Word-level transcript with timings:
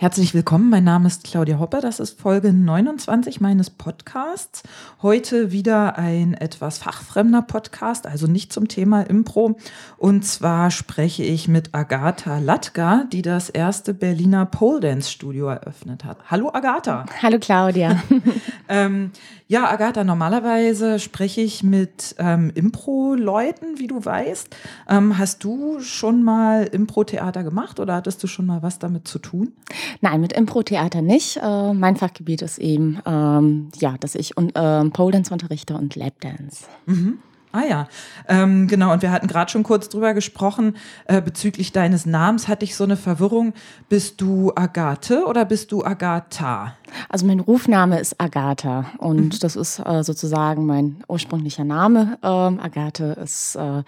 Herzlich 0.00 0.32
willkommen, 0.32 0.70
mein 0.70 0.84
Name 0.84 1.08
ist 1.08 1.24
Claudia 1.24 1.58
Hopper, 1.58 1.82
das 1.82 2.00
ist 2.00 2.18
Folge 2.18 2.54
29 2.54 3.42
meines 3.42 3.68
Podcasts. 3.68 4.62
Heute 5.02 5.52
wieder 5.52 5.98
ein 5.98 6.32
etwas 6.32 6.78
fachfremder 6.78 7.42
Podcast, 7.42 8.06
also 8.06 8.26
nicht 8.26 8.50
zum 8.50 8.66
Thema 8.66 9.02
Impro. 9.02 9.58
Und 9.98 10.24
zwar 10.24 10.70
spreche 10.70 11.22
ich 11.22 11.48
mit 11.48 11.74
Agatha 11.74 12.38
Latka, 12.38 13.04
die 13.12 13.20
das 13.20 13.50
erste 13.50 13.92
Berliner 13.92 14.46
Pole 14.46 14.80
Dance 14.80 15.10
Studio 15.10 15.48
eröffnet 15.48 16.06
hat. 16.06 16.16
Hallo 16.30 16.48
Agatha. 16.50 17.04
Hallo 17.20 17.38
Claudia. 17.38 18.02
ähm, 18.70 19.10
ja, 19.48 19.68
Agatha, 19.68 20.04
normalerweise 20.04 20.98
spreche 20.98 21.40
ich 21.40 21.62
mit 21.62 22.14
ähm, 22.18 22.52
Impro-Leuten, 22.54 23.80
wie 23.80 23.88
du 23.88 24.02
weißt. 24.02 24.48
Ähm, 24.88 25.18
hast 25.18 25.44
du 25.44 25.80
schon 25.80 26.22
mal 26.22 26.64
Impro-Theater 26.64 27.42
gemacht 27.42 27.80
oder 27.80 27.96
hattest 27.96 28.22
du 28.22 28.28
schon 28.28 28.46
mal 28.46 28.62
was 28.62 28.78
damit 28.78 29.06
zu 29.06 29.18
tun? 29.18 29.52
Nein, 30.00 30.20
mit 30.20 30.32
Impro-Theater 30.32 31.02
nicht. 31.02 31.36
Äh, 31.36 31.72
mein 31.72 31.96
Fachgebiet 31.96 32.42
ist 32.42 32.58
eben, 32.58 33.00
ähm, 33.06 33.68
ja, 33.78 33.96
dass 33.98 34.14
ich 34.14 34.36
und, 34.36 34.56
äh, 34.56 34.84
Pole 34.90 35.12
Dance 35.12 35.32
unterrichte 35.32 35.74
und 35.74 35.96
Lap 35.96 36.20
Dance. 36.20 36.64
Mhm. 36.86 37.18
Ah 37.52 37.62
ja, 37.68 37.88
ähm, 38.28 38.68
genau. 38.68 38.92
Und 38.92 39.02
wir 39.02 39.10
hatten 39.10 39.26
gerade 39.26 39.50
schon 39.50 39.64
kurz 39.64 39.88
drüber 39.88 40.14
gesprochen 40.14 40.76
äh, 41.06 41.20
bezüglich 41.20 41.72
deines 41.72 42.06
Namens. 42.06 42.46
Hatte 42.46 42.64
ich 42.64 42.76
so 42.76 42.84
eine 42.84 42.96
Verwirrung. 42.96 43.54
Bist 43.88 44.20
du 44.20 44.52
Agathe 44.54 45.24
oder 45.26 45.44
bist 45.44 45.72
du 45.72 45.84
Agatha? 45.84 46.74
Also 47.08 47.26
mein 47.26 47.40
Rufname 47.40 47.98
ist 47.98 48.20
Agatha 48.20 48.86
und 48.98 49.34
mhm. 49.34 49.38
das 49.40 49.56
ist 49.56 49.80
äh, 49.80 50.02
sozusagen 50.02 50.66
mein 50.66 51.02
ursprünglicher 51.08 51.64
Name. 51.64 52.18
Ähm, 52.22 52.60
Agathe 52.60 53.16
ist 53.22 53.56
äh, 53.56 53.82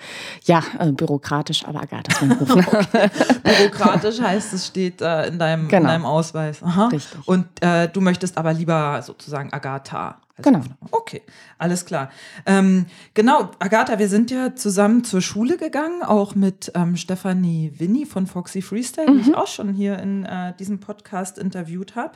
ja 0.44 0.62
äh, 0.78 0.90
bürokratisch, 0.90 1.64
aber 1.64 1.82
Agatha 1.82 2.12
ist 2.12 2.22
mein 2.22 2.32
Rufname. 2.38 2.66
okay. 2.68 3.10
Bürokratisch 3.42 4.20
heißt, 4.20 4.52
es 4.54 4.66
steht 4.66 5.00
äh, 5.00 5.28
in 5.28 5.38
deinem, 5.38 5.68
genau. 5.68 5.82
in, 5.82 5.86
deinem, 5.88 6.04
Ausweis. 6.04 6.62
Aha. 6.62 6.88
Richtig. 6.88 7.20
Und 7.26 7.46
äh, 7.60 7.88
du 7.88 8.00
möchtest 8.00 8.36
aber 8.36 8.52
lieber 8.52 9.02
sozusagen 9.02 9.52
Agatha. 9.52 10.16
Genau. 10.42 10.62
Okay, 10.90 11.22
alles 11.58 11.84
klar. 11.86 12.10
Ähm, 12.46 12.86
genau, 13.14 13.50
Agatha, 13.58 13.98
wir 13.98 14.08
sind 14.08 14.30
ja 14.30 14.54
zusammen 14.54 15.04
zur 15.04 15.20
Schule 15.20 15.56
gegangen, 15.56 16.02
auch 16.02 16.34
mit 16.34 16.72
ähm, 16.74 16.96
Stefanie 16.96 17.72
Winnie 17.78 18.06
von 18.06 18.26
Foxy 18.26 18.62
Freestyle, 18.62 19.10
mhm. 19.10 19.22
die 19.22 19.30
ich 19.30 19.34
auch 19.36 19.46
schon 19.46 19.72
hier 19.72 19.98
in 19.98 20.24
äh, 20.24 20.54
diesem 20.58 20.80
Podcast 20.80 21.38
interviewt 21.38 21.96
habe. 21.96 22.12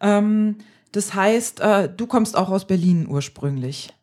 Ähm, 0.00 0.56
das 0.92 1.14
heißt, 1.14 1.60
äh, 1.60 1.88
du 1.94 2.06
kommst 2.06 2.36
auch 2.36 2.48
aus 2.48 2.66
Berlin 2.66 3.06
ursprünglich. 3.08 3.94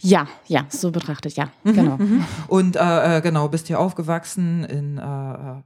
Ja, 0.00 0.26
ja, 0.46 0.66
so 0.68 0.90
betrachtet, 0.90 1.34
ja, 1.34 1.50
mhm, 1.62 1.72
genau. 1.72 1.96
Mhm. 1.98 2.24
Und 2.48 2.76
äh, 2.76 3.18
äh, 3.18 3.20
genau, 3.20 3.48
bist 3.48 3.68
hier 3.68 3.78
aufgewachsen 3.78 4.64
in, 4.64 4.98
äh, 4.98 5.02
äh 5.02 5.62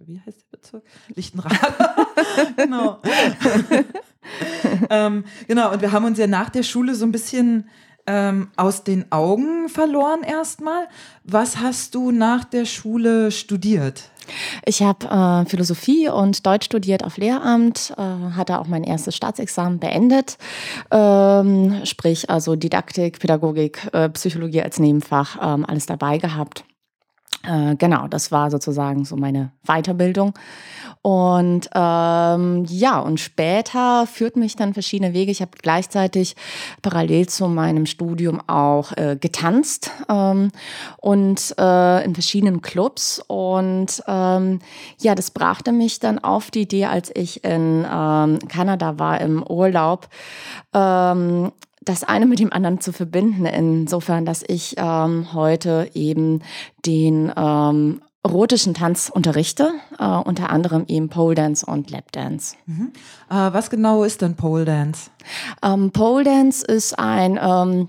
wie 0.00 0.20
heißt 0.20 0.40
der 0.40 0.58
Bezirk? 0.58 0.82
Lichtenrade. 1.14 1.54
genau. 2.56 3.00
ähm, 4.90 5.24
genau, 5.46 5.72
und 5.72 5.80
wir 5.80 5.92
haben 5.92 6.04
uns 6.04 6.18
ja 6.18 6.26
nach 6.26 6.50
der 6.50 6.64
Schule 6.64 6.94
so 6.94 7.04
ein 7.06 7.12
bisschen 7.12 7.68
ähm, 8.08 8.48
aus 8.56 8.82
den 8.84 9.12
Augen 9.12 9.68
verloren 9.68 10.22
erstmal. 10.22 10.88
Was 11.24 11.58
hast 11.58 11.94
du 11.94 12.10
nach 12.10 12.44
der 12.44 12.64
Schule 12.64 13.30
studiert? 13.30 14.10
Ich 14.64 14.82
habe 14.82 15.06
äh, 15.06 15.48
Philosophie 15.48 16.08
und 16.08 16.46
Deutsch 16.46 16.66
studiert 16.66 17.04
auf 17.04 17.16
Lehramt, 17.16 17.94
äh, 17.96 18.02
hatte 18.36 18.58
auch 18.58 18.66
mein 18.66 18.84
erstes 18.84 19.16
Staatsexamen 19.16 19.78
beendet, 19.78 20.38
ähm, 20.90 21.80
sprich 21.84 22.30
also 22.30 22.56
Didaktik, 22.56 23.18
Pädagogik, 23.18 23.88
äh, 23.92 24.08
Psychologie 24.10 24.62
als 24.62 24.78
Nebenfach, 24.78 25.38
ähm, 25.40 25.64
alles 25.66 25.86
dabei 25.86 26.18
gehabt. 26.18 26.64
Äh, 27.48 27.76
genau, 27.76 28.08
das 28.08 28.30
war 28.30 28.50
sozusagen 28.50 29.04
so 29.06 29.16
meine 29.16 29.52
Weiterbildung. 29.64 30.34
Und 31.00 31.70
ähm, 31.74 32.64
ja, 32.68 32.98
und 32.98 33.20
später 33.20 34.06
führt 34.06 34.36
mich 34.36 34.56
dann 34.56 34.74
verschiedene 34.74 35.14
Wege. 35.14 35.30
Ich 35.30 35.40
habe 35.40 35.52
gleichzeitig 35.62 36.36
parallel 36.82 37.28
zu 37.28 37.48
meinem 37.48 37.86
Studium 37.86 38.42
auch 38.46 38.92
äh, 38.96 39.16
getanzt 39.18 39.90
ähm, 40.10 40.50
und 40.98 41.54
äh, 41.58 42.04
in 42.04 42.14
verschiedenen 42.14 42.60
Clubs. 42.60 43.22
Und 43.26 44.02
ähm, 44.06 44.58
ja, 45.00 45.14
das 45.14 45.30
brachte 45.30 45.72
mich 45.72 46.00
dann 46.00 46.18
auf 46.18 46.50
die 46.50 46.62
Idee, 46.62 46.86
als 46.86 47.10
ich 47.14 47.44
in 47.44 47.86
ähm, 47.90 48.38
Kanada 48.48 48.98
war 48.98 49.20
im 49.22 49.42
Urlaub, 49.42 50.08
ähm, 50.74 51.52
das 51.88 52.04
eine 52.04 52.26
mit 52.26 52.38
dem 52.38 52.52
anderen 52.52 52.80
zu 52.80 52.92
verbinden, 52.92 53.46
insofern, 53.46 54.24
dass 54.24 54.44
ich 54.46 54.74
ähm, 54.76 55.32
heute 55.32 55.90
eben 55.94 56.42
den 56.84 57.32
ähm, 57.36 58.02
erotischen 58.22 58.74
Tanz 58.74 59.10
unterrichte, 59.12 59.72
äh, 59.98 60.04
unter 60.04 60.50
anderem 60.50 60.84
eben 60.88 61.08
Pole 61.08 61.34
Dance 61.34 61.64
und 61.64 61.90
Lap 61.90 62.12
Dance. 62.12 62.56
Mhm. 62.66 62.92
Äh, 63.30 63.34
was 63.34 63.70
genau 63.70 64.04
ist 64.04 64.20
denn 64.20 64.34
Pole 64.34 64.64
Dance? 64.64 65.10
Ähm, 65.62 65.90
Pole 65.92 66.24
Dance 66.24 66.64
ist 66.66 66.98
ein 66.98 67.38
ähm, 67.40 67.88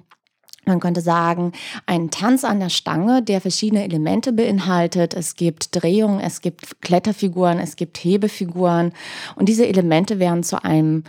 man 0.65 0.79
könnte 0.79 1.01
sagen, 1.01 1.51
ein 1.87 2.11
Tanz 2.11 2.43
an 2.43 2.59
der 2.59 2.69
Stange, 2.69 3.23
der 3.23 3.41
verschiedene 3.41 3.83
Elemente 3.83 4.31
beinhaltet. 4.31 5.15
Es 5.15 5.35
gibt 5.35 5.81
Drehungen, 5.81 6.19
es 6.19 6.41
gibt 6.41 6.81
Kletterfiguren, 6.81 7.57
es 7.57 7.75
gibt 7.75 7.97
Hebefiguren. 7.97 8.93
Und 9.35 9.49
diese 9.49 9.67
Elemente 9.67 10.19
werden 10.19 10.43
zu 10.43 10.63
einem 10.63 11.05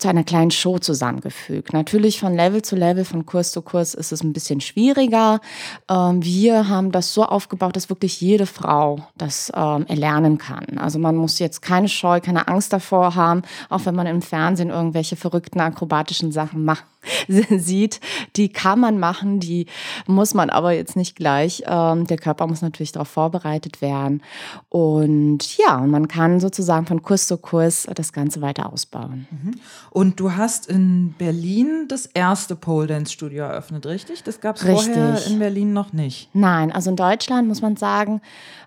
zu 0.00 0.08
einer 0.08 0.24
kleinen 0.24 0.50
Show 0.50 0.78
zusammengefügt. 0.78 1.72
Natürlich 1.72 2.18
von 2.18 2.34
Level 2.34 2.62
zu 2.62 2.74
Level, 2.74 3.04
von 3.04 3.26
Kurs 3.26 3.52
zu 3.52 3.62
Kurs 3.62 3.94
ist 3.94 4.12
es 4.12 4.22
ein 4.22 4.32
bisschen 4.32 4.60
schwieriger. 4.60 5.40
Ähm, 5.88 6.24
wir 6.24 6.68
haben 6.68 6.90
das 6.90 7.12
so 7.12 7.24
aufgebaut, 7.24 7.76
dass 7.76 7.90
wirklich 7.90 8.20
jede 8.20 8.46
Frau 8.46 9.06
das 9.16 9.52
ähm, 9.54 9.86
erlernen 9.86 10.38
kann. 10.38 10.78
Also 10.78 10.98
man 10.98 11.16
muss 11.16 11.38
jetzt 11.38 11.60
keine 11.62 11.88
Scheu, 11.88 12.20
keine 12.20 12.48
Angst 12.48 12.72
davor 12.72 13.14
haben, 13.14 13.42
auch 13.68 13.84
wenn 13.84 13.94
man 13.94 14.06
im 14.06 14.22
Fernsehen 14.22 14.70
irgendwelche 14.70 15.16
verrückten 15.16 15.60
akrobatischen 15.60 16.32
Sachen 16.32 16.64
macht 16.64 16.84
sieht, 17.28 18.00
die 18.36 18.50
kann 18.50 18.80
man 18.80 18.98
machen, 18.98 19.40
die 19.40 19.66
muss 20.06 20.34
man 20.34 20.50
aber 20.50 20.72
jetzt 20.72 20.96
nicht 20.96 21.16
gleich. 21.16 21.62
Ähm, 21.66 22.06
der 22.06 22.18
Körper 22.18 22.46
muss 22.46 22.62
natürlich 22.62 22.92
darauf 22.92 23.08
vorbereitet 23.08 23.80
werden. 23.80 24.22
Und 24.68 25.56
ja, 25.56 25.78
man 25.78 26.08
kann 26.08 26.40
sozusagen 26.40 26.86
von 26.86 27.02
Kurs 27.02 27.26
zu 27.26 27.38
Kurs 27.38 27.86
das 27.94 28.12
Ganze 28.12 28.40
weiter 28.40 28.72
ausbauen. 28.72 29.26
Mhm. 29.30 29.54
Und 29.90 30.20
du 30.20 30.32
hast 30.32 30.68
in 30.68 31.14
Berlin 31.18 31.86
das 31.88 32.06
erste 32.06 32.56
Pole 32.56 32.86
Dance 32.86 33.12
Studio 33.12 33.44
eröffnet, 33.44 33.86
richtig? 33.86 34.22
Das 34.22 34.40
gab 34.40 34.56
es 34.56 34.62
vorher 34.62 35.26
in 35.26 35.38
Berlin 35.38 35.72
noch 35.72 35.92
nicht. 35.92 36.28
Nein, 36.34 36.72
also 36.72 36.90
in 36.90 36.96
Deutschland 36.96 37.48
muss 37.48 37.62
man 37.62 37.76
sagen, 37.76 38.20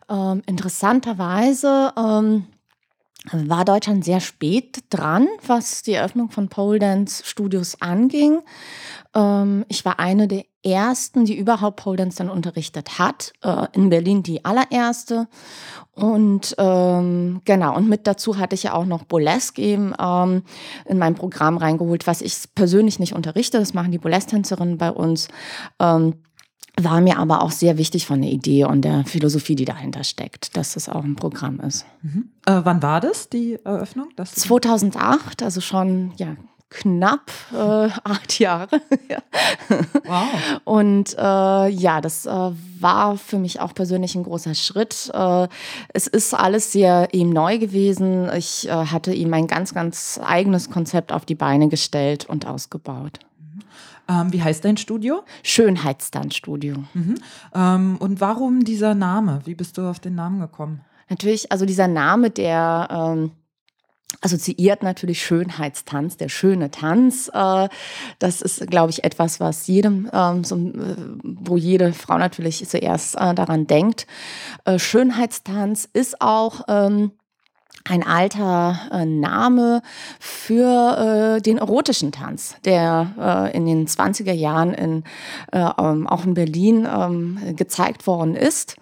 ähm, 0.10 0.42
interessanterweise 0.46 1.94
ähm, 1.98 2.46
war 3.32 3.64
Deutschland 3.64 4.04
sehr 4.04 4.20
spät 4.20 4.84
dran, 4.90 5.28
was 5.46 5.82
die 5.82 5.94
Eröffnung 5.94 6.30
von 6.30 6.50
Pole 6.50 6.80
Dance 6.80 7.24
Studios 7.26 7.82
anging. 7.82 8.42
Ähm, 9.16 9.66
ich 9.70 9.86
war 9.86 10.00
eine 10.00 10.28
der 10.28 10.44
ersten, 10.64 11.26
die 11.26 11.38
überhaupt 11.38 11.78
Pole 11.78 11.98
Dance 11.98 12.18
dann 12.18 12.30
unterrichtet 12.30 13.00
hat. 13.00 13.34
Äh, 13.42 13.68
in 13.74 13.90
Berlin 13.90 14.24
die 14.24 14.44
allererste. 14.44 15.28
Und 15.94 16.56
ähm, 16.58 17.42
genau, 17.46 17.76
und 17.76 17.88
mit 17.88 18.08
dazu 18.08 18.38
hatte 18.38 18.56
ich 18.56 18.64
ja 18.64 18.74
auch 18.74 18.86
noch 18.86 19.04
Burlesque 19.04 19.62
eben 19.62 19.94
ähm, 20.00 20.44
in 20.86 20.98
mein 20.98 21.16
Programm 21.16 21.58
reingeholt, 21.58 22.08
was 22.08 22.22
ich 22.22 22.54
persönlich 22.56 23.00
nicht 23.00 23.14
unterrichte. 23.14 23.60
Das 23.60 23.74
machen 23.74 23.92
die 23.92 24.00
Burlesque-Tänzerinnen 24.00 24.78
bei 24.78 24.92
uns. 24.92 25.30
Ähm, 25.80 26.16
war 26.82 27.02
mir 27.02 27.20
aber 27.20 27.44
auch 27.44 27.52
sehr 27.52 27.78
wichtig 27.78 28.08
von 28.08 28.22
der 28.22 28.32
Idee 28.32 28.66
und 28.66 28.82
der 28.82 29.06
Philosophie, 29.06 29.56
die 29.56 29.66
dahinter 29.66 30.04
steckt, 30.04 30.58
dass 30.58 30.74
das 30.74 30.90
auch 30.90 31.04
ein 31.04 31.16
Programm 31.16 31.60
ist. 31.60 31.86
Mhm. 32.02 32.30
Äh, 32.46 32.62
wann 32.64 32.82
war 32.82 33.00
das, 33.00 33.30
die 33.30 33.60
Eröffnung? 33.64 34.10
Das 34.16 34.34
2008, 34.34 35.44
also 35.44 35.62
schon 35.62 36.14
ja, 36.18 36.36
knapp 36.74 37.32
äh, 37.54 37.90
acht 38.04 38.40
Jahre. 38.40 38.82
wow. 40.06 40.28
Und 40.64 41.16
äh, 41.18 41.68
ja, 41.70 42.02
das 42.02 42.26
äh, 42.26 42.52
war 42.80 43.18
für 43.18 43.38
mich 43.38 43.60
auch 43.60 43.76
persönlich 43.76 44.16
ein 44.16 44.24
großer 44.24 44.56
Schritt. 44.56 45.12
Äh, 45.14 45.48
es 45.90 46.08
ist 46.08 46.34
alles 46.34 46.72
sehr 46.72 47.10
eben 47.14 47.30
neu 47.30 47.60
gewesen. 47.60 48.30
Ich 48.36 48.68
äh, 48.68 48.72
hatte 48.72 49.14
ihm 49.14 49.34
ein 49.34 49.48
ganz, 49.48 49.74
ganz 49.74 50.20
eigenes 50.24 50.70
Konzept 50.72 51.12
auf 51.12 51.26
die 51.26 51.36
Beine 51.36 51.70
gestellt 51.70 52.26
und 52.26 52.48
ausgebaut. 52.48 53.20
Ähm, 54.10 54.34
wie 54.34 54.44
heißt 54.44 54.66
dein 54.66 54.78
Studio? 54.78 55.24
Schönheitstanzstudio. 55.44 56.84
Mhm. 56.94 57.16
Ähm, 57.54 57.98
und 58.00 58.22
warum 58.22 58.64
dieser 58.64 58.96
Name? 58.96 59.42
Wie 59.46 59.56
bist 59.56 59.78
du 59.78 59.88
auf 59.88 60.00
den 60.00 60.16
Namen 60.16 60.40
gekommen? 60.40 60.82
Natürlich, 61.10 61.52
also 61.52 61.66
dieser 61.66 61.88
Name, 61.88 62.30
der 62.30 62.88
ähm, 62.92 63.32
assoziiert 64.22 64.84
natürlich 64.84 65.24
Schönheitstanz, 65.24 66.18
der 66.18 66.30
schöne 66.30 66.72
Tanz. 66.72 67.30
Äh, 67.34 67.70
das 68.20 68.42
ist, 68.42 68.66
glaube 68.68 68.92
ich, 68.92 69.04
etwas, 69.04 69.40
was 69.40 69.68
jedem, 69.68 70.10
ähm, 70.14 70.44
so, 70.44 70.56
äh, 70.56 70.96
wo 71.24 71.58
jede 71.58 71.94
Frau 71.94 72.18
natürlich 72.18 72.68
zuerst 72.68 73.16
äh, 73.16 73.34
daran 73.34 73.68
denkt. 73.68 74.08
Äh, 74.66 74.80
Schönheitstanz 74.80 75.90
ist 75.92 76.22
auch 76.22 76.62
ähm, 76.68 77.12
ein 77.86 78.04
alter 78.06 78.80
äh, 78.92 79.06
Name 79.06 79.82
für 80.20 81.36
äh, 81.38 81.42
den 81.42 81.58
erotischen 81.58 82.12
Tanz, 82.12 82.56
der 82.64 83.12
äh, 83.52 83.58
in 83.58 83.66
den 83.66 83.88
20er 83.88 84.32
Jahren 84.32 84.74
in, 84.74 85.04
äh, 85.52 85.70
ähm, 85.78 86.08
auch 86.08 86.24
in 86.26 86.34
Berlin 86.34 86.88
ähm, 86.90 87.38
gezeigt 87.58 88.08
worden 88.08 88.36
ist. 88.36 88.78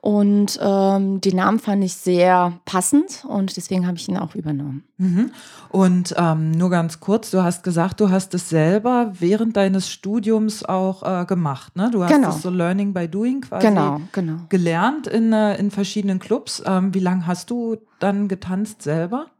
Und 0.00 0.58
ähm, 0.62 1.20
den 1.20 1.36
Namen 1.36 1.58
fand 1.58 1.84
ich 1.84 1.94
sehr 1.94 2.54
passend 2.64 3.24
und 3.28 3.56
deswegen 3.56 3.86
habe 3.86 3.96
ich 3.98 4.08
ihn 4.08 4.16
auch 4.16 4.34
übernommen. 4.34 4.84
Mhm. 4.98 5.30
Und 5.68 6.14
ähm, 6.16 6.52
nur 6.52 6.70
ganz 6.70 7.00
kurz, 7.00 7.30
du 7.30 7.42
hast 7.42 7.62
gesagt, 7.62 8.00
du 8.00 8.10
hast 8.10 8.32
es 8.32 8.48
selber 8.48 9.12
während 9.18 9.56
deines 9.56 9.90
Studiums 9.90 10.64
auch 10.64 11.02
äh, 11.02 11.26
gemacht. 11.26 11.76
Ne? 11.76 11.90
Du 11.92 12.02
hast 12.02 12.10
Genau. 12.12 12.30
es 12.30 12.40
so 12.40 12.48
Learning 12.48 12.94
by 12.94 13.06
Doing 13.06 13.42
quasi 13.42 13.66
Genau, 13.66 14.00
genau. 14.12 14.36
gelernt 14.48 15.06
in, 15.06 15.34
äh, 15.34 15.56
in 15.58 15.70
verschiedenen 15.70 16.18
Clubs. 16.18 16.62
Ähm, 16.64 16.94
wie 16.94 17.00
lange 17.00 17.26
hast 17.26 17.50
du 17.50 17.76
dann 17.98 18.28
getanzt 18.28 18.82
selber? 18.82 19.30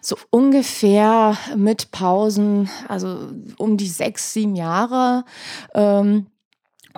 So 0.00 0.16
ungefähr 0.30 1.36
mit 1.56 1.90
Pausen, 1.90 2.70
also 2.88 3.30
um 3.58 3.76
die 3.76 3.88
sechs, 3.88 4.32
sieben 4.32 4.54
Jahre. 4.54 5.24
Ähm, 5.74 6.26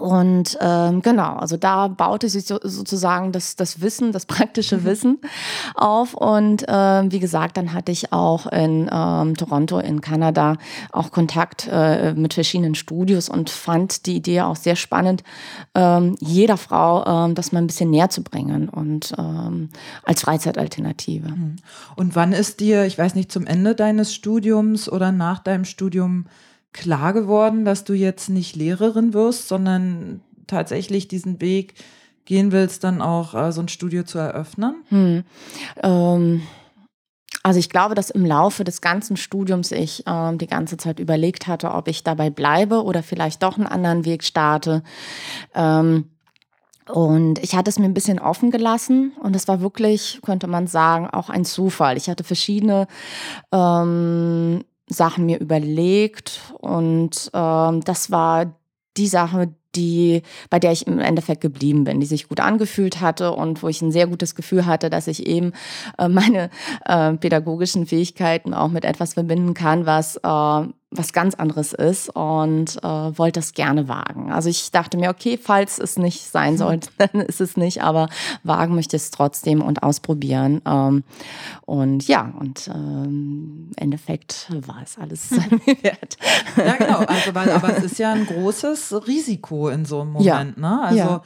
und 0.01 0.59
ähm, 0.61 1.03
genau, 1.03 1.37
also 1.37 1.57
da 1.57 1.89
baute 1.89 2.29
sich 2.29 2.47
so, 2.47 2.59
sozusagen 2.63 3.33
das, 3.33 3.57
das 3.57 3.81
Wissen, 3.81 4.13
das 4.13 4.27
praktische 4.27 4.85
Wissen 4.85 5.19
auf. 5.75 6.15
Und 6.15 6.65
ähm, 6.69 7.13
wie 7.13 7.21
gesagt, 7.21 7.57
dann 7.57 7.73
hatte 7.73 7.93
ich 7.93 8.13
auch 8.13 8.47
in 8.47 8.89
ähm, 8.93 9.37
Toronto 9.37 9.79
in 9.79 10.01
Kanada 10.01 10.57
auch 10.93 11.11
Kontakt 11.11 11.69
äh, 11.71 12.15
mit 12.15 12.35
verschiedenen 12.35 12.75
Studios 12.75 13.29
und 13.29 13.51
fand 13.51 14.07
die 14.07 14.17
Idee 14.17 14.43
auch 14.43 14.57
sehr 14.57 14.77
spannend, 14.77 15.23
ähm, 15.75 16.17
jeder 16.21 16.57
Frau 16.57 17.05
ähm, 17.07 17.35
das 17.35 17.53
mal 17.53 17.61
ein 17.61 17.67
bisschen 17.67 17.91
näher 17.91 18.11
zu 18.11 18.23
bringen 18.23 18.69
und 18.69 19.15
ähm, 19.19 19.71
als 20.05 20.23
Freizeitalternative. 20.23 21.33
Und 21.97 22.17
wann 22.17 22.33
ist 22.33 22.61
dir, 22.61 22.85
ich 22.85 22.99
weiß 22.99 23.15
nicht, 23.15 23.33
zum 23.33 23.47
Ende 23.47 23.75
deines 23.75 24.15
Studiums 24.15 24.91
oder 24.91 25.13
nach 25.13 25.41
deinem 25.41 25.65
Studium 25.65 26.27
klar 26.73 27.13
geworden, 27.13 27.65
dass 27.65 27.85
du 27.85 27.95
jetzt 27.95 28.29
nicht 28.29 28.57
Lehrerin 28.57 29.15
wirst, 29.15 29.49
sondern 29.49 30.21
tatsächlich 30.47 31.09
diesen 31.09 31.41
Weg 31.41 31.75
gehen 32.25 32.53
willst, 32.53 32.85
dann 32.85 33.01
auch 33.01 33.35
äh, 33.35 33.53
so 33.53 33.63
ein 33.63 33.69
Studio 33.69 34.03
zu 34.03 34.19
eröffnen? 34.19 34.85
Hm. 34.89 35.25
Ähm, 35.83 36.43
also 37.43 37.59
ich 37.59 37.71
glaube, 37.71 37.95
dass 37.95 38.11
im 38.11 38.27
Laufe 38.27 38.65
des 38.65 38.83
ganzen 38.83 39.17
Studiums 39.17 39.73
ich 39.73 40.05
ähm, 40.07 40.37
die 40.37 40.47
ganze 40.47 40.77
Zeit 40.77 41.01
überlegt 41.01 41.47
hatte, 41.47 41.71
ob 41.71 41.89
ich 41.89 42.05
dabei 42.05 42.29
bleibe 42.29 42.83
oder 42.85 43.03
vielleicht 43.03 43.43
doch 43.43 43.57
einen 43.57 43.67
anderen 43.67 44.05
Weg 44.05 44.23
starte. 44.25 44.83
Ähm, 45.55 46.11
und 46.89 47.39
ich 47.39 47.55
hatte 47.55 47.71
es 47.71 47.79
mir 47.79 47.85
ein 47.85 47.95
bisschen 47.95 48.19
offen 48.19 48.51
gelassen 48.51 49.13
und 49.23 49.37
es 49.37 49.47
war 49.47 49.61
wirklich, 49.61 50.21
könnte 50.23 50.47
man 50.47 50.67
sagen, 50.67 51.09
auch 51.09 51.31
ein 51.31 51.45
Zufall. 51.45 51.97
Ich 51.97 52.09
hatte 52.09 52.25
verschiedene 52.25 52.87
ähm, 53.53 54.65
Sachen 54.89 55.27
mir 55.27 55.41
überlegt 55.41 56.41
und 56.59 57.31
ähm, 57.35 57.81
das 57.85 58.11
war 58.11 58.55
die 58.97 59.07
Sache, 59.07 59.55
die, 59.75 60.23
bei 60.51 60.59
der 60.59 60.73
ich 60.73 60.87
im 60.87 60.99
Endeffekt 60.99 61.41
geblieben 61.41 61.85
bin, 61.85 62.01
die 62.01 62.07
sich 62.07 62.29
gut 62.29 62.41
angefühlt 62.41 63.01
hatte 63.01 63.33
und 63.33 63.63
wo 63.63 63.69
ich 63.69 63.83
ein 63.83 63.93
sehr 63.93 64.07
gutes 64.07 64.35
Gefühl 64.35 64.67
hatte, 64.67 64.91
dass 64.91 65.07
ich 65.07 65.27
eben 65.27 65.53
äh, 65.99 66.09
meine 66.09 66.51
äh, 66.85 67.13
pädagogischen 67.15 67.87
Fähigkeiten 67.87 68.55
auch 68.55 68.69
mit 68.69 68.85
etwas 68.85 69.15
verbinden 69.15 69.55
kann, 69.55 69.87
was 69.87 70.17
äh, 70.17 70.73
was 70.91 71.13
ganz 71.13 71.35
anderes 71.35 71.75
ist 71.75 72.09
und 72.17 72.79
äh, 72.83 73.19
wollte 73.19 73.41
das 73.41 73.53
gerne 73.53 73.89
wagen. 73.89 74.33
Also 74.33 74.49
ich 74.49 74.71
dachte 74.71 74.97
mir, 74.97 75.11
okay, 75.11 75.37
falls 75.37 75.79
es 75.79 75.99
nicht 75.99 76.25
sein 76.31 76.57
sollte, 76.57 76.89
dann 76.99 77.21
ist 77.21 77.43
es 77.43 77.59
nicht, 77.59 77.83
aber 77.83 78.09
wagen 78.43 78.75
möchte 78.75 78.97
ich 78.97 79.03
es 79.03 79.11
trotzdem 79.11 79.61
und 79.61 79.83
ausprobieren. 79.83 80.63
Ähm, 80.65 81.05
und 81.67 82.09
ja, 82.09 82.33
und 82.41 82.69
ähm, 82.75 83.69
im 83.69 83.73
Endeffekt 83.77 84.51
war 84.67 84.81
es 84.83 84.97
alles 84.97 85.31
mir 85.67 85.77
wert. 85.83 86.17
Ja, 86.57 86.77
genau. 86.77 86.99
Also, 87.01 87.35
weil, 87.35 87.51
aber 87.53 87.77
es 87.77 87.85
ist 87.93 87.99
ja 87.99 88.13
ein 88.15 88.25
großes 88.25 89.07
Risiko 89.07 89.69
in 89.69 89.85
so 89.85 90.01
einem 90.01 90.13
Moment. 90.13 90.57
Ja. 90.57 90.61
Ne? 90.71 90.81
Also 90.83 90.99
Ja. 90.99 91.23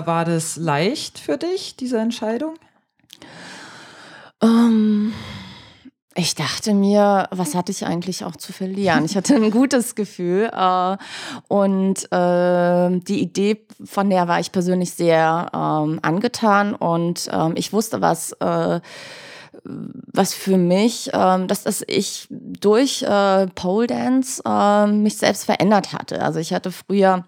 äh, 0.00 0.06
war 0.06 0.24
das 0.24 0.56
leicht 0.56 1.18
für 1.18 1.36
dich, 1.36 1.76
diese 1.76 1.98
Entscheidung? 1.98 2.54
Ähm, 4.42 5.12
ich 6.14 6.34
dachte 6.34 6.74
mir, 6.74 7.28
was 7.30 7.54
hatte 7.54 7.72
ich 7.72 7.86
eigentlich 7.86 8.24
auch 8.24 8.36
zu 8.36 8.52
verlieren? 8.52 9.04
Ich 9.04 9.16
hatte 9.16 9.34
ein 9.34 9.50
gutes 9.50 9.94
Gefühl 9.94 10.50
äh, 10.52 10.96
und 11.48 12.12
äh, 12.12 13.00
die 13.00 13.20
Idee, 13.20 13.64
von 13.84 14.10
der 14.10 14.28
war 14.28 14.40
ich 14.40 14.52
persönlich 14.52 14.92
sehr 14.92 15.50
ähm, 15.54 16.00
angetan 16.02 16.74
und 16.74 17.28
ähm, 17.32 17.54
ich 17.56 17.72
wusste, 17.72 18.00
was 18.00 18.32
äh, 18.32 18.80
was 19.64 20.34
für 20.34 20.56
mich, 20.56 21.10
ähm, 21.12 21.46
dass, 21.46 21.64
dass 21.64 21.84
ich 21.86 22.26
durch 22.30 23.02
äh, 23.02 23.46
Pole 23.48 23.86
Dance 23.86 24.42
äh, 24.44 24.86
mich 24.86 25.18
selbst 25.18 25.44
verändert 25.44 25.92
hatte. 25.92 26.22
Also 26.22 26.40
ich 26.40 26.52
hatte 26.52 26.72
früher 26.72 27.24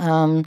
ähm, 0.00 0.44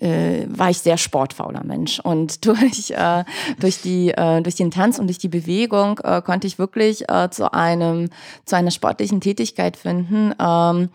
äh, 0.00 0.46
war 0.48 0.70
ich 0.70 0.78
sehr 0.78 0.96
sportfauler 0.96 1.64
Mensch. 1.64 2.00
Und 2.00 2.44
durch 2.46 2.90
äh, 2.90 3.24
durch 3.58 3.80
die 3.82 4.10
äh, 4.10 4.42
durch 4.42 4.56
den 4.56 4.70
Tanz 4.70 4.98
und 4.98 5.06
durch 5.06 5.18
die 5.18 5.28
Bewegung 5.28 6.00
äh, 6.02 6.22
konnte 6.22 6.46
ich 6.46 6.58
wirklich 6.58 7.08
äh, 7.08 7.30
zu 7.30 7.52
einem 7.52 8.10
zu 8.44 8.56
einer 8.56 8.70
sportlichen 8.70 9.20
Tätigkeit 9.20 9.76
finden, 9.76 10.34
ähm, 10.38 10.88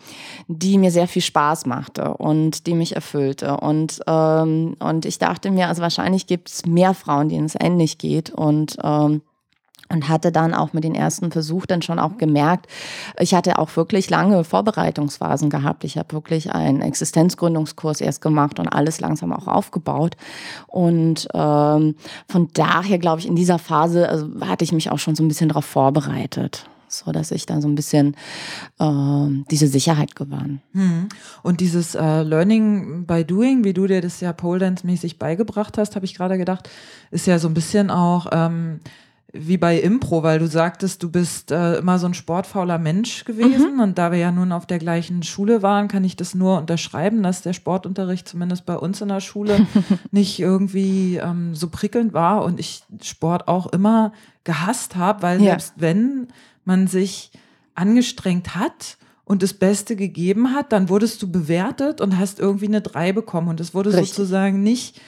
die 0.48 0.78
mir 0.78 0.92
sehr 0.92 1.08
viel 1.08 1.22
Spaß 1.22 1.66
machte 1.66 2.14
und 2.16 2.68
die 2.68 2.74
mich 2.74 2.96
erfüllte. 2.96 3.58
Und 3.58 4.00
ähm, 4.08 4.76
und 4.80 5.06
ich 5.06 5.20
dachte 5.20 5.52
mir, 5.52 5.68
also 5.68 5.82
wahrscheinlich 5.82 6.28
gibt 6.28 6.50
es 6.50 6.66
mehr 6.66 6.94
Frauen, 6.94 7.30
denen 7.30 7.46
es 7.46 7.56
ähnlich 7.60 7.98
geht. 7.98 8.30
Und 8.30 8.78
ähm, 8.84 9.22
und 9.92 10.08
hatte 10.08 10.32
dann 10.32 10.54
auch 10.54 10.74
mit 10.74 10.84
den 10.84 10.96
ersten 10.96 11.32
Versuch 11.32 11.66
dann 11.66 11.82
schon 11.82 12.00
auch 12.00 12.18
gemerkt, 12.18 12.68
ich 13.20 13.34
hatte 13.34 13.58
auch 13.58 13.76
wirklich 13.76 14.10
lange 14.10 14.44
Vorbereitungsphasen 14.44 15.50
gehabt. 15.50 15.84
Ich 15.84 15.98
habe 15.98 16.14
wirklich 16.14 16.54
einen 16.54 16.82
Existenzgründungskurs 16.82 18.02
erst 18.02 18.22
gemacht 18.22 18.60
und 18.60 18.68
alles 18.68 19.00
langsam 19.00 19.34
auch 19.34 19.48
aufgebaut. 19.48 20.16
Und 20.68 21.28
ähm, 21.34 21.96
von 22.28 22.48
daher 22.54 23.00
glaube 23.00 23.20
ich, 23.20 23.28
in 23.28 23.36
dieser 23.36 23.60
Phase 23.60 24.08
also, 24.08 24.28
hatte 24.42 24.64
ich 24.64 24.72
mich 24.72 24.92
auch 24.92 25.00
schon 25.00 25.16
so 25.16 25.24
ein 25.24 25.28
bisschen 25.28 25.50
darauf 25.50 25.66
vorbereitet, 25.66 26.70
so 26.88 27.12
dass 27.12 27.32
ich 27.32 27.48
dann 27.48 27.62
so 27.62 27.68
ein 27.68 27.76
bisschen 27.76 28.16
ähm, 28.80 29.46
diese 29.50 29.68
Sicherheit 29.68 30.16
gewann. 30.16 30.62
Hm. 30.74 31.10
Und 31.42 31.62
dieses 31.62 31.96
äh, 31.96 32.22
Learning 32.22 33.06
by 33.08 33.26
Doing, 33.26 33.64
wie 33.64 33.74
du 33.74 33.88
dir 33.88 34.02
das 34.02 34.22
ja 34.22 34.34
Pole 34.34 34.60
Dance 34.60 34.86
mäßig 34.86 35.18
beigebracht 35.18 35.80
hast, 35.80 35.96
habe 35.96 36.06
ich 36.06 36.14
gerade 36.14 36.38
gedacht, 36.38 36.70
ist 37.10 37.26
ja 37.26 37.40
so 37.40 37.48
ein 37.48 37.56
bisschen 37.56 37.90
auch 37.90 38.28
ähm, 38.32 38.82
wie 39.32 39.58
bei 39.58 39.80
Impro, 39.80 40.24
weil 40.24 40.40
du 40.40 40.48
sagtest, 40.48 41.04
du 41.04 41.12
bist 41.12 41.52
äh, 41.52 41.78
immer 41.78 42.00
so 42.00 42.08
ein 42.08 42.16
sportfauler 42.16 42.80
Mensch 42.80 43.26
gewesen 43.26 43.80
und 43.80 43.98
da 44.00 44.12
wir 44.12 44.18
ja 44.18 44.32
nun 44.32 44.52
auf 44.52 44.66
der 44.66 44.80
gleichen 44.80 45.22
Schule 45.22 45.62
waren, 45.62 45.88
kann 45.88 46.04
ich 46.04 46.16
das 46.16 46.34
nur 46.34 46.58
unterschreiben, 46.58 47.22
dass 47.22 47.44
der 47.44 47.54
Sportunterricht 47.54 48.28
zumindest 48.28 48.66
bei 48.66 48.76
uns 48.76 49.02
in 49.02 49.10
der 49.10 49.20
Schule 49.22 49.68
nicht 50.12 50.40
irgendwie 50.40 51.18
ähm, 51.18 51.54
so 51.54 51.70
prickelnd 51.70 52.14
war 52.14 52.44
und 52.44 52.60
ich 52.60 52.82
Sport 53.04 53.48
auch 53.48 53.68
immer 53.68 54.14
gehasst 54.46 54.96
habe, 54.96 55.22
weil 55.22 55.38
Ja. 55.42 55.52
selbst 55.52 55.74
wenn 55.78 56.30
man 56.66 56.88
sich 56.88 57.32
angestrengt 57.76 58.56
hat 58.56 58.98
und 59.26 59.44
das 59.44 59.54
Beste 59.54 59.96
gegeben 59.96 60.54
hat, 60.56 60.72
dann 60.72 60.90
wurdest 60.90 61.22
du 61.22 61.32
bewertet 61.32 62.02
und 62.02 62.18
hast 62.18 62.40
irgendwie 62.40 62.66
eine 62.68 62.82
3 62.82 63.14
bekommen 63.14 63.48
und 63.48 63.60
es 63.60 63.76
wurde 63.76 63.94
Richtig. 63.94 64.10
sozusagen 64.10 64.64
nicht 64.64 65.00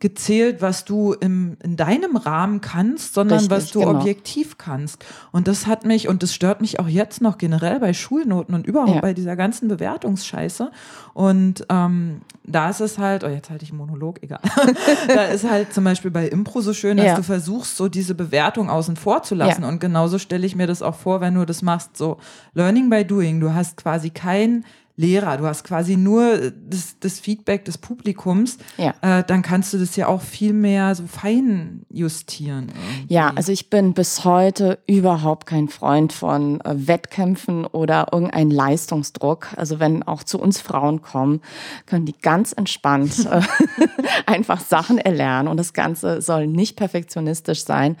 gezählt, 0.00 0.62
was 0.62 0.84
du 0.84 1.12
im, 1.12 1.56
in 1.60 1.76
deinem 1.76 2.16
Rahmen 2.16 2.60
kannst, 2.60 3.14
sondern 3.14 3.40
Richtig, 3.40 3.56
was 3.56 3.70
du 3.72 3.80
genau. 3.80 3.98
objektiv 3.98 4.56
kannst. 4.56 5.04
Und 5.32 5.48
das 5.48 5.66
hat 5.66 5.84
mich, 5.84 6.06
und 6.06 6.22
das 6.22 6.32
stört 6.32 6.60
mich 6.60 6.78
auch 6.78 6.86
jetzt 6.86 7.20
noch 7.20 7.36
generell 7.36 7.80
bei 7.80 7.92
Schulnoten 7.92 8.54
und 8.54 8.64
überhaupt 8.64 8.94
Ja. 8.94 9.00
bei 9.00 9.12
dieser 9.12 9.34
ganzen 9.34 9.66
Bewertungsscheiße. 9.66 10.70
Und 11.14 11.66
ähm, 11.68 12.20
da 12.44 12.70
ist 12.70 12.80
es 12.80 12.98
halt, 12.98 13.24
oh, 13.24 13.28
jetzt 13.28 13.50
halte 13.50 13.64
ich 13.64 13.70
einen 13.72 13.78
Monolog, 13.78 14.22
egal. 14.22 14.40
da 15.08 15.24
ist 15.24 15.48
halt 15.50 15.74
zum 15.74 15.82
Beispiel 15.82 16.12
bei 16.12 16.28
Impro 16.28 16.60
so 16.60 16.74
schön, 16.74 16.96
dass 16.96 17.06
Ja. 17.06 17.16
du 17.16 17.24
versuchst, 17.24 17.76
so 17.76 17.88
diese 17.88 18.14
Bewertung 18.14 18.70
außen 18.70 18.94
vor 18.94 19.24
zu 19.24 19.34
lassen. 19.34 19.62
Ja. 19.62 19.68
Und 19.68 19.80
genauso 19.80 20.18
stelle 20.20 20.46
ich 20.46 20.54
mir 20.54 20.68
das 20.68 20.80
auch 20.80 20.94
vor, 20.94 21.20
wenn 21.20 21.34
du 21.34 21.44
das 21.44 21.60
machst, 21.62 21.96
so 21.96 22.18
Learning 22.54 22.88
by 22.88 23.04
Doing. 23.04 23.40
Du 23.40 23.52
hast 23.52 23.76
quasi 23.76 24.10
kein 24.10 24.64
Lehrer, 25.00 25.36
du 25.36 25.46
hast 25.46 25.62
quasi 25.62 25.96
nur 25.96 26.50
das, 26.68 26.96
das 26.98 27.20
Feedback 27.20 27.64
des 27.64 27.78
Publikums, 27.78 28.58
Ja. 28.78 28.94
äh, 29.00 29.22
dann 29.24 29.42
kannst 29.42 29.72
du 29.72 29.78
das 29.78 29.94
ja 29.94 30.08
auch 30.08 30.20
viel 30.20 30.52
mehr 30.52 30.92
so 30.96 31.04
fein 31.06 31.82
justieren. 31.88 32.66
irgendwie. 32.74 33.14
Ja, 33.14 33.32
also 33.36 33.52
ich 33.52 33.70
bin 33.70 33.94
bis 33.94 34.24
heute 34.24 34.80
überhaupt 34.88 35.46
kein 35.46 35.68
Freund 35.68 36.12
von 36.12 36.60
äh, 36.62 36.74
Wettkämpfen 36.88 37.64
oder 37.64 38.08
irgendein 38.12 38.50
Leistungsdruck. 38.50 39.48
Also 39.56 39.78
wenn 39.78 40.02
auch 40.02 40.24
zu 40.24 40.40
uns 40.40 40.60
Frauen 40.60 41.00
kommen, 41.00 41.42
können 41.86 42.04
die 42.04 42.18
ganz 42.20 42.52
entspannt 42.52 43.24
äh, 43.30 43.40
einfach 44.26 44.58
Sachen 44.60 44.98
erlernen 44.98 45.46
und 45.46 45.58
das 45.58 45.74
Ganze 45.74 46.20
soll 46.22 46.48
nicht 46.48 46.74
perfektionistisch 46.76 47.64
sein. 47.64 47.96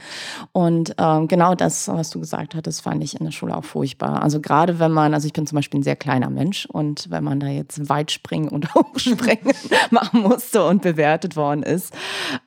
Und 0.50 0.96
ähm, 0.98 1.28
genau 1.28 1.54
das, 1.54 1.86
was 1.86 2.10
du 2.10 2.18
gesagt 2.18 2.56
hattest, 2.56 2.82
fand 2.82 3.04
ich 3.04 3.18
in 3.20 3.24
der 3.24 3.30
Schule 3.32 3.56
auch 3.56 3.64
furchtbar. 3.64 4.20
Also 4.20 4.40
gerade 4.40 4.80
wenn 4.80 4.90
man, 4.90 5.14
also 5.14 5.28
ich 5.28 5.32
bin 5.32 5.46
zum 5.46 5.54
Beispiel 5.54 5.78
ein 5.78 5.84
sehr 5.84 5.94
kleiner 5.94 6.28
Mensch 6.30 6.66
und 6.66 6.87
wenn 7.08 7.24
man 7.24 7.40
da 7.40 7.46
jetzt 7.46 7.88
Weitspringen 7.88 8.48
und 8.48 8.74
Hochspringen 8.74 9.54
machen 9.90 10.22
musste 10.22 10.64
und 10.66 10.82
bewertet 10.82 11.36
worden 11.36 11.62
ist, 11.62 11.92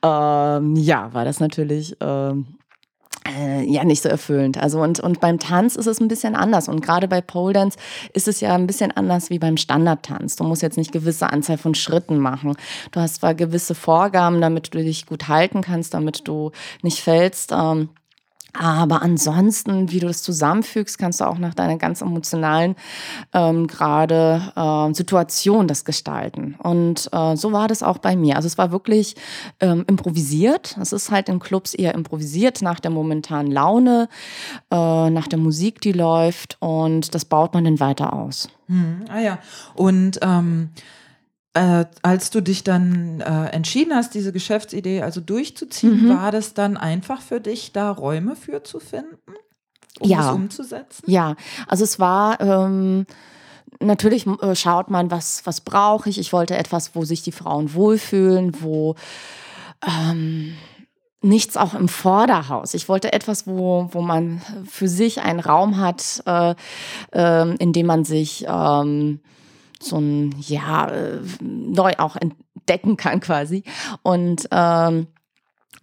ähm, 0.02 0.76
ja, 0.76 1.12
war 1.12 1.24
das 1.24 1.40
natürlich 1.40 1.96
ähm, 2.00 2.46
äh, 3.26 3.64
ja 3.64 3.84
nicht 3.84 4.02
so 4.02 4.08
erfüllend. 4.08 4.58
Also 4.58 4.80
und, 4.80 5.00
und 5.00 5.20
beim 5.20 5.38
Tanz 5.38 5.76
ist 5.76 5.86
es 5.86 6.00
ein 6.00 6.08
bisschen 6.08 6.34
anders. 6.34 6.68
Und 6.68 6.80
gerade 6.80 7.08
bei 7.08 7.20
Pole 7.20 7.54
Dance 7.54 7.78
ist 8.12 8.28
es 8.28 8.40
ja 8.40 8.54
ein 8.54 8.66
bisschen 8.66 8.90
anders 8.92 9.30
wie 9.30 9.38
beim 9.38 9.56
Standardtanz. 9.56 10.36
Du 10.36 10.44
musst 10.44 10.62
jetzt 10.62 10.78
nicht 10.78 10.92
gewisse 10.92 11.30
Anzahl 11.30 11.58
von 11.58 11.74
Schritten 11.74 12.18
machen. 12.18 12.54
Du 12.90 13.00
hast 13.00 13.16
zwar 13.16 13.34
gewisse 13.34 13.74
Vorgaben, 13.74 14.40
damit 14.40 14.74
du 14.74 14.82
dich 14.82 15.06
gut 15.06 15.28
halten 15.28 15.62
kannst, 15.62 15.94
damit 15.94 16.26
du 16.26 16.50
nicht 16.82 17.00
fällst. 17.00 17.52
Ähm, 17.52 17.90
aber 18.52 19.00
ansonsten, 19.00 19.90
wie 19.90 20.00
du 20.00 20.06
das 20.06 20.22
zusammenfügst, 20.22 20.98
kannst 20.98 21.20
du 21.20 21.24
auch 21.24 21.38
nach 21.38 21.54
deiner 21.54 21.78
ganz 21.78 22.02
emotionalen 22.02 22.76
ähm, 23.32 23.66
gerade 23.66 24.52
äh, 24.54 24.94
Situation 24.94 25.68
das 25.68 25.84
gestalten. 25.84 26.56
Und 26.58 27.08
äh, 27.12 27.34
so 27.36 27.52
war 27.52 27.68
das 27.68 27.82
auch 27.82 27.98
bei 27.98 28.14
mir. 28.14 28.36
Also 28.36 28.46
es 28.46 28.58
war 28.58 28.70
wirklich 28.70 29.16
ähm, 29.60 29.84
improvisiert. 29.86 30.76
Es 30.80 30.92
ist 30.92 31.10
halt 31.10 31.30
in 31.30 31.38
Clubs 31.38 31.72
eher 31.72 31.94
improvisiert 31.94 32.60
nach 32.60 32.78
der 32.78 32.90
momentanen 32.90 33.50
Laune, 33.50 34.08
äh, 34.70 34.76
nach 35.10 35.28
der 35.28 35.38
Musik, 35.38 35.80
die 35.80 35.92
läuft. 35.92 36.58
Und 36.60 37.14
das 37.14 37.24
baut 37.24 37.54
man 37.54 37.64
dann 37.64 37.80
weiter 37.80 38.12
aus. 38.12 38.50
Hm, 38.68 39.06
ah 39.08 39.20
ja. 39.20 39.38
Und 39.74 40.18
ähm 40.22 40.70
äh, 41.54 41.84
als 42.02 42.30
du 42.30 42.40
dich 42.40 42.64
dann 42.64 43.20
äh, 43.20 43.46
entschieden 43.50 43.94
hast, 43.94 44.14
diese 44.14 44.32
Geschäftsidee 44.32 45.02
also 45.02 45.20
durchzuziehen, 45.20 46.06
mhm. 46.06 46.16
war 46.16 46.32
das 46.32 46.54
dann 46.54 46.76
einfach 46.76 47.20
für 47.20 47.40
dich, 47.40 47.72
da 47.72 47.90
Räume 47.90 48.36
für 48.36 48.64
zu 48.64 48.80
finden, 48.80 49.18
um 50.00 50.08
ja. 50.08 50.28
es 50.30 50.34
umzusetzen? 50.34 51.04
Ja, 51.06 51.36
also 51.66 51.84
es 51.84 52.00
war 52.00 52.40
ähm, 52.40 53.06
natürlich 53.80 54.26
äh, 54.26 54.54
schaut 54.54 54.90
man, 54.90 55.10
was 55.10 55.44
was 55.44 55.60
brauche 55.60 56.08
ich. 56.08 56.18
Ich 56.18 56.32
wollte 56.32 56.56
etwas, 56.56 56.94
wo 56.94 57.04
sich 57.04 57.22
die 57.22 57.32
Frauen 57.32 57.74
wohlfühlen, 57.74 58.62
wo 58.62 58.94
ähm, 59.86 60.54
nichts 61.22 61.56
auch 61.56 61.74
im 61.74 61.88
Vorderhaus. 61.88 62.74
Ich 62.74 62.88
wollte 62.88 63.12
etwas, 63.12 63.46
wo, 63.46 63.88
wo 63.92 64.02
man 64.02 64.42
für 64.68 64.88
sich 64.88 65.20
einen 65.20 65.40
Raum 65.40 65.78
hat, 65.78 66.22
äh, 66.26 66.54
äh, 67.12 67.54
in 67.56 67.72
dem 67.72 67.86
man 67.86 68.04
sich 68.04 68.44
ähm, 68.48 69.20
so 69.82 69.98
ein, 69.98 70.34
ja, 70.40 70.88
äh, 70.88 71.20
neu 71.40 71.92
auch 71.98 72.16
entdecken 72.16 72.96
kann 72.96 73.20
quasi. 73.20 73.64
Und, 74.02 74.48
ähm, 74.50 75.06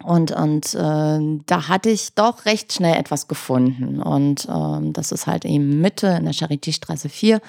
und, 0.04 0.32
und 0.32 0.74
äh, 0.76 1.42
da 1.46 1.68
hatte 1.68 1.90
ich 1.90 2.16
doch 2.16 2.46
recht 2.46 2.72
schnell 2.74 2.96
etwas 2.96 3.28
gefunden. 3.28 4.02
Und 4.02 4.48
ähm, 4.50 4.94
das 4.94 5.12
ist 5.12 5.28
halt 5.28 5.46
eben 5.46 5.82
Mitte 5.82 6.08
in 6.08 6.24
der 6.24 6.34
Charité-Straße 6.34 7.10
4. 7.10 7.42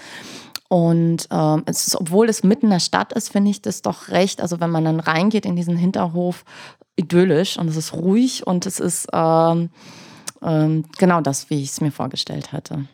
Und 0.68 1.28
ähm, 1.30 1.62
es 1.66 1.88
ist, 1.88 1.96
obwohl 1.96 2.28
es 2.28 2.44
mitten 2.44 2.66
in 2.66 2.70
der 2.70 2.80
Stadt 2.80 3.12
ist, 3.12 3.30
finde 3.30 3.50
ich 3.50 3.62
das 3.62 3.82
doch 3.82 4.08
recht. 4.08 4.40
Also 4.40 4.60
wenn 4.60 4.70
man 4.70 4.84
dann 4.84 5.00
reingeht 5.00 5.46
in 5.46 5.56
diesen 5.56 5.76
Hinterhof, 5.76 6.44
idyllisch 6.96 7.58
und 7.58 7.68
es 7.68 7.76
ist 7.76 7.92
ruhig 7.92 8.46
und 8.46 8.66
es 8.66 8.78
ist 8.78 9.08
ähm, 9.12 9.70
ähm, 10.42 10.84
genau 10.98 11.20
das, 11.20 11.50
wie 11.50 11.62
ich 11.62 11.70
es 11.70 11.80
mir 11.80 11.90
vorgestellt 11.90 12.52
hatte. 12.52 12.86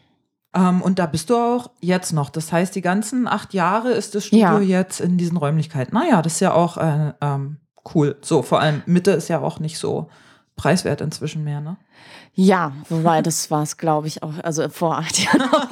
Ähm, 0.56 0.80
und 0.80 0.98
da 0.98 1.06
bist 1.06 1.28
du 1.30 1.36
auch 1.36 1.70
jetzt 1.80 2.12
noch. 2.12 2.30
Das 2.30 2.50
heißt, 2.50 2.75
die 2.75 2.80
ganzen 2.80 3.28
acht 3.28 3.52
Jahre 3.52 3.92
ist 3.92 4.14
das 4.14 4.25
Studio 4.25 4.58
ja. 4.58 4.80
jetzt 4.80 5.00
in 5.00 5.18
diesen 5.18 5.36
Räumlichkeiten. 5.36 5.94
Naja, 5.94 6.22
das 6.22 6.34
ist 6.34 6.40
ja 6.40 6.54
auch 6.54 6.78
äh, 6.78 7.12
ähm, 7.20 7.58
cool. 7.94 8.16
So, 8.22 8.42
vor 8.42 8.60
allem 8.60 8.82
Mitte 8.86 9.10
ist 9.12 9.28
ja 9.28 9.40
auch 9.40 9.60
nicht 9.60 9.78
so 9.78 10.08
preiswert 10.56 11.02
inzwischen 11.02 11.44
mehr, 11.44 11.60
ne? 11.60 11.76
Ja, 12.32 12.72
wobei 12.88 13.20
das 13.20 13.50
war 13.50 13.62
es, 13.62 13.76
glaube 13.76 14.06
ich, 14.06 14.22
auch, 14.22 14.32
also 14.42 14.68
vor 14.70 14.96
acht 14.96 15.18
Jahren 15.18 15.42
auch 15.52 15.70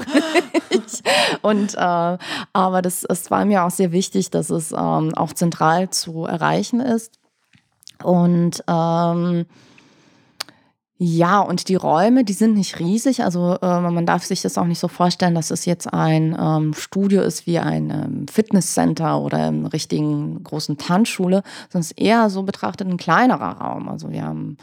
nicht. 0.70 1.02
Und 1.40 1.74
äh, 1.74 2.18
aber 2.52 2.82
das, 2.82 3.04
es 3.04 3.30
war 3.30 3.46
mir 3.46 3.64
auch 3.64 3.70
sehr 3.70 3.92
wichtig, 3.92 4.30
dass 4.30 4.50
es 4.50 4.72
ähm, 4.72 5.14
auch 5.14 5.32
zentral 5.32 5.88
zu 5.90 6.26
erreichen 6.26 6.80
ist. 6.80 7.18
Und 8.02 8.62
ähm, 8.68 9.46
ja, 10.96 11.40
und 11.40 11.68
die 11.68 11.74
Räume, 11.74 12.22
die 12.22 12.34
sind 12.34 12.54
nicht 12.54 12.78
riesig. 12.78 13.24
Also 13.24 13.58
äh, 13.60 13.80
man 13.80 14.06
darf 14.06 14.22
sich 14.22 14.42
das 14.42 14.56
auch 14.56 14.64
nicht 14.64 14.78
so 14.78 14.86
vorstellen, 14.86 15.34
dass 15.34 15.50
es 15.50 15.64
jetzt 15.64 15.92
ein 15.92 16.36
ähm, 16.40 16.72
Studio 16.72 17.22
ist 17.22 17.48
wie 17.48 17.58
ein 17.58 17.90
ähm, 17.90 18.28
Fitnesscenter 18.28 19.20
oder 19.20 19.48
im 19.48 19.66
richtigen 19.66 20.44
großen 20.44 20.78
Tanzschule, 20.78 21.42
sondern 21.68 21.80
es 21.80 21.90
ist 21.90 22.00
eher 22.00 22.30
so 22.30 22.44
betrachtet 22.44 22.86
ein 22.86 22.96
kleinerer 22.96 23.58
Raum. 23.58 23.88
Also 23.88 24.12
wir 24.12 24.22
haben 24.22 24.56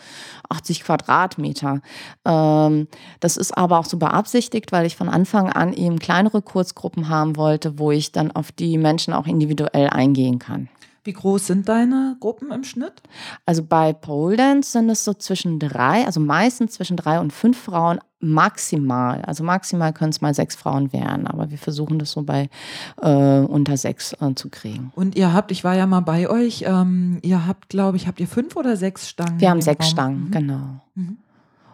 80 0.48 0.86
Quadratmeter. 0.86 1.82
Ähm, 2.24 2.88
das 3.20 3.36
ist 3.36 3.58
aber 3.58 3.78
auch 3.78 3.86
so 3.86 3.98
beabsichtigt, 3.98 4.72
weil 4.72 4.86
ich 4.86 4.96
von 4.96 5.10
Anfang 5.10 5.50
an 5.50 5.74
eben 5.74 6.00
kleinere 6.00 6.42
Kurzgruppen 6.42 7.10
haben 7.10 7.36
wollte, 7.36 7.78
wo 7.78 7.92
ich 7.92 8.14
dann 8.14 8.32
auf 8.32 8.54
die 8.54 8.78
Menschen 8.78 9.14
auch 9.14 9.28
individuell 9.28 9.90
eingehen 9.90 10.40
kann. 10.40 10.70
Wie 11.04 11.14
groß 11.14 11.48
sind 11.48 11.68
deine 11.68 12.16
Gruppen 12.20 12.52
im 12.52 12.64
Schnitt? 12.64 13.02
Also 13.46 13.64
bei 13.64 13.92
Pole 13.92 14.38
Dance 14.38 14.72
sind 14.72 14.90
es 14.90 15.04
so 15.04 15.14
zwischen 15.14 15.58
drei, 15.58 16.06
also 16.06 16.20
meistens 16.20 16.74
zwischen 16.74 16.96
drei 16.96 17.20
und 17.20 17.34
fünf 17.34 17.58
Frauen 17.58 18.00
maximal. 18.20 19.22
Also 19.24 19.44
maximal 19.44 19.94
können 19.94 20.12
es 20.12 20.22
mal 20.22 20.36
sechs 20.36 20.56
Frauen 20.56 20.94
werden, 20.94 21.26
aber 21.26 21.50
wir 21.50 21.58
versuchen 21.58 21.98
das 21.98 22.12
so 22.12 22.22
bei 22.22 22.50
äh, 23.02 23.40
unter 23.40 23.78
sechs 23.78 24.14
äh, 24.22 24.36
zu 24.36 24.50
kriegen. 24.50 24.92
Und 24.96 25.16
ihr 25.16 25.34
habt, 25.34 25.52
ich 25.52 25.64
war 25.64 25.76
ja 25.76 25.88
mal 25.88 26.02
bei 26.02 26.30
euch, 26.30 26.66
ähm, 26.68 27.18
ihr 27.24 27.48
habt, 27.48 27.70
glaube 27.70 27.98
ich, 27.98 28.08
habt 28.08 28.20
ihr 28.20 28.28
fünf 28.28 28.56
oder 28.56 28.78
sechs 28.78 29.10
Stangen? 29.10 29.40
Wir 29.40 29.50
haben 29.50 29.62
sechs 29.62 29.86
Raum? 29.86 29.92
Stangen, 29.92 30.24
mhm. 30.26 30.32
genau. 30.32 30.82
Mhm. 30.94 31.18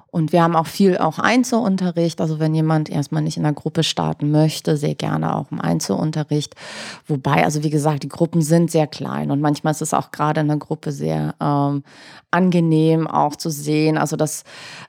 Und 0.10 0.32
wir 0.32 0.42
haben 0.42 0.56
auch 0.56 0.68
viel 0.68 0.98
auch 0.98 1.20
Einzelunterricht. 1.20 2.22
Also 2.22 2.40
wenn 2.40 2.56
jemand 2.56 2.90
erstmal 2.90 3.22
nicht 3.22 3.38
in 3.38 3.44
der 3.44 3.54
Gruppe 3.54 3.84
starten 3.84 4.32
möchte, 4.32 4.78
sehr 4.78 4.96
gerne 4.96 5.36
auch 5.36 5.52
im 5.52 5.60
Einzelunterricht. 5.60 6.56
Wobei, 7.08 7.44
also 7.44 7.64
wie 7.64 7.70
gesagt, 7.70 8.04
die 8.04 8.10
Gruppen 8.10 8.42
sind 8.42 8.72
sehr 8.72 8.88
klein 8.88 9.32
und 9.32 9.42
manchmal 9.42 9.72
ist 9.72 9.82
es 9.82 9.94
auch 9.94 10.12
gerade 10.12 10.42
in 10.42 10.48
der 10.48 10.58
Gruppe 10.58 10.92
sehr 10.92 11.36
ähm, 11.42 11.84
angenehm 12.32 13.08
auch 13.08 13.36
zu 13.36 13.50
sehen. 13.50 13.98
Also 13.98 14.16
das, 14.16 14.44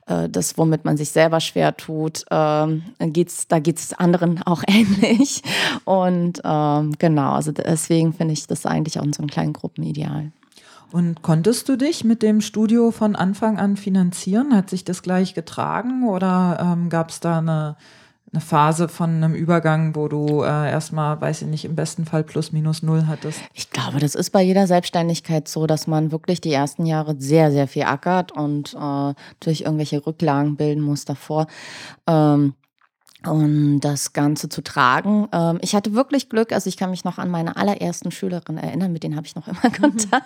äh, 0.07 0.29
das, 0.29 0.57
womit 0.57 0.85
man 0.85 0.97
sich 0.97 1.11
selber 1.11 1.39
schwer 1.39 1.75
tut, 1.75 2.25
ähm, 2.31 2.83
geht's, 2.99 3.47
da 3.47 3.59
geht 3.59 3.77
es 3.77 3.93
anderen 3.93 4.41
auch 4.45 4.63
ähnlich. 4.67 5.41
Und 5.85 6.41
ähm, 6.43 6.93
genau, 6.97 7.33
also 7.33 7.51
deswegen 7.51 8.13
finde 8.13 8.33
ich 8.33 8.47
das 8.47 8.65
eigentlich 8.65 8.99
auch 8.99 9.03
in 9.03 9.13
so 9.13 9.23
kleinen 9.23 9.53
Gruppen 9.53 9.83
ideal. 9.83 10.31
Und 10.91 11.21
konntest 11.21 11.69
du 11.69 11.77
dich 11.77 12.03
mit 12.03 12.23
dem 12.23 12.41
Studio 12.41 12.91
von 12.91 13.15
Anfang 13.15 13.59
an 13.59 13.77
finanzieren? 13.77 14.55
Hat 14.55 14.69
sich 14.69 14.83
das 14.83 15.03
gleich 15.03 15.33
getragen 15.33 16.07
oder 16.07 16.57
ähm, 16.59 16.89
gab 16.89 17.11
es 17.11 17.19
da 17.19 17.37
eine, 17.37 17.75
eine 18.33 18.41
Phase 18.41 18.89
von 18.89 19.09
einem 19.11 19.35
Übergang, 19.35 19.95
wo 19.95 20.07
du 20.07 20.41
äh, 20.41 20.71
erstmal, 20.71 21.21
weiß 21.21 21.43
ich 21.43 21.47
nicht, 21.47 21.65
im 21.65 21.75
besten 21.75 22.05
Fall 22.05 22.23
plus 22.23 22.51
minus 22.51 22.81
null 22.81 23.05
hattest? 23.05 23.39
Ich 23.53 23.69
glaube, 23.69 23.99
das 23.99 24.15
ist 24.15 24.31
bei 24.31 24.41
jeder 24.41 24.65
Selbstständigkeit 24.65 25.47
so, 25.47 25.67
dass 25.67 25.85
man 25.85 26.11
wirklich 26.11 26.41
die 26.41 26.53
ersten 26.53 26.87
Jahre 26.87 27.15
sehr, 27.19 27.51
sehr 27.51 27.67
viel 27.67 27.83
ackert 27.83 28.31
und 28.31 28.73
äh, 28.73 29.13
durch 29.39 29.61
irgendwelche 29.61 30.05
Rücklagen 30.05 30.55
bilden 30.55 30.81
muss 30.81 31.05
davor. 31.05 31.45
Ähm, 32.07 32.55
und 33.25 33.81
das 33.81 34.13
Ganze 34.13 34.47
zu 34.47 34.61
tragen. 34.63 35.27
Ähm, 35.33 35.59
ich 35.61 35.75
hatte 35.75 35.93
wirklich 35.93 36.29
Glück, 36.29 36.53
also 36.53 36.69
ich 36.69 36.77
kann 36.77 36.89
mich 36.89 37.03
noch 37.03 37.17
an 37.17 37.29
meine 37.29 37.57
allerersten 37.57 38.11
Schülerin 38.11 38.57
erinnern, 38.57 38.93
mit 38.93 39.03
denen 39.03 39.15
habe 39.15 39.27
ich 39.27 39.35
noch 39.35 39.47
immer 39.47 39.61
Kontakt. 39.79 40.23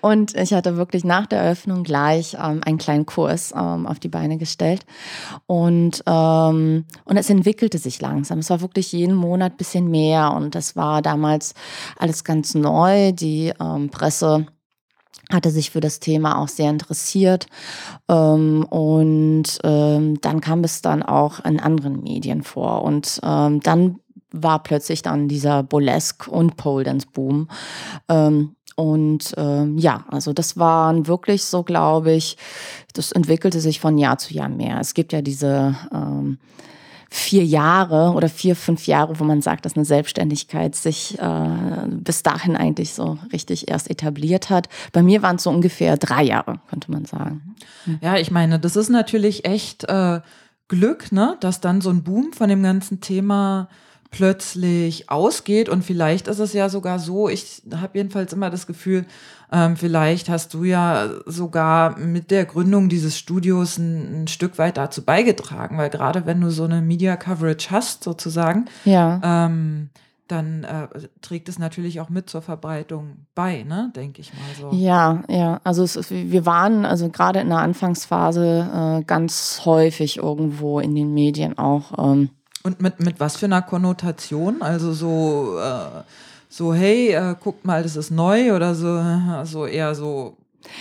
Und 0.00 0.34
ich 0.34 0.52
hatte 0.52 0.76
wirklich 0.76 1.04
nach 1.04 1.26
der 1.26 1.40
Eröffnung 1.40 1.84
gleich 1.84 2.34
ähm, 2.34 2.60
einen 2.64 2.78
kleinen 2.78 3.06
Kurs 3.06 3.52
ähm, 3.56 3.86
auf 3.86 3.98
die 3.98 4.08
Beine 4.08 4.36
gestellt. 4.36 4.84
Und, 5.46 6.02
und 6.06 6.84
es 7.16 7.30
entwickelte 7.30 7.78
sich 7.78 8.00
langsam. 8.00 8.38
Es 8.38 8.50
war 8.50 8.60
wirklich 8.60 8.92
jeden 8.92 9.14
Monat 9.14 9.52
ein 9.52 9.56
bisschen 9.56 9.90
mehr 9.90 10.32
und 10.32 10.54
das 10.54 10.76
war 10.76 11.02
damals 11.02 11.54
alles 11.96 12.24
ganz 12.24 12.54
neu. 12.54 13.12
Die 13.12 13.52
Presse 13.90 14.46
hatte 15.32 15.50
sich 15.50 15.70
für 15.70 15.80
das 15.80 16.00
Thema 16.00 16.38
auch 16.38 16.48
sehr 16.48 16.70
interessiert. 16.70 17.46
Ähm, 18.08 18.64
und 18.64 19.58
ähm, 19.64 20.20
dann 20.20 20.40
kam 20.40 20.64
es 20.64 20.82
dann 20.82 21.02
auch 21.02 21.44
in 21.44 21.60
anderen 21.60 22.02
Medien 22.02 22.42
vor. 22.42 22.82
Und 22.82 23.20
ähm, 23.22 23.60
dann 23.60 23.98
war 24.30 24.62
plötzlich 24.62 25.02
dann 25.02 25.28
dieser 25.28 25.62
Burlesque 25.62 26.30
und 26.30 26.56
Pole 26.56 26.84
Dance 26.84 27.06
Boom. 27.12 27.48
Und 28.76 29.34
ja, 29.36 30.04
also 30.08 30.32
das 30.32 30.56
waren 30.56 31.06
wirklich 31.06 31.44
so, 31.44 31.62
glaube 31.62 32.12
ich, 32.12 32.38
das 32.94 33.12
entwickelte 33.12 33.60
sich 33.60 33.78
von 33.78 33.98
Jahr 33.98 34.16
zu 34.16 34.32
Jahr 34.32 34.48
mehr. 34.48 34.80
Es 34.80 34.94
gibt 34.94 35.12
ja 35.12 35.20
diese 35.20 35.76
vier 37.14 37.44
Jahre 37.44 38.12
oder 38.14 38.30
vier, 38.30 38.56
fünf 38.56 38.86
Jahre, 38.86 39.20
wo 39.20 39.24
man 39.24 39.42
sagt, 39.42 39.66
dass 39.66 39.76
eine 39.76 39.84
Selbstständigkeit 39.84 40.74
sich 40.74 41.18
äh, 41.18 41.86
bis 41.88 42.22
dahin 42.22 42.56
eigentlich 42.56 42.94
so 42.94 43.18
richtig 43.34 43.68
erst 43.68 43.90
etabliert 43.90 44.48
hat. 44.48 44.70
Bei 44.92 45.02
mir 45.02 45.20
waren 45.20 45.36
es 45.36 45.42
so 45.42 45.50
ungefähr 45.50 45.98
drei 45.98 46.22
Jahre, 46.22 46.60
könnte 46.70 46.90
man 46.90 47.04
sagen. 47.04 47.54
Ja, 48.00 48.16
ich 48.16 48.30
meine, 48.30 48.58
das 48.58 48.76
ist 48.76 48.88
natürlich 48.88 49.44
echt 49.44 49.84
äh, 49.84 50.20
Glück, 50.68 51.12
ne, 51.12 51.36
dass 51.40 51.60
dann 51.60 51.82
so 51.82 51.90
ein 51.90 52.02
Boom 52.02 52.32
von 52.32 52.48
dem 52.48 52.62
ganzen 52.62 53.02
Thema 53.02 53.68
plötzlich 54.12 55.10
ausgeht. 55.10 55.68
Und 55.68 55.84
vielleicht 55.84 56.28
ist 56.28 56.38
es 56.38 56.52
ja 56.52 56.68
sogar 56.68 57.00
so, 57.00 57.28
ich 57.28 57.62
habe 57.74 57.98
jedenfalls 57.98 58.32
immer 58.32 58.50
das 58.50 58.68
Gefühl, 58.68 59.06
ähm, 59.50 59.76
vielleicht 59.76 60.28
hast 60.28 60.54
du 60.54 60.64
ja 60.64 61.08
sogar 61.26 61.98
mit 61.98 62.30
der 62.30 62.44
Gründung 62.44 62.88
dieses 62.88 63.18
Studios 63.18 63.78
ein, 63.78 64.22
ein, 64.22 64.28
Stück 64.28 64.58
weit 64.58 64.76
dazu 64.76 65.02
beigetragen, 65.02 65.76
weil 65.78 65.90
gerade 65.90 66.24
wenn 66.26 66.40
du 66.40 66.50
so 66.50 66.64
eine 66.64 66.80
Media 66.80 67.16
Coverage 67.16 67.70
hast, 67.70 68.04
sozusagen, 68.04 68.66
ja. 68.84 69.20
ähm, 69.24 69.90
dann 70.28 70.64
äh, 70.64 70.88
trägt 71.20 71.48
es 71.48 71.58
natürlich 71.58 72.00
auch 72.00 72.08
mit 72.08 72.30
zur 72.30 72.42
Verbreitung 72.42 73.26
bei, 73.34 73.64
ne, 73.64 73.92
denke 73.96 74.20
ich 74.20 74.32
mal 74.32 74.70
so. 74.70 74.76
Ja, 74.76 75.22
ja. 75.28 75.60
Also 75.64 75.82
es, 75.84 76.10
wir 76.10 76.46
waren 76.46 76.84
also 76.84 77.08
gerade 77.08 77.40
in 77.40 77.48
der 77.48 77.58
Anfangsphase 77.58 79.00
äh, 79.00 79.04
ganz 79.04 79.62
häufig 79.64 80.18
irgendwo 80.18 80.80
in 80.80 80.94
den 80.94 81.12
Medien 81.12 81.58
auch. 81.58 82.12
Ähm, 82.12 82.30
Und 82.62 82.80
mit, 82.80 83.00
mit 83.00 83.18
was 83.20 83.36
für 83.36 83.46
einer 83.46 83.62
Konnotation? 83.62 84.62
Also 84.62 84.92
so, 84.92 85.58
äh, 85.58 86.02
so 86.48 86.74
hey, 86.74 87.12
äh, 87.12 87.34
guckt 87.38 87.64
mal, 87.64 87.82
das 87.82 87.96
ist 87.96 88.10
neu 88.10 88.54
oder 88.54 88.74
so, 88.74 89.02
so 89.44 89.66
eher 89.66 89.94
so 89.94 90.36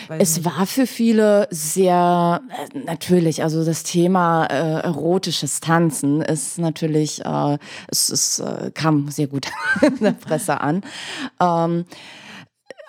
es 0.09 0.37
nicht. 0.37 0.45
war 0.45 0.65
für 0.65 0.87
viele 0.87 1.47
sehr 1.49 2.41
äh, 2.49 2.79
natürlich, 2.79 3.43
also 3.43 3.63
das 3.63 3.83
Thema 3.83 4.45
äh, 4.45 4.81
erotisches 4.81 5.59
Tanzen 5.59 6.21
ist 6.21 6.57
natürlich, 6.57 7.23
äh, 7.25 7.57
es, 7.87 8.09
es 8.09 8.39
äh, 8.39 8.71
kam 8.73 9.09
sehr 9.09 9.27
gut 9.27 9.47
in 9.81 9.97
der 9.97 10.11
Presse 10.11 10.61
an. 10.61 10.83
Ähm, 11.39 11.85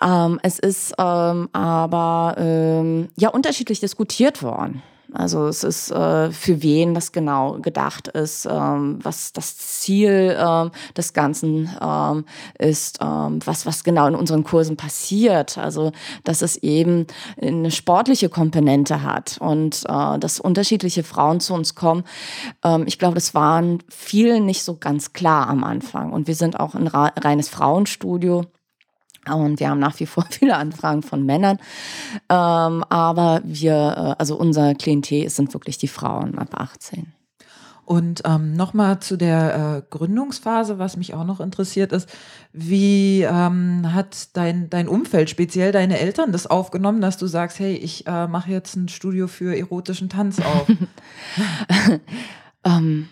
ähm, 0.02 0.40
es 0.42 0.58
ist 0.58 0.94
ähm, 0.98 1.48
aber 1.52 2.34
ähm, 2.38 3.08
ja 3.16 3.28
unterschiedlich 3.28 3.80
diskutiert 3.80 4.42
worden. 4.42 4.82
Also 5.12 5.46
es 5.46 5.64
ist 5.64 5.90
äh, 5.90 6.30
für 6.30 6.62
wen 6.62 6.94
das 6.94 7.12
genau 7.12 7.58
gedacht 7.60 8.08
ist, 8.08 8.46
ähm, 8.46 8.98
was 9.02 9.32
das 9.32 9.56
Ziel 9.58 10.36
ähm, 10.38 10.70
des 10.96 11.12
Ganzen 11.12 11.70
ähm, 11.80 12.24
ist, 12.58 13.00
was, 13.00 13.66
was 13.66 13.84
genau 13.84 14.06
in 14.06 14.14
unseren 14.14 14.44
Kursen 14.44 14.76
passiert. 14.76 15.58
Also 15.58 15.92
dass 16.24 16.42
es 16.42 16.56
eben 16.56 17.06
eine 17.40 17.70
sportliche 17.70 18.28
Komponente 18.28 19.02
hat 19.02 19.38
und 19.40 19.84
äh, 19.88 20.18
dass 20.18 20.40
unterschiedliche 20.40 21.02
Frauen 21.02 21.40
zu 21.40 21.54
uns 21.54 21.74
kommen. 21.74 22.04
Ich 22.86 22.98
glaube, 22.98 23.14
das 23.14 23.34
waren 23.34 23.82
vielen 23.88 24.46
nicht 24.46 24.62
so 24.62 24.76
ganz 24.76 25.12
klar 25.12 25.48
am 25.48 25.64
Anfang. 25.64 26.12
Und 26.12 26.26
wir 26.26 26.34
sind 26.34 26.58
auch 26.60 26.74
ein 26.74 26.86
reines 26.86 27.48
Frauenstudio. 27.48 28.46
Und 29.30 29.60
wir 29.60 29.70
haben 29.70 29.78
nach 29.78 29.98
wie 30.00 30.06
vor 30.06 30.24
viele 30.30 30.56
Anfragen 30.56 31.02
von 31.02 31.24
Männern. 31.24 31.58
Ähm, 32.28 32.84
aber 32.88 33.40
wir, 33.44 33.72
äh, 33.72 34.20
also 34.20 34.36
unser 34.36 34.74
Klientel 34.74 35.28
sind 35.30 35.52
wirklich 35.54 35.78
die 35.78 35.88
Frauen 35.88 36.38
ab 36.38 36.54
18. 36.54 37.12
Und 37.84 38.22
ähm, 38.24 38.54
nochmal 38.54 39.00
zu 39.00 39.16
der 39.16 39.54
äh, 39.76 39.82
Gründungsphase, 39.90 40.78
was 40.78 40.96
mich 40.96 41.14
auch 41.14 41.24
noch 41.24 41.40
interessiert 41.40 41.92
ist, 41.92 42.08
wie 42.52 43.22
ähm, 43.22 43.92
hat 43.92 44.36
dein, 44.36 44.70
dein 44.70 44.86
Umfeld, 44.86 45.28
speziell 45.28 45.72
deine 45.72 45.98
Eltern, 45.98 46.30
das 46.30 46.46
aufgenommen, 46.46 47.00
dass 47.00 47.18
du 47.18 47.26
sagst, 47.26 47.58
hey, 47.58 47.74
ich 47.74 48.06
äh, 48.06 48.28
mache 48.28 48.52
jetzt 48.52 48.76
ein 48.76 48.88
Studio 48.88 49.26
für 49.26 49.56
erotischen 49.56 50.08
Tanz 50.08 50.38
auf? 50.38 50.68
ähm, 52.64 53.08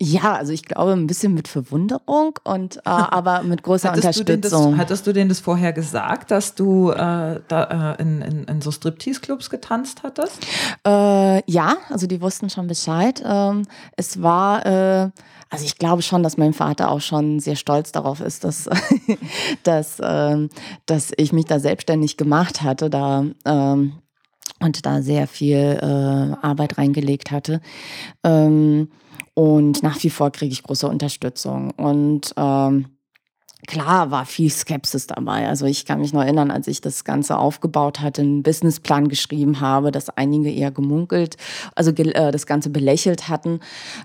ja, 0.00 0.34
also 0.34 0.52
ich 0.52 0.64
glaube 0.64 0.92
ein 0.92 1.06
bisschen 1.06 1.32
mit 1.32 1.48
Verwunderung 1.48 2.38
und 2.44 2.76
äh, 2.78 2.80
aber 2.84 3.42
mit 3.42 3.62
großer 3.62 3.90
hattest 3.90 4.20
Unterstützung. 4.20 4.64
Du 4.64 4.70
das, 4.70 4.78
hattest 4.78 5.06
du 5.06 5.12
denen 5.12 5.28
das 5.28 5.40
vorher 5.40 5.72
gesagt, 5.72 6.30
dass 6.30 6.54
du 6.54 6.90
äh, 6.90 7.40
da 7.48 7.94
äh, 7.98 8.02
in, 8.02 8.20
in, 8.20 8.44
in 8.44 8.60
so 8.60 8.70
Striptease-Clubs 8.70 9.48
getanzt 9.48 10.02
hattest? 10.02 10.44
Äh, 10.86 11.50
ja, 11.50 11.76
also 11.88 12.06
die 12.06 12.20
wussten 12.20 12.50
schon 12.50 12.66
Bescheid. 12.66 13.22
Ähm, 13.24 13.62
es 13.96 14.22
war 14.22 14.66
äh, 14.66 15.10
also 15.48 15.64
ich 15.64 15.78
glaube 15.78 16.02
schon, 16.02 16.22
dass 16.22 16.36
mein 16.36 16.52
Vater 16.52 16.90
auch 16.90 17.00
schon 17.00 17.38
sehr 17.38 17.56
stolz 17.56 17.92
darauf 17.92 18.20
ist, 18.20 18.44
dass, 18.44 18.68
dass, 19.62 19.98
ähm, 20.02 20.50
dass 20.86 21.12
ich 21.16 21.32
mich 21.32 21.44
da 21.44 21.60
selbstständig 21.60 22.16
gemacht 22.16 22.62
hatte, 22.62 22.90
da 22.90 23.24
ähm, 23.44 23.92
und 24.60 24.86
da 24.86 25.02
sehr 25.02 25.26
viel 25.26 25.78
äh, 25.80 26.46
Arbeit 26.46 26.78
reingelegt 26.78 27.30
hatte. 27.30 27.60
Ähm, 28.24 28.88
und 29.34 29.82
nach 29.82 30.02
wie 30.02 30.10
vor 30.10 30.30
kriege 30.30 30.52
ich 30.52 30.62
große 30.62 30.88
Unterstützung. 30.88 31.70
Und 31.72 32.32
ähm, 32.38 32.86
klar 33.66 34.10
war 34.10 34.24
viel 34.24 34.50
Skepsis 34.50 35.06
dabei. 35.06 35.46
Also 35.48 35.66
ich 35.66 35.84
kann 35.84 36.00
mich 36.00 36.12
noch 36.14 36.22
erinnern, 36.22 36.50
als 36.50 36.68
ich 36.68 36.80
das 36.80 37.04
Ganze 37.04 37.36
aufgebaut 37.36 38.00
hatte, 38.00 38.22
einen 38.22 38.42
Businessplan 38.42 39.08
geschrieben 39.08 39.60
habe, 39.60 39.92
dass 39.92 40.08
einige 40.08 40.50
eher 40.50 40.70
gemunkelt, 40.70 41.36
also 41.74 41.90
äh, 41.90 42.30
das 42.30 42.46
Ganze 42.46 42.70
belächelt 42.70 43.28
hatten, 43.28 43.60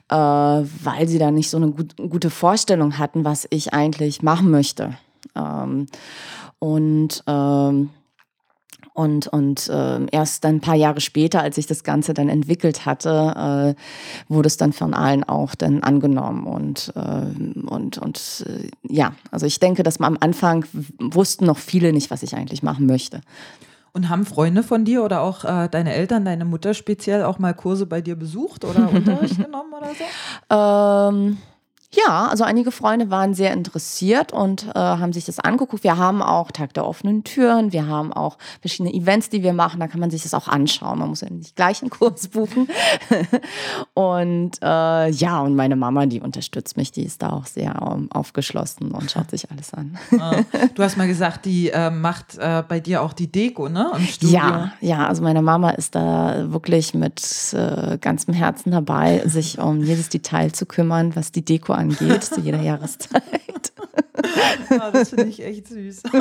äh, 0.10 0.16
weil 0.16 1.08
sie 1.08 1.20
da 1.20 1.32
nicht 1.32 1.50
so 1.50 1.58
eine 1.58 1.72
gut, 1.72 1.96
gute 1.96 2.30
Vorstellung 2.30 2.98
hatten, 2.98 3.24
was 3.24 3.48
ich 3.52 3.74
eigentlich 3.74 4.22
machen 4.22 4.52
möchte. 4.52 4.98
Ähm, 5.36 5.88
und 6.60 7.24
ähm, 7.28 7.90
und, 9.02 9.26
und 9.26 9.68
äh, 9.68 10.06
erst 10.12 10.46
ein 10.46 10.62
paar 10.62 10.76
Jahre 10.76 11.02
später, 11.02 11.42
als 11.42 11.58
ich 11.58 11.66
das 11.66 11.84
Ganze 11.84 12.14
dann 12.14 12.30
entwickelt 12.30 12.86
hatte, 12.86 13.76
äh, 13.76 14.32
wurde 14.32 14.46
es 14.46 14.58
dann 14.58 14.74
von 14.74 14.94
allen 14.94 15.24
auch 15.24 15.56
dann 15.56 15.82
angenommen. 15.82 16.46
Und, 16.46 16.94
äh, 16.96 17.62
und, 17.68 17.98
und 17.98 18.46
äh, 18.48 18.70
ja, 18.88 19.14
also 19.32 19.48
ich 19.48 19.60
denke, 19.60 19.82
dass 19.82 19.98
man 19.98 20.14
am 20.14 20.18
Anfang 20.20 20.66
wussten 21.00 21.46
noch 21.46 21.58
viele 21.58 21.94
nicht, 21.94 22.12
was 22.12 22.22
ich 22.22 22.36
eigentlich 22.36 22.62
machen 22.62 22.86
möchte. 22.86 23.22
Und 23.92 24.08
haben 24.08 24.24
Freunde 24.24 24.62
von 24.62 24.86
dir 24.86 25.04
oder 25.04 25.22
auch 25.22 25.46
äh, 25.46 25.68
deine 25.68 25.94
Eltern, 25.96 26.24
deine 26.24 26.46
Mutter 26.46 26.76
speziell 26.76 27.24
auch 27.24 27.40
mal 27.40 27.56
Kurse 27.56 27.88
bei 27.88 28.02
dir 28.02 28.16
besucht 28.16 28.64
oder 28.66 28.88
Unterricht 28.94 29.38
genommen 29.38 29.74
oder 29.74 29.90
so? 29.98 31.16
Ähm, 31.18 31.38
ja, 31.94 32.28
also 32.28 32.46
einige 32.46 32.72
Freunde 32.72 33.10
waren 33.10 33.34
sehr 33.34 33.52
interessiert 33.52 34.32
und 34.32 34.68
äh, 34.76 34.80
haben 34.80 35.12
sich 35.12 35.26
das 35.26 35.40
angeguckt. 35.40 35.84
Wir 35.84 35.98
haben 35.98 36.22
auch 36.22 36.52
Tag 36.52 36.74
der 36.74 36.86
offenen 36.86 37.26
Türen, 37.26 37.74
wir 37.74 37.86
haben 37.86 38.14
auch 38.14 38.38
verschiedene 38.62 38.94
Events, 38.94 39.28
die 39.30 39.44
wir 39.44 39.52
machen, 39.52 39.82
da 39.82 39.88
kann 39.88 40.00
man 40.00 40.10
sich 40.10 40.24
das 40.24 40.34
auch 40.34 40.48
anschauen. 40.48 41.00
Man 41.00 41.10
muss 41.10 41.20
ja 41.20 41.30
nicht 41.30 41.58
gleich 41.58 41.82
einen 41.82 41.90
Kurs 41.90 42.30
buchen. 42.30 42.70
und 43.94 44.52
äh, 44.62 45.10
ja, 45.10 45.42
und 45.42 45.56
meine 45.56 45.76
Mama, 45.76 46.06
die 46.06 46.22
unterstützt 46.22 46.78
mich, 46.78 46.94
die 46.94 47.04
ist 47.04 47.22
da 47.22 47.32
auch 47.32 47.46
sehr 47.46 47.82
um, 47.82 48.10
aufgeschlossen 48.12 48.92
und 48.92 49.12
schaut 49.12 49.30
sich 49.30 49.52
alles 49.52 49.74
an. 49.74 49.98
Ah, 50.18 50.38
du 50.74 50.84
hast 50.84 50.98
mal 50.98 51.08
gesagt, 51.08 51.46
die 51.46 51.72
äh, 51.72 51.90
macht 51.90 52.38
äh, 52.38 52.64
bei 52.68 52.80
dir 52.80 53.02
auch 53.02 53.12
die 53.12 53.30
Deko, 53.30 53.68
ne? 53.68 53.92
Im 53.98 54.06
Studio. 54.06 54.36
Ja, 54.36 54.74
ja, 54.80 55.08
also 55.08 55.24
meine 55.24 55.42
Mama 55.42 55.72
ist 55.72 55.96
da 55.96 56.52
wirklich 56.52 56.94
mit 56.94 57.22
äh, 57.54 57.98
ganzem 57.98 58.34
Herzen 58.34 58.72
dabei, 58.72 59.24
sich 59.26 59.60
um 59.60 59.84
jedes 59.84 60.08
Detail 60.08 60.54
zu 60.54 60.66
kümmern, 60.66 61.16
was 61.18 61.34
die 61.34 61.44
Deko 61.44 61.74
angeht, 61.74 61.81
zu 61.90 62.40
jeder 62.42 62.62
Jahreszeit. 62.62 63.74
Ja, 64.70 64.92
das 64.92 65.10
finde 65.10 65.26
ich 65.26 65.44
echt 65.44 65.68
süß. 65.68 66.04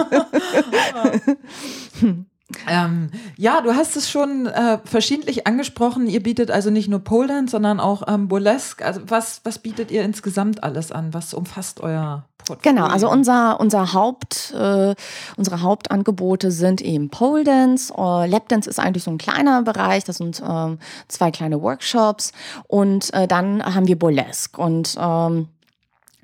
Ähm, 2.69 3.11
ja, 3.37 3.61
du 3.61 3.77
hast 3.77 3.97
es 3.97 4.11
schon 4.11 4.47
äh, 4.47 4.79
verschiedentlich 4.85 5.47
angesprochen. 5.47 6.09
Ihr 6.09 6.21
bietet 6.21 6.51
also 6.51 6.71
nicht 6.71 6.89
nur 6.89 6.99
Pole 6.99 7.29
Dance, 7.29 7.53
sondern 7.53 7.79
auch 7.79 8.03
ähm, 8.09 8.27
Burlesque. 8.27 8.85
Also 8.85 9.03
was, 9.07 9.41
was 9.45 9.61
bietet 9.61 9.93
ihr 9.93 10.03
insgesamt 10.03 10.65
alles 10.65 10.91
an? 10.91 11.15
Was 11.15 11.33
umfasst 11.33 11.81
euer 11.81 12.29
Portfolio? 12.51 12.75
Genau, 12.75 12.87
also 12.87 13.11
unser, 13.11 13.61
unser 13.61 13.93
Haupt, 13.93 14.53
äh, 14.53 14.95
unsere 15.37 15.63
Hauptangebote 15.63 16.51
sind 16.51 16.81
eben 16.81 17.11
Pole 17.11 17.45
Dance. 17.45 17.93
Uh, 17.97 18.25
Lap 18.25 18.49
Dance 18.49 18.69
ist 18.69 18.79
eigentlich 18.79 19.05
so 19.05 19.11
ein 19.11 19.19
kleiner 19.19 19.63
Bereich. 19.63 20.05
Das 20.05 20.17
sind 20.17 20.43
ähm, 20.47 20.79
zwei 21.09 21.31
kleine 21.31 21.63
Workshops. 21.63 22.33
Und 22.67 23.13
äh, 23.15 23.27
dann 23.27 23.63
haben 23.63 23.87
wir 23.87 23.99
Burlesque. 23.99 24.61
Und 24.61 24.97
ähm, 24.99 25.49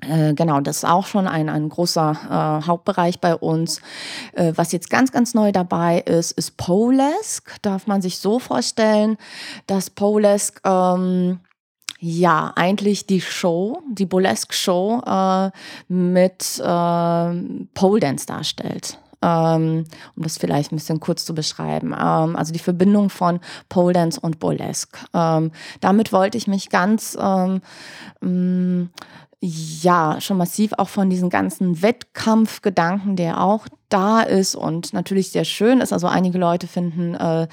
äh, 0.01 0.33
genau, 0.33 0.59
das 0.61 0.77
ist 0.77 0.85
auch 0.85 1.07
schon 1.07 1.27
ein, 1.27 1.49
ein 1.49 1.69
großer 1.69 2.61
äh, 2.61 2.67
Hauptbereich 2.67 3.19
bei 3.19 3.35
uns. 3.35 3.81
Äh, 4.33 4.53
was 4.55 4.71
jetzt 4.71 4.89
ganz, 4.89 5.11
ganz 5.11 5.33
neu 5.33 5.51
dabei 5.51 5.99
ist, 5.99 6.31
ist 6.33 6.57
Polesque. 6.57 7.51
Darf 7.61 7.87
man 7.87 8.01
sich 8.01 8.19
so 8.19 8.39
vorstellen, 8.39 9.17
dass 9.65 9.89
Polesque 9.89 10.61
ähm, 10.63 11.39
ja 11.99 12.53
eigentlich 12.55 13.07
die 13.07 13.21
Show, 13.21 13.81
die 13.91 14.05
Burlesque 14.05 14.53
Show 14.53 15.01
äh, 15.05 15.51
mit 15.87 16.59
äh, 16.59 17.65
Pole 17.73 17.99
Dance 17.99 18.25
darstellt. 18.25 18.99
Ähm, 19.19 19.85
um 20.15 20.23
das 20.23 20.37
vielleicht 20.37 20.71
ein 20.71 20.75
bisschen 20.75 20.99
kurz 20.99 21.25
zu 21.25 21.33
beschreiben. 21.33 21.91
Ähm, 21.91 22.35
also 22.35 22.53
die 22.53 22.59
Verbindung 22.59 23.09
von 23.09 23.39
Pole 23.67 23.93
Dance 23.93 24.19
und 24.19 24.39
Burlesque. 24.39 24.99
Ähm, 25.11 25.51
damit 25.81 26.13
wollte 26.13 26.37
ich 26.37 26.47
mich 26.47 26.69
ganz 26.69 27.17
ähm, 27.19 27.61
mm, 28.21 28.89
ja, 29.39 30.19
schon 30.19 30.37
massiv 30.37 30.73
auch 30.77 30.89
von 30.89 31.11
diesen 31.11 31.29
ganzen 31.29 31.83
Wettkampfgedanken, 31.83 33.15
der 33.15 33.43
auch 33.43 33.67
da 33.87 34.21
ist 34.21 34.55
und 34.55 34.93
natürlich 34.93 35.29
sehr 35.29 35.45
schön 35.45 35.79
ist. 35.79 35.93
Also 35.93 36.07
einige 36.07 36.39
Leute 36.39 36.65
finden 36.65 37.13
äh, 37.13 37.47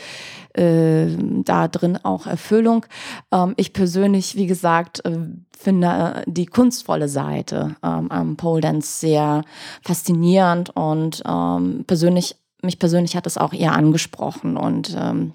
äh, 0.55 1.15
da 1.45 1.69
drin 1.69 1.99
auch 2.03 2.27
Erfüllung. 2.27 2.87
Ähm, 3.31 3.53
ich 3.59 3.75
persönlich, 3.75 4.35
wie 4.35 4.47
gesagt, 4.47 5.05
äh, 5.05 5.19
finde 5.57 6.23
die 6.27 6.47
kunstvolle 6.47 7.09
Seite 7.09 7.77
ähm, 7.83 8.11
am 8.11 8.37
Pole 8.37 8.63
Dance 8.63 9.01
sehr 9.01 9.43
faszinierend 9.83 10.71
und 10.71 11.23
ähm, 11.27 11.85
persönlich, 11.87 12.37
mich 12.63 12.79
persönlich 12.79 13.15
hat 13.15 13.27
es 13.27 13.37
auch 13.37 13.53
eher 13.53 13.73
angesprochen 13.73 14.57
und 14.57 14.97
ähm, 14.99 15.35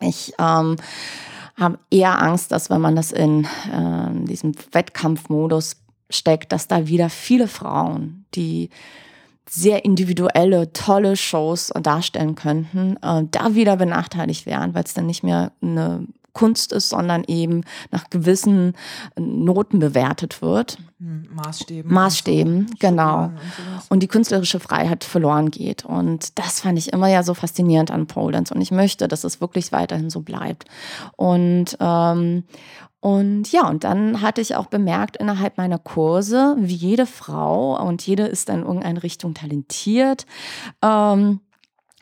ich 0.00 0.32
ähm, 1.58 1.62
habe 1.62 1.78
eher 1.90 2.22
Angst, 2.22 2.52
dass 2.52 2.70
wenn 2.70 2.80
man 2.80 2.96
das 2.96 3.12
in 3.12 3.44
äh, 3.44 4.24
diesem 4.24 4.52
Wettkampfmodus 4.72 5.76
steckt, 6.10 6.52
dass 6.52 6.68
da 6.68 6.86
wieder 6.86 7.10
viele 7.10 7.48
Frauen, 7.48 8.24
die 8.34 8.70
sehr 9.48 9.84
individuelle, 9.84 10.72
tolle 10.72 11.16
Shows 11.16 11.72
darstellen 11.82 12.34
könnten, 12.34 12.96
äh, 13.02 13.24
da 13.30 13.54
wieder 13.54 13.76
benachteiligt 13.76 14.46
wären, 14.46 14.74
weil 14.74 14.84
es 14.84 14.94
dann 14.94 15.06
nicht 15.06 15.22
mehr 15.22 15.52
eine 15.62 16.06
Kunst 16.38 16.72
ist, 16.72 16.90
sondern 16.90 17.24
eben 17.24 17.64
nach 17.90 18.10
gewissen 18.10 18.74
Noten 19.18 19.80
bewertet 19.80 20.40
wird. 20.40 20.78
Hm, 21.00 21.26
Maßstäben. 21.34 21.92
Maßstäben, 21.92 22.68
so, 22.68 22.74
genau. 22.78 23.24
Und, 23.24 23.32
und, 23.88 24.02
die 24.04 24.06
künstlerische 24.06 24.60
Freiheit 24.60 25.02
verloren 25.02 25.50
geht. 25.50 25.84
Und 25.84 26.38
das 26.38 26.60
fand 26.60 26.78
ich 26.78 26.92
immer 26.92 27.08
ja 27.08 27.24
so 27.24 27.34
faszinierend 27.34 27.90
an 27.90 28.06
Pole 28.06 28.34
Dance. 28.34 28.54
Und 28.54 28.60
ich 28.60 28.70
möchte, 28.70 29.08
dass 29.08 29.24
es 29.24 29.40
wirklich 29.40 29.72
weiterhin 29.72 30.10
so 30.10 30.20
bleibt. 30.20 30.66
Und, 31.16 31.76
ähm, 31.80 32.44
und 33.00 33.50
ja, 33.50 33.68
und 33.68 33.82
dann 33.82 34.22
hatte 34.22 34.40
ich 34.40 34.54
auch 34.54 34.66
bemerkt 34.66 35.16
innerhalb 35.16 35.58
meiner 35.58 35.78
Kurse, 35.78 36.54
wie 36.60 36.74
jede 36.74 37.06
Frau 37.06 37.84
und 37.84 38.06
jede 38.06 38.26
ist 38.26 38.48
in 38.48 38.62
irgendeine 38.62 39.02
Richtung 39.02 39.34
talentiert, 39.34 40.24
ähm, 40.82 41.40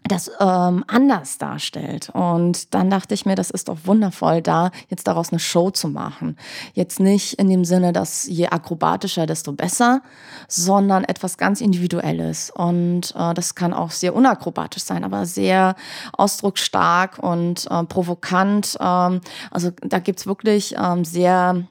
das 0.08 0.30
ähm, 0.40 0.84
anders 0.86 1.38
darstellt. 1.38 2.10
Und 2.10 2.74
dann 2.74 2.90
dachte 2.90 3.14
ich 3.14 3.26
mir, 3.26 3.34
das 3.34 3.50
ist 3.50 3.68
doch 3.68 3.78
wundervoll, 3.84 4.42
da 4.42 4.70
jetzt 4.88 5.06
daraus 5.06 5.30
eine 5.30 5.38
Show 5.38 5.70
zu 5.70 5.88
machen. 5.88 6.36
Jetzt 6.74 7.00
nicht 7.00 7.34
in 7.34 7.48
dem 7.48 7.64
Sinne, 7.64 7.92
dass 7.92 8.26
je 8.26 8.48
akrobatischer, 8.48 9.26
desto 9.26 9.52
besser, 9.52 10.02
sondern 10.48 11.04
etwas 11.04 11.38
ganz 11.38 11.60
Individuelles. 11.60 12.50
Und 12.50 13.14
äh, 13.16 13.34
das 13.34 13.54
kann 13.54 13.72
auch 13.72 13.90
sehr 13.90 14.14
unakrobatisch 14.14 14.84
sein, 14.84 15.04
aber 15.04 15.26
sehr 15.26 15.74
ausdrucksstark 16.12 17.18
und 17.18 17.66
äh, 17.70 17.84
provokant. 17.84 18.76
Ähm, 18.80 19.20
also 19.50 19.70
da 19.80 19.98
gibt's 19.98 20.26
wirklich 20.26 20.74
ähm, 20.78 21.04
sehr 21.04 21.66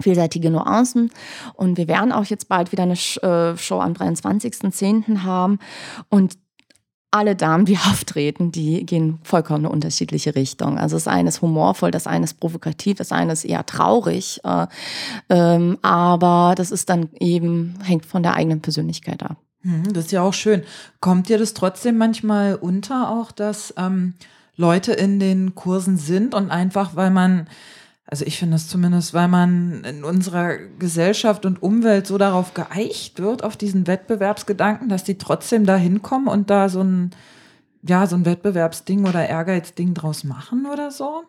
vielseitige 0.00 0.50
Nuancen. 0.50 1.10
Und 1.54 1.76
wir 1.76 1.88
werden 1.88 2.12
auch 2.12 2.24
jetzt 2.24 2.48
bald 2.48 2.72
wieder 2.72 2.84
eine 2.84 2.94
äh, 2.94 3.56
Show 3.56 3.80
am 3.80 3.92
23.10. 3.92 5.22
haben. 5.22 5.58
Und 6.08 6.38
alle 7.10 7.36
Damen, 7.36 7.64
die 7.64 7.76
auftreten, 7.90 8.52
die 8.52 8.84
gehen 8.86 9.18
vollkommen 9.22 9.64
eine 9.66 9.70
unterschiedliche 9.70 10.34
Richtung. 10.34 10.78
Also 10.78 10.96
das 10.96 11.08
eine 11.08 11.28
ist 11.28 11.42
humorvoll, 11.42 11.90
das 11.90 12.06
eine 12.06 12.24
ist 12.24 12.40
provokativ, 12.40 12.98
das 12.98 13.12
eine 13.12 13.32
ist 13.32 13.44
eher 13.44 13.66
traurig. 13.66 14.40
Äh, 14.44 14.66
ähm, 15.28 15.78
aber 15.82 16.54
das 16.56 16.70
ist 16.70 16.88
dann 16.88 17.10
eben, 17.18 17.74
hängt 17.82 18.06
von 18.06 18.22
der 18.22 18.34
eigenen 18.34 18.60
Persönlichkeit 18.60 19.22
ab. 19.22 19.36
Hm, 19.62 19.92
das 19.92 20.06
ist 20.06 20.12
ja 20.12 20.22
auch 20.22 20.34
schön. 20.34 20.62
Kommt 21.00 21.28
dir 21.28 21.38
das 21.38 21.54
trotzdem 21.54 21.98
manchmal 21.98 22.54
unter 22.54 23.10
auch, 23.10 23.32
dass 23.32 23.74
ähm, 23.76 24.14
Leute 24.56 24.92
in 24.92 25.20
den 25.20 25.54
Kursen 25.54 25.96
sind 25.96 26.34
und 26.34 26.50
einfach, 26.50 26.96
weil 26.96 27.10
man 27.10 27.46
also 28.10 28.24
ich 28.24 28.38
finde 28.38 28.56
es 28.56 28.66
zumindest, 28.66 29.14
weil 29.14 29.28
man 29.28 29.84
in 29.84 30.02
unserer 30.02 30.56
Gesellschaft 30.56 31.46
und 31.46 31.62
Umwelt 31.62 32.06
so 32.06 32.18
darauf 32.18 32.54
geeicht 32.54 33.20
wird, 33.20 33.44
auf 33.44 33.56
diesen 33.56 33.86
Wettbewerbsgedanken, 33.86 34.88
dass 34.88 35.04
die 35.04 35.16
trotzdem 35.16 35.64
da 35.64 35.76
hinkommen 35.76 36.26
und 36.26 36.50
da 36.50 36.68
so 36.68 36.82
ein, 36.82 37.10
ja, 37.82 38.06
so 38.06 38.16
ein 38.16 38.26
Wettbewerbsding 38.26 39.06
oder 39.06 39.28
Ehrgeizding 39.28 39.94
draus 39.94 40.24
machen 40.24 40.66
oder 40.66 40.90
so. 40.90 41.22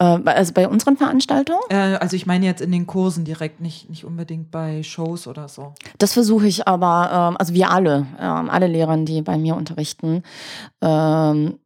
Äh, 0.00 0.18
also 0.24 0.52
bei 0.52 0.68
unseren 0.68 0.96
Veranstaltungen? 0.96 1.62
Äh, 1.68 1.96
also 2.00 2.16
ich 2.16 2.26
meine 2.26 2.46
jetzt 2.46 2.60
in 2.60 2.72
den 2.72 2.88
Kursen 2.88 3.24
direkt, 3.24 3.60
nicht, 3.60 3.88
nicht 3.88 4.04
unbedingt 4.04 4.50
bei 4.50 4.82
Shows 4.82 5.28
oder 5.28 5.48
so. 5.48 5.74
Das 5.98 6.12
versuche 6.12 6.48
ich 6.48 6.66
aber, 6.66 7.30
ähm, 7.30 7.36
also 7.38 7.54
wir 7.54 7.70
alle, 7.70 8.06
ähm, 8.18 8.50
alle 8.50 8.66
Lehrer, 8.66 8.96
die 8.96 9.22
bei 9.22 9.38
mir 9.38 9.54
unterrichten, 9.54 10.24
ähm, 10.80 11.58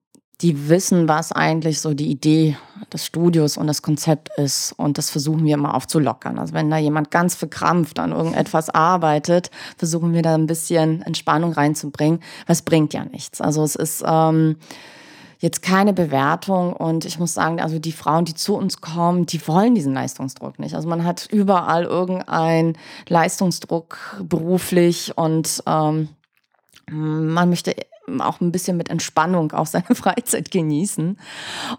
die 0.43 0.69
wissen, 0.69 1.09
was 1.09 1.33
eigentlich 1.33 1.81
so 1.81 1.95
die 1.95 2.11
Idee 2.11 2.57
des 2.93 3.07
Studios 3.07 3.57
und 3.57 3.67
das 3.67 3.81
Konzept 3.81 4.29
ist. 4.37 4.73
Und 4.77 4.99
das 4.99 5.11
versuchen 5.11 5.45
wir 5.45 5.55
immer 5.55 5.75
aufzulockern. 5.75 6.39
Also 6.39 6.53
wenn 6.53 6.71
da 6.71 6.77
jemand 6.77 7.11
ganz 7.11 7.35
verkrampft 7.35 7.99
an 7.99 8.13
irgendetwas 8.13 8.69
arbeitet, 8.69 9.51
versuchen 9.79 10.13
wir 10.13 10.23
da 10.23 10.35
ein 10.35 10.47
bisschen 10.47 11.01
Entspannung 11.03 11.53
reinzubringen. 11.53 12.21
Was 12.47 12.63
bringt 12.63 12.93
ja 12.93 13.05
nichts. 13.07 13.41
Also 13.41 13.63
es 13.65 13.77
ist 13.77 14.05
ähm, 14.07 14.57
jetzt 15.39 15.63
keine 15.63 15.95
Bewertung. 15.95 16.75
Und 16.75 17.07
ich 17.07 17.19
muss 17.19 17.33
sagen, 17.33 17.61
also 17.61 17.79
die 17.79 17.93
Frauen, 17.93 18.27
die 18.27 18.35
zu 18.35 18.57
uns 18.57 18.83
kommen, 18.83 19.25
die 19.25 19.47
wollen 19.49 19.75
diesen 19.75 19.95
Leistungsdruck 19.95 20.59
nicht. 20.59 20.75
Also 20.75 20.87
man 20.87 21.05
hat 21.05 21.29
überall 21.31 21.85
irgendeinen 21.85 22.77
Leistungsdruck 23.09 23.99
beruflich 24.23 25.17
und 25.17 25.63
ähm, 25.67 26.11
man 26.91 27.49
möchte 27.49 27.75
auch 28.21 28.41
ein 28.41 28.53
bisschen 28.53 28.77
mit 28.77 28.91
Entspannung 28.91 29.53
auch 29.53 29.67
seine 29.67 29.85
Freizeit 29.95 30.51
genießen. 30.51 31.19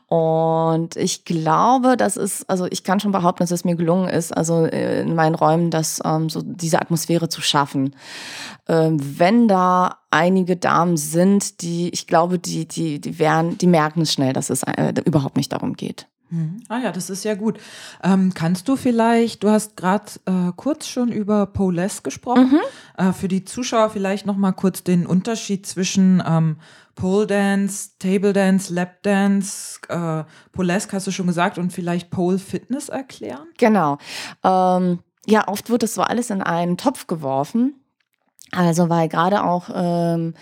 Und 0.08 0.96
ich 0.96 1.26
glaube, 1.26 1.98
das 1.98 2.18
ist, 2.18 2.50
also 2.50 2.66
ich 2.70 2.84
kann 2.84 3.00
schon 3.00 3.12
behaupten, 3.12 3.44
dass 3.44 3.52
es 3.52 3.66
mir 3.66 3.76
gelungen 3.76 4.10
ist, 4.10 4.36
also 4.36 4.66
äh, 4.66 5.02
in 5.02 5.16
meinen 5.16 5.36
Räumen, 5.36 5.72
das 5.72 6.02
ähm, 6.04 6.30
so 6.30 6.42
diese 6.44 6.82
Atmosphäre 6.82 7.30
zu 7.30 7.42
schaffen. 7.42 7.96
Ähm, 8.68 9.00
wenn 9.20 9.48
da 9.48 10.00
einige 10.12 10.58
Damen 10.58 10.98
sind, 10.98 11.62
die, 11.62 11.90
ich 11.90 12.08
glaube, 12.08 12.40
die, 12.40 12.68
die, 12.68 13.00
die 13.00 13.20
werden, 13.20 13.58
die 13.58 13.68
merken 13.68 14.02
es 14.02 14.13
schnell, 14.13 14.34
dass 14.34 14.50
es 14.50 14.63
äh, 14.63 14.94
überhaupt 15.06 15.38
nicht 15.38 15.52
darum 15.52 15.74
geht. 15.74 16.08
Hm. 16.30 16.62
Ah 16.68 16.80
ja, 16.80 16.92
das 16.92 17.10
ist 17.10 17.24
ja 17.24 17.36
gut. 17.36 17.60
Ähm, 18.04 18.34
kannst 18.34 18.68
du 18.68 18.76
vielleicht, 18.76 19.44
du 19.44 19.50
hast 19.50 19.78
gerade 19.78 20.06
äh, 20.26 20.52
kurz 20.56 20.88
schon 20.88 21.12
über 21.12 21.46
Poles 21.46 22.04
gesprochen, 22.04 22.52
mhm. 22.52 23.06
äh, 23.06 23.13
für 23.13 23.28
die 23.28 23.46
Zuschauer 23.46 23.90
vielleicht 23.90 24.26
noch 24.26 24.36
mal 24.36 24.52
kurz 24.52 24.84
den 24.84 25.06
Unterschied 25.06 25.66
zwischen 25.66 26.22
ähm, 26.28 26.58
Pole 26.96 27.28
Dance, 27.28 27.92
Table 28.00 28.34
Dance, 28.34 28.74
Lap 28.74 29.04
Dance, 29.04 29.80
äh, 29.88 30.24
Polesk 30.52 30.92
hast 30.94 31.08
du 31.08 31.12
schon 31.12 31.28
gesagt 31.28 31.58
und 31.58 31.72
vielleicht 31.72 32.10
Pole 32.10 32.40
Fitness 32.40 32.90
erklären? 32.90 33.48
Genau. 33.58 33.98
Ähm, 34.44 35.00
ja, 35.26 35.48
oft 35.48 35.70
wird 35.70 35.84
das 35.84 35.94
so 35.94 36.02
alles 36.02 36.30
in 36.30 36.42
einen 36.42 36.78
Topf 36.78 37.08
geworfen. 37.08 37.76
Also 38.52 38.90
weil 38.90 39.10
gerade 39.10 39.44
auch 39.44 39.70
ähm, 39.74 40.34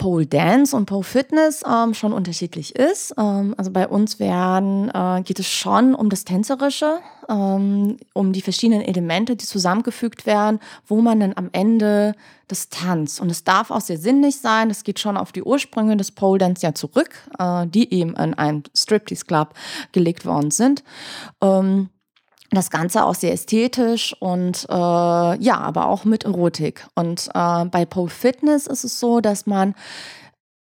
Pole 0.00 0.26
Dance 0.26 0.74
und 0.74 0.86
Pole 0.86 1.04
Fitness 1.04 1.62
ähm, 1.70 1.92
schon 1.92 2.14
unterschiedlich 2.14 2.74
ist. 2.74 3.12
Ähm, 3.18 3.54
also 3.58 3.70
bei 3.70 3.86
uns 3.86 4.18
werden, 4.18 4.90
äh, 4.94 5.20
geht 5.22 5.38
es 5.38 5.46
schon 5.46 5.94
um 5.94 6.08
das 6.08 6.24
Tänzerische, 6.24 7.00
ähm, 7.28 7.98
um 8.14 8.32
die 8.32 8.40
verschiedenen 8.40 8.80
Elemente, 8.80 9.36
die 9.36 9.44
zusammengefügt 9.44 10.24
werden, 10.24 10.58
wo 10.86 11.02
man 11.02 11.20
dann 11.20 11.34
am 11.36 11.50
Ende 11.52 12.14
das 12.48 12.70
tanzt. 12.70 13.20
Und 13.20 13.30
es 13.30 13.44
darf 13.44 13.70
auch 13.70 13.82
sehr 13.82 13.98
sinnlich 13.98 14.40
sein. 14.40 14.70
Es 14.70 14.84
geht 14.84 14.98
schon 15.00 15.18
auf 15.18 15.32
die 15.32 15.42
Ursprünge 15.42 15.98
des 15.98 16.12
Pole 16.12 16.38
Dance 16.38 16.62
ja 16.62 16.74
zurück, 16.74 17.10
äh, 17.38 17.66
die 17.66 17.92
eben 17.92 18.16
in 18.16 18.32
einem 18.32 18.62
Striptease 18.74 19.26
Club 19.26 19.52
gelegt 19.92 20.24
worden 20.24 20.50
sind. 20.50 20.82
Ähm, 21.42 21.90
das 22.50 22.70
Ganze 22.70 23.04
auch 23.04 23.14
sehr 23.14 23.32
ästhetisch 23.32 24.14
und 24.18 24.66
äh, 24.68 24.72
ja, 24.72 25.58
aber 25.58 25.86
auch 25.86 26.04
mit 26.04 26.24
Erotik. 26.24 26.86
Und 26.94 27.28
äh, 27.34 27.64
bei 27.66 27.84
Pole 27.84 28.10
Fitness 28.10 28.66
ist 28.66 28.84
es 28.84 28.98
so, 28.98 29.20
dass 29.20 29.46
man 29.46 29.74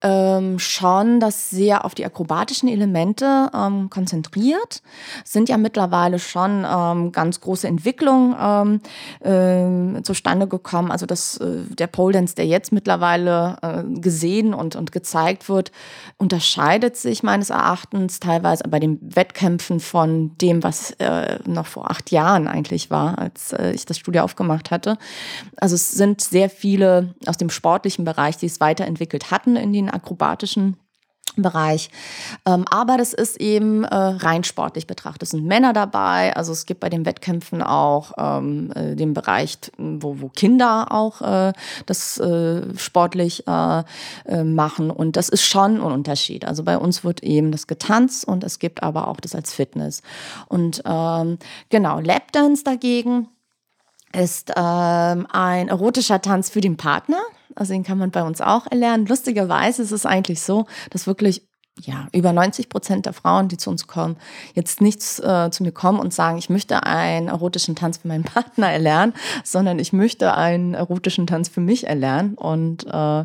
ähm, 0.06 0.58
schon 0.58 1.18
das 1.18 1.50
sehr 1.50 1.84
auf 1.84 1.94
die 1.94 2.04
akrobatischen 2.04 2.68
Elemente 2.68 3.50
ähm, 3.52 3.90
konzentriert. 3.90 4.82
Sind 5.24 5.48
ja 5.48 5.56
mittlerweile 5.56 6.18
schon 6.18 6.64
ähm, 6.68 7.12
ganz 7.12 7.40
große 7.40 7.66
Entwicklungen 7.66 8.36
ähm, 8.40 9.98
äh, 9.98 10.02
zustande 10.02 10.46
gekommen. 10.46 10.92
Also 10.92 11.06
das, 11.06 11.38
äh, 11.38 11.62
der 11.70 11.88
Pole 11.88 12.12
Dance, 12.12 12.36
der 12.36 12.46
jetzt 12.46 12.70
mittlerweile 12.72 13.56
äh, 13.62 14.00
gesehen 14.00 14.54
und, 14.54 14.76
und 14.76 14.92
gezeigt 14.92 15.48
wird, 15.48 15.72
unterscheidet 16.18 16.96
sich 16.96 17.22
meines 17.22 17.50
Erachtens 17.50 18.20
teilweise 18.20 18.64
bei 18.68 18.78
den 18.78 18.98
Wettkämpfen 19.02 19.80
von 19.80 20.36
dem, 20.38 20.62
was 20.62 20.92
äh, 20.98 21.38
noch 21.46 21.66
vor 21.66 21.90
acht 21.90 22.12
Jahren 22.12 22.46
eigentlich 22.46 22.90
war, 22.90 23.18
als 23.18 23.52
äh, 23.52 23.72
ich 23.72 23.86
das 23.86 23.98
Studio 23.98 24.22
aufgemacht 24.22 24.70
hatte. 24.70 24.98
Also 25.56 25.74
es 25.74 25.90
sind 25.92 26.20
sehr 26.20 26.48
viele 26.48 27.14
aus 27.26 27.36
dem 27.36 27.50
sportlichen 27.50 28.04
Bereich, 28.04 28.36
die 28.36 28.46
es 28.46 28.60
weiterentwickelt 28.60 29.30
hatten 29.30 29.56
in 29.56 29.72
den 29.72 29.95
akrobatischen 29.96 30.76
Bereich. 31.36 31.90
Ähm, 32.46 32.64
aber 32.70 32.96
das 32.96 33.12
ist 33.12 33.38
eben 33.40 33.84
äh, 33.84 33.94
rein 33.94 34.42
sportlich 34.42 34.86
betrachtet. 34.86 35.24
Es 35.24 35.30
sind 35.30 35.44
Männer 35.44 35.74
dabei. 35.74 36.34
Also 36.34 36.52
es 36.52 36.64
gibt 36.64 36.80
bei 36.80 36.88
den 36.88 37.04
Wettkämpfen 37.04 37.62
auch 37.62 38.12
ähm, 38.16 38.72
äh, 38.74 38.96
den 38.96 39.12
Bereich, 39.12 39.58
wo, 39.76 40.20
wo 40.20 40.28
Kinder 40.28 40.92
auch 40.92 41.20
äh, 41.20 41.52
das 41.84 42.20
sportlich 42.76 43.44
machen. 43.46 44.90
Und 44.90 45.16
das 45.16 45.28
ist 45.28 45.42
schon 45.42 45.76
ein 45.76 45.80
Unterschied. 45.80 46.44
Also 46.44 46.62
bei 46.62 46.78
uns 46.78 47.04
wird 47.04 47.22
eben 47.22 47.52
das 47.52 47.66
getanzt 47.66 48.26
und 48.26 48.44
es 48.44 48.58
gibt 48.58 48.82
aber 48.82 49.08
auch 49.08 49.20
das 49.20 49.34
als 49.34 49.52
Fitness. 49.52 50.02
Und 50.48 50.82
ähm, 50.86 51.38
genau, 51.68 52.00
Lapdance 52.00 52.64
dagegen 52.64 53.28
ist 54.12 54.52
ähm, 54.56 55.26
ein 55.30 55.68
erotischer 55.68 56.20
Tanz 56.22 56.50
für 56.50 56.60
den 56.60 56.76
Partner. 56.76 57.20
Also 57.54 57.72
den 57.72 57.84
kann 57.84 57.98
man 57.98 58.10
bei 58.10 58.22
uns 58.22 58.40
auch 58.40 58.66
erlernen. 58.70 59.06
Lustigerweise 59.06 59.82
ist 59.82 59.92
es 59.92 60.06
eigentlich 60.06 60.42
so, 60.42 60.66
dass 60.90 61.06
wirklich 61.06 61.46
ja, 61.82 62.08
über 62.12 62.32
90 62.32 62.68
Prozent 62.68 63.06
der 63.06 63.12
Frauen, 63.12 63.48
die 63.48 63.58
zu 63.58 63.68
uns 63.68 63.86
kommen, 63.86 64.16
jetzt 64.54 64.80
nicht 64.80 65.00
äh, 65.20 65.50
zu 65.50 65.62
mir 65.62 65.72
kommen 65.72 65.98
und 65.98 66.14
sagen, 66.14 66.38
ich 66.38 66.48
möchte 66.48 66.84
einen 66.84 67.28
erotischen 67.28 67.76
Tanz 67.76 67.98
für 67.98 68.08
meinen 68.08 68.24
Partner 68.24 68.70
erlernen, 68.70 69.14
sondern 69.44 69.78
ich 69.78 69.92
möchte 69.92 70.34
einen 70.34 70.74
erotischen 70.74 71.26
Tanz 71.26 71.48
für 71.48 71.60
mich 71.60 71.86
erlernen. 71.86 72.34
Und 72.34 72.86
äh, 72.86 73.24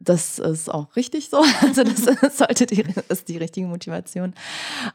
das 0.00 0.38
ist 0.38 0.72
auch 0.72 0.94
richtig 0.96 1.28
so. 1.30 1.38
Also 1.60 1.82
das 1.82 2.38
sollte 2.38 2.66
die, 2.66 2.84
ist 3.08 3.28
die 3.28 3.36
richtige 3.36 3.66
Motivation. 3.66 4.32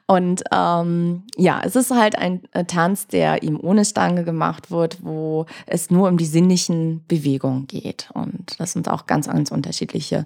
Und 0.08 0.44
ähm, 0.52 1.24
ja, 1.36 1.62
es 1.63 1.76
ist 1.76 1.92
halt 1.92 2.18
ein 2.18 2.42
äh, 2.52 2.66
Tanz, 2.66 3.08
der 3.08 3.44
eben 3.44 3.60
ohne 3.60 3.86
Stange 3.86 4.24
gemacht 4.24 4.72
wird, 4.72 5.04
wo 5.04 5.46
es 5.66 5.92
nur 5.92 6.08
um 6.08 6.18
die 6.18 6.26
sinnlichen 6.26 7.04
Bewegungen 7.08 7.68
geht. 7.68 8.10
Und 8.13 8.60
das 8.60 8.74
sind 8.74 8.89
auch 8.89 9.06
ganz, 9.06 9.28
ganz 9.28 9.52
unterschiedliche 9.52 10.24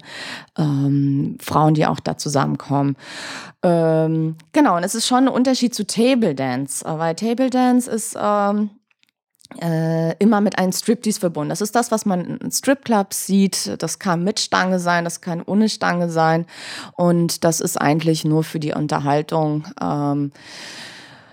ähm, 0.56 1.36
Frauen, 1.40 1.74
die 1.74 1.86
auch 1.86 2.00
da 2.00 2.16
zusammenkommen. 2.16 2.96
Ähm, 3.62 4.36
genau, 4.52 4.76
und 4.76 4.84
es 4.84 4.94
ist 4.94 5.06
schon 5.06 5.24
ein 5.24 5.28
Unterschied 5.28 5.74
zu 5.74 5.86
Table 5.86 6.34
Dance, 6.34 6.84
weil 6.86 7.14
Table 7.14 7.50
Dance 7.50 7.90
ist 7.90 8.16
ähm, 8.20 8.70
äh, 9.60 10.14
immer 10.18 10.40
mit 10.40 10.58
einem 10.58 10.72
Striptease 10.72 11.20
verbunden. 11.20 11.50
Das 11.50 11.60
ist 11.60 11.74
das, 11.74 11.90
was 11.90 12.04
man 12.04 12.38
in 12.38 12.50
Stripclubs 12.50 13.26
sieht. 13.26 13.82
Das 13.82 13.98
kann 13.98 14.22
mit 14.22 14.40
Stange 14.40 14.78
sein, 14.78 15.04
das 15.04 15.20
kann 15.20 15.42
ohne 15.42 15.68
Stange 15.68 16.10
sein. 16.10 16.46
Und 16.96 17.44
das 17.44 17.60
ist 17.60 17.80
eigentlich 17.80 18.24
nur 18.24 18.44
für 18.44 18.60
die 18.60 18.72
Unterhaltung. 18.72 19.66
Ähm, 19.80 20.32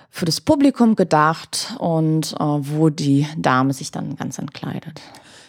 für 0.10 0.24
das 0.24 0.40
Publikum 0.40 0.96
gedacht 0.96 1.76
und 1.78 2.34
äh, 2.40 2.40
wo 2.40 2.90
die 2.90 3.28
Dame 3.38 3.74
sich 3.74 3.92
dann 3.92 4.16
ganz 4.16 4.40
entkleidet. 4.40 5.02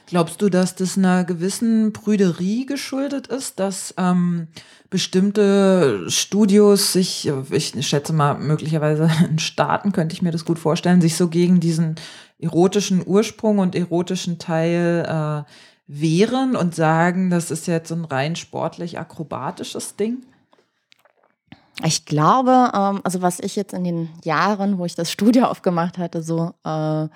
Glaubst 0.06 0.40
du, 0.40 0.48
dass 0.48 0.74
das 0.74 0.96
einer 0.96 1.24
gewissen 1.24 1.92
Prüderie 1.92 2.66
geschuldet 2.66 3.26
ist, 3.26 3.58
dass 3.58 3.92
ähm, 3.96 4.48
bestimmte 4.88 6.04
Studios 6.08 6.92
sich, 6.92 7.30
ich 7.50 7.74
schätze 7.86 8.12
mal, 8.12 8.38
möglicherweise 8.38 9.10
in 9.28 9.38
Staaten 9.40 9.90
könnte 9.90 10.14
ich 10.14 10.22
mir 10.22 10.30
das 10.30 10.44
gut 10.44 10.60
vorstellen, 10.60 11.00
sich 11.00 11.16
so 11.16 11.28
gegen 11.28 11.58
diesen 11.58 11.96
erotischen 12.38 13.02
Ursprung 13.06 13.58
und 13.58 13.74
erotischen 13.74 14.38
Teil 14.38 15.04
äh, 15.46 15.50
wehren 15.86 16.56
und 16.56 16.74
sagen, 16.74 17.30
das 17.30 17.50
ist 17.50 17.66
jetzt 17.66 17.88
so 17.88 17.94
ein 17.94 18.04
rein 18.04 18.36
sportlich 18.36 18.98
akrobatisches 18.98 19.96
Ding? 19.96 20.24
Ich 21.84 22.06
glaube, 22.06 22.70
ähm, 22.74 23.00
also 23.04 23.22
was 23.22 23.38
ich 23.38 23.54
jetzt 23.56 23.74
in 23.74 23.84
den 23.84 24.08
Jahren, 24.24 24.78
wo 24.78 24.84
ich 24.84 24.94
das 24.94 25.10
Studio 25.10 25.44
aufgemacht 25.44 25.98
hatte, 25.98 26.22
so 26.22 26.52
äh, 26.64 27.08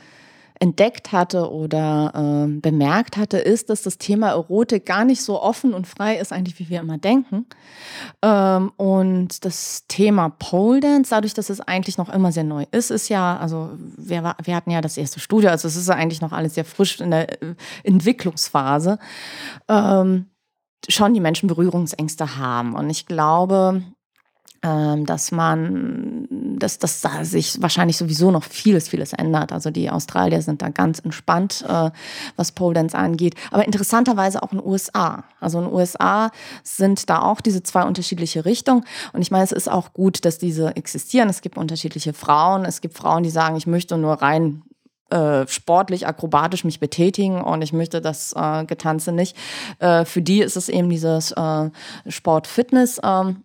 entdeckt 0.61 1.11
hatte 1.11 1.51
oder 1.51 2.13
äh, 2.15 2.61
bemerkt 2.61 3.17
hatte, 3.17 3.39
ist, 3.39 3.71
dass 3.71 3.81
das 3.83 3.97
Thema 3.97 4.29
Erotik 4.29 4.85
gar 4.85 5.07
nicht 5.07 5.23
so 5.23 5.41
offen 5.41 5.73
und 5.73 5.87
frei 5.87 6.19
ist, 6.19 6.33
eigentlich 6.33 6.59
wie 6.59 6.69
wir 6.69 6.81
immer 6.81 6.99
denken. 6.99 7.47
Ähm, 8.21 8.71
und 8.77 9.45
das 9.47 9.87
Thema 9.89 10.29
Pole 10.29 10.81
Dance, 10.81 11.11
dadurch, 11.11 11.33
dass 11.33 11.49
es 11.49 11.63
eigentlich 11.63 11.97
noch 11.97 12.11
immer 12.11 12.31
sehr 12.31 12.45
neu 12.45 12.67
ist, 12.73 12.91
ist 12.91 13.09
ja, 13.09 13.39
also 13.39 13.71
wir, 13.97 14.37
wir 14.43 14.55
hatten 14.55 14.71
ja 14.71 14.83
das 14.83 14.99
erste 14.99 15.19
Studio, 15.19 15.49
also 15.49 15.67
es 15.67 15.77
ist 15.77 15.89
ja 15.89 15.95
eigentlich 15.95 16.21
noch 16.21 16.33
alles 16.33 16.55
sehr 16.55 16.67
frisch 16.67 17.01
in 17.01 17.11
der 17.11 17.43
äh, 17.43 17.55
Entwicklungsphase, 17.83 18.99
ähm, 19.69 20.27
schon 20.89 21.15
die 21.15 21.21
Menschen 21.21 21.47
Berührungsängste 21.47 22.37
haben. 22.37 22.75
Und 22.75 22.91
ich 22.91 23.07
glaube, 23.07 23.83
dass 24.63 25.33
man, 25.33 26.27
dass, 26.59 26.79
dass 26.79 27.01
da 27.01 27.25
sich 27.25 27.63
wahrscheinlich 27.63 27.97
sowieso 27.97 28.31
noch 28.31 28.45
vieles, 28.45 28.91
vieles 28.91 29.15
ändert. 29.15 29.53
Also 29.53 29.71
die 29.71 29.91
Australier 29.91 30.43
sind 30.43 30.61
da 30.61 30.69
ganz 30.69 30.99
entspannt, 30.99 31.65
äh, 31.67 31.91
was 32.37 32.53
Pole 32.53 32.75
Dance 32.75 32.97
angeht. 32.97 33.37
Aber 33.51 33.65
interessanterweise 33.65 34.43
auch 34.43 34.53
in 34.53 34.59
den 34.59 34.67
USA. 34.67 35.25
Also 35.41 35.59
in 35.59 35.65
den 35.65 35.73
USA 35.73 36.31
sind 36.63 37.09
da 37.09 37.23
auch 37.23 37.41
diese 37.41 37.63
zwei 37.63 37.85
unterschiedliche 37.85 38.45
Richtungen. 38.45 38.85
Und 39.15 39.23
ich 39.23 39.31
meine, 39.31 39.45
es 39.45 39.53
ist 39.53 39.71
auch 39.71 39.95
gut, 39.95 40.27
dass 40.27 40.37
diese 40.37 40.77
existieren. 40.77 41.31
Es 41.31 41.41
gibt 41.41 41.57
unterschiedliche 41.57 42.13
Frauen. 42.13 42.67
Es 42.67 42.83
gibt 42.83 42.99
Frauen, 42.99 43.23
die 43.23 43.31
sagen, 43.31 43.57
ich 43.57 43.67
möchte 43.67 43.97
nur 43.97 44.15
rein 44.21 44.63
äh, 45.11 45.47
sportlich, 45.49 46.07
akrobatisch 46.07 46.65
mich 46.65 46.81
betätigen 46.81 47.41
und 47.41 47.63
ich 47.63 47.73
möchte 47.73 48.01
das 48.01 48.33
äh, 48.37 48.65
Getanze 48.65 49.11
nicht. 49.11 49.37
Äh, 49.79 50.05
für 50.05 50.23
die 50.23 50.41
ist 50.41 50.57
es 50.57 50.69
eben 50.69 50.89
dieses 50.89 51.33
äh, 51.33 51.71
Sport-Fitness. 52.07 53.01
Ähm, 53.03 53.43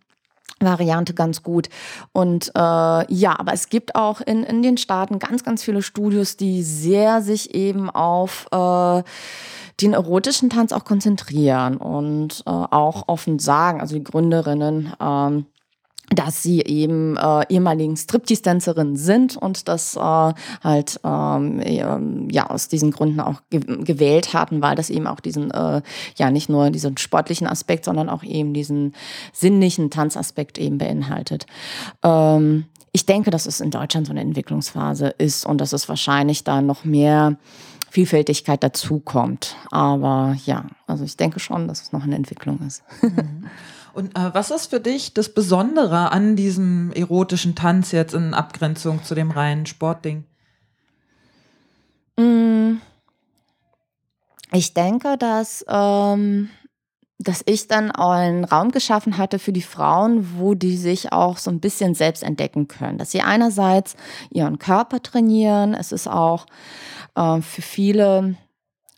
Variante 0.59 1.13
ganz 1.13 1.43
gut. 1.43 1.69
Und 2.13 2.51
äh, 2.55 2.59
ja, 2.59 3.37
aber 3.37 3.53
es 3.53 3.69
gibt 3.69 3.95
auch 3.95 4.21
in, 4.21 4.43
in 4.43 4.61
den 4.61 4.77
Staaten 4.77 5.19
ganz, 5.19 5.43
ganz 5.43 5.63
viele 5.63 5.81
Studios, 5.81 6.37
die 6.37 6.63
sehr 6.63 7.21
sich 7.21 7.53
eben 7.53 7.89
auf 7.89 8.47
äh, 8.51 9.03
den 9.81 9.93
erotischen 9.93 10.49
Tanz 10.49 10.71
auch 10.71 10.85
konzentrieren 10.85 11.77
und 11.77 12.43
äh, 12.45 12.49
auch 12.49 13.03
offen 13.07 13.39
sagen, 13.39 13.81
also 13.81 13.95
die 13.95 14.03
Gründerinnen, 14.03 14.93
ähm, 15.01 15.45
dass 16.09 16.43
sie 16.43 16.61
eben 16.61 17.17
äh, 17.17 17.45
ehemaligen 17.49 17.97
Striptease-Tänzerinnen 17.97 18.95
sind 18.95 19.37
und 19.37 19.67
das 19.67 19.95
äh, 19.95 19.99
halt 19.99 20.99
ähm, 21.03 22.29
ja 22.29 22.49
aus 22.49 22.67
diesen 22.67 22.91
Gründen 22.91 23.19
auch 23.19 23.41
ge 23.49 23.61
gewählt 23.83 24.33
hatten, 24.33 24.61
weil 24.61 24.75
das 24.75 24.89
eben 24.89 25.07
auch 25.07 25.19
diesen 25.19 25.51
äh, 25.51 25.81
ja 26.15 26.31
nicht 26.31 26.49
nur 26.49 26.69
diesen 26.69 26.97
sportlichen 26.97 27.47
Aspekt, 27.47 27.85
sondern 27.85 28.09
auch 28.09 28.23
eben 28.23 28.53
diesen 28.53 28.93
sinnlichen 29.33 29.89
Tanzaspekt 29.89 30.57
eben 30.57 30.77
beinhaltet. 30.77 31.45
Ähm, 32.03 32.65
ich 32.91 33.05
denke, 33.05 33.29
dass 33.29 33.45
es 33.45 33.59
in 33.59 33.71
Deutschland 33.71 34.07
so 34.07 34.13
eine 34.13 34.21
Entwicklungsphase 34.21 35.07
ist 35.17 35.45
und 35.45 35.59
dass 35.59 35.73
es 35.73 35.89
wahrscheinlich 35.89 36.43
da 36.45 36.61
noch 36.61 36.85
mehr 36.85 37.35
Vielfältigkeit 37.89 38.63
dazukommt. 38.63 39.55
Aber 39.71 40.35
ja, 40.45 40.65
also 40.87 41.03
ich 41.03 41.17
denke 41.17 41.39
schon, 41.39 41.67
dass 41.67 41.81
es 41.81 41.91
noch 41.91 42.03
eine 42.03 42.15
Entwicklung 42.15 42.59
ist. 42.65 42.83
Mhm. 43.01 43.47
Und 43.95 44.17
äh, 44.17 44.33
was 44.33 44.51
ist 44.51 44.71
für 44.71 44.81
dich 44.81 45.13
das 45.13 45.29
Besondere 45.29 46.11
an 46.11 46.35
diesem 46.35 46.91
erotischen 46.91 47.55
Tanz 47.55 47.93
jetzt 47.93 48.13
in 48.13 48.33
Abgrenzung 48.33 49.01
zu 49.05 49.15
dem 49.15 49.31
reinen 49.31 49.65
Sportding? 49.65 50.25
Mm. 52.17 52.81
Ich 54.51 54.73
denke, 54.73 55.17
dass, 55.17 55.63
ähm, 55.69 56.49
dass 57.19 57.41
ich 57.45 57.69
dann 57.69 57.89
einen 57.89 58.43
Raum 58.43 58.71
geschaffen 58.71 59.17
hatte 59.17 59.39
für 59.39 59.53
die 59.53 59.61
Frauen, 59.61 60.37
wo 60.37 60.55
die 60.55 60.75
sich 60.75 61.13
auch 61.13 61.37
so 61.37 61.49
ein 61.49 61.61
bisschen 61.61 61.95
selbst 61.95 62.21
entdecken 62.21 62.67
können. 62.67 62.97
Dass 62.97 63.11
sie 63.11 63.21
einerseits 63.21 63.95
ihren 64.29 64.59
Körper 64.59 65.01
trainieren. 65.01 65.73
Es 65.73 65.93
ist 65.93 66.09
auch 66.09 66.47
äh, 67.15 67.39
für 67.39 67.61
viele 67.61 68.35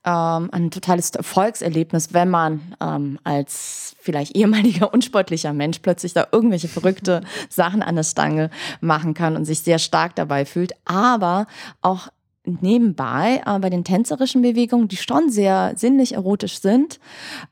ähm, 0.08 0.50
ein 0.54 0.72
totales 0.72 1.12
Erfolgserlebnis, 1.12 2.14
wenn 2.14 2.30
man 2.30 2.62
ähm, 2.80 3.20
als 3.26 3.96
vielleicht 4.00 4.36
ehemaliger 4.38 4.94
unsportlicher 4.94 5.52
Mensch 5.52 5.80
plötzlich 5.80 6.14
da 6.14 6.28
irgendwelche 6.32 6.70
verrückte 6.70 7.22
Sachen 7.50 7.84
an 7.84 7.96
der 7.96 8.04
Stange 8.04 8.50
machen 8.80 9.14
kann 9.14 9.36
und 9.36 9.44
sich 9.44 9.60
sehr 9.60 9.80
stark 9.80 10.16
dabei 10.16 10.46
fühlt, 10.46 10.72
aber 10.86 11.46
auch 11.82 12.08
nebenbei 12.46 13.42
äh, 13.46 13.60
bei 13.60 13.70
den 13.70 13.84
tänzerischen 13.84 14.42
Bewegungen, 14.42 14.88
die 14.88 14.96
schon 14.96 15.30
sehr 15.30 15.74
sinnlich 15.76 16.14
erotisch 16.14 16.62
sind, 16.62 17.02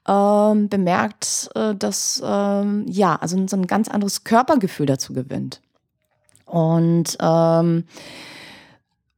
ähm, 0.07 0.69
bemerkt, 0.69 1.49
äh, 1.55 1.75
dass 1.75 2.23
ähm, 2.25 2.85
ja, 2.87 3.17
also 3.17 3.37
so 3.47 3.57
ein 3.57 3.67
ganz 3.67 3.89
anderes 3.89 4.23
Körpergefühl 4.23 4.85
dazu 4.85 5.11
gewinnt. 5.11 5.59
Und 6.45 7.17
ähm, 7.19 7.83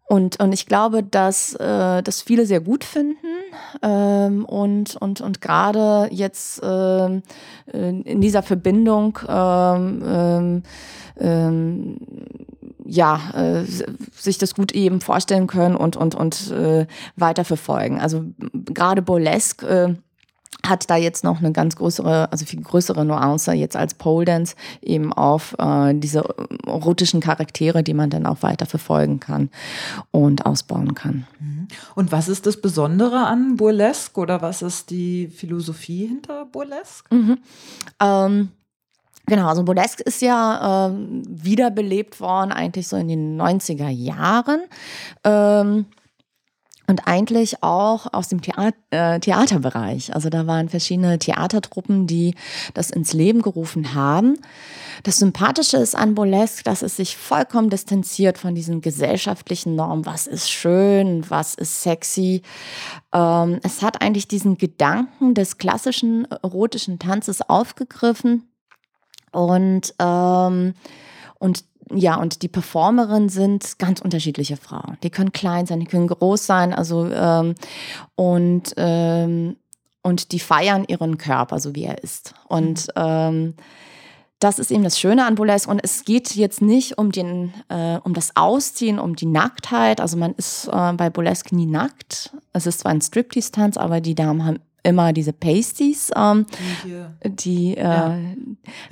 und, 0.07 0.39
und 0.39 0.53
ich 0.53 0.65
glaube, 0.65 1.03
dass 1.03 1.53
äh, 1.55 2.01
das 2.01 2.21
viele 2.21 2.45
sehr 2.45 2.61
gut 2.61 2.85
finden 2.85 3.27
ähm, 3.81 4.45
und, 4.45 4.95
und, 4.95 5.19
und 5.19 5.41
gerade 5.41 6.07
jetzt 6.11 6.63
äh, 6.63 7.21
in 7.73 8.21
dieser 8.21 8.41
Verbindung 8.41 9.19
ähm, 9.27 10.03
ähm, 10.05 10.63
ähm, 11.19 11.97
ja, 12.85 13.19
äh, 13.33 13.65
sich 14.13 14.37
das 14.37 14.55
gut 14.55 14.71
eben 14.71 15.01
vorstellen 15.01 15.47
können 15.47 15.75
und, 15.75 15.97
und, 15.97 16.15
und 16.15 16.51
äh, 16.51 16.87
weiterverfolgen. 17.17 17.99
Also 17.99 18.23
gerade 18.53 19.01
Burlesque 19.01 19.67
äh, 19.67 19.95
hat 20.65 20.89
da 20.89 20.95
jetzt 20.95 21.23
noch 21.23 21.39
eine 21.39 21.51
ganz 21.51 21.75
größere, 21.75 22.31
also 22.31 22.45
viel 22.45 22.61
größere 22.61 23.05
Nuance 23.05 23.53
jetzt 23.53 23.75
als 23.75 23.93
Pole 23.93 24.25
Dance 24.25 24.55
eben 24.81 25.13
auf 25.13 25.55
äh, 25.59 25.93
diese 25.93 26.23
erotischen 26.65 27.21
Charaktere, 27.21 27.83
die 27.83 27.93
man 27.93 28.09
dann 28.09 28.25
auch 28.25 28.43
weiter 28.43 28.65
verfolgen 28.65 29.19
kann 29.19 29.49
und 30.11 30.45
ausbauen 30.45 30.93
kann. 30.95 31.25
Mhm. 31.39 31.67
Und 31.95 32.11
was 32.11 32.27
ist 32.27 32.45
das 32.45 32.59
Besondere 32.59 33.27
an 33.27 33.55
Burlesque 33.55 34.19
oder 34.19 34.41
was 34.41 34.61
ist 34.61 34.89
die 34.89 35.27
Philosophie 35.27 36.07
hinter 36.07 36.45
Burlesque? 36.45 37.13
Mhm. 37.13 37.37
Ähm, 38.01 38.49
Genau, 39.29 39.49
also 39.49 39.63
Burlesque 39.63 40.01
ist 40.03 40.21
ja 40.21 40.87
ähm, 40.87 41.21
wiederbelebt 41.27 42.21
worden, 42.21 42.53
eigentlich 42.53 42.87
so 42.87 42.95
in 42.95 43.09
den 43.09 43.37
90er 43.39 43.89
Jahren. 43.89 44.61
Ähm, 45.25 45.85
und 46.87 47.05
eigentlich 47.05 47.61
auch 47.63 48.13
aus 48.13 48.29
dem 48.29 48.41
Theater, 48.41 48.75
äh, 48.91 49.19
Theaterbereich. 49.19 50.15
Also 50.15 50.29
da 50.29 50.47
waren 50.47 50.69
verschiedene 50.69 51.19
Theatertruppen, 51.19 52.07
die 52.07 52.33
das 52.73 52.89
ins 52.89 53.11
Leben 53.11 53.41
gerufen 53.41 53.93
haben. 53.93 54.39
Das 55.03 55.17
Sympathische 55.17 55.77
ist 55.77 55.95
an 55.95 56.15
Burlesque, 56.15 56.63
dass 56.63 56.81
es 56.81 56.95
sich 56.95 57.17
vollkommen 57.17 57.69
distanziert 57.69 58.37
von 58.37 58.55
diesen 58.55 58.79
gesellschaftlichen 58.81 59.75
Normen. 59.75 60.05
Was 60.05 60.27
ist 60.27 60.49
schön, 60.49 61.29
was 61.29 61.55
ist 61.55 61.81
sexy. 61.83 62.41
Ähm, 63.13 63.59
es 63.63 63.81
hat 63.81 64.01
eigentlich 64.01 64.29
diesen 64.29 64.57
Gedanken 64.57 65.33
des 65.33 65.57
klassischen 65.57 66.25
erotischen 66.25 66.99
Tanzes 66.99 67.41
aufgegriffen 67.41 68.49
und 69.31 69.93
ähm, 69.99 70.73
und 71.39 71.65
ja, 71.93 72.15
und 72.15 72.41
die 72.41 72.47
Performerinnen 72.47 73.29
sind 73.29 73.79
ganz 73.79 74.01
unterschiedliche 74.01 74.57
Frauen. 74.57 74.97
Die 75.03 75.09
können 75.09 75.31
klein 75.31 75.65
sein, 75.65 75.79
die 75.79 75.85
können 75.85 76.07
groß 76.07 76.45
sein, 76.45 76.73
also 76.73 77.07
ähm, 77.09 77.55
und 78.15 78.73
ähm, 78.77 79.55
und 80.07 80.31
die 80.31 80.39
feiern 80.39 80.85
ihren 80.87 81.17
Körper, 81.17 81.59
so 81.59 81.75
wie 81.75 81.83
er 81.83 82.01
ist. 82.01 82.33
Und 82.47 82.87
ähm, 82.95 83.55
das 84.39 84.59
ist 84.59 84.71
eben 84.71 84.83
das 84.83 84.99
Schöne 84.99 85.25
an 85.25 85.35
Burlesque. 85.35 85.69
Und 85.69 85.81
es 85.83 86.05
geht 86.05 86.35
jetzt 86.35 86.61
nicht 86.61 86.97
um, 86.97 87.11
den, 87.11 87.53
äh, 87.69 87.97
um 88.03 88.13
das 88.13 88.35
Ausziehen, 88.35 88.99
um 88.99 89.15
die 89.15 89.25
Nacktheit. 89.25 89.99
Also 89.99 90.15
man 90.15 90.33
ist 90.35 90.69
äh, 90.71 90.93
bei 90.93 91.09
Burlesque 91.09 91.53
nie 91.55 91.65
nackt. 91.65 92.31
Es 92.53 92.67
ist 92.67 92.79
zwar 92.79 92.91
ein 92.91 93.01
Striptease-Tanz, 93.01 93.77
aber 93.77 93.99
die 93.99 94.15
Damen 94.15 94.45
haben 94.45 94.59
immer 94.87 95.11
diese 95.11 95.33
Pasties, 95.33 96.11
ähm, 96.15 96.45
die, 97.25 97.75
äh, 97.75 97.83
ja. 97.83 98.17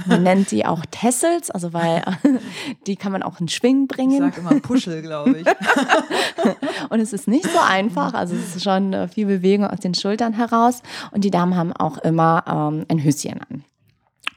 man 0.05 0.23
nennt 0.23 0.51
die 0.51 0.65
auch 0.65 0.85
Tessels, 0.91 1.49
also 1.49 1.71
weil 1.71 2.03
die 2.87 2.97
kann 2.97 3.13
man 3.13 3.23
auch 3.23 3.39
in 3.39 3.47
Schwingen 3.47 3.87
bringen. 3.87 4.27
Ich 4.27 4.35
sage 4.35 4.41
immer 4.41 4.59
Puschel, 4.59 5.01
glaube 5.01 5.39
ich. 5.39 5.47
und 6.89 6.99
es 6.99 7.13
ist 7.13 7.29
nicht 7.29 7.45
so 7.45 7.59
einfach, 7.59 8.13
also 8.13 8.35
es 8.35 8.57
ist 8.57 8.63
schon 8.63 8.91
äh, 8.91 9.07
viel 9.07 9.25
Bewegung 9.25 9.65
aus 9.65 9.79
den 9.79 9.93
Schultern 9.93 10.33
heraus 10.33 10.81
und 11.11 11.23
die 11.23 11.31
Damen 11.31 11.55
haben 11.55 11.71
auch 11.71 11.97
immer 11.99 12.43
ähm, 12.45 12.85
ein 12.89 13.01
Höschen 13.01 13.39
an. 13.39 13.63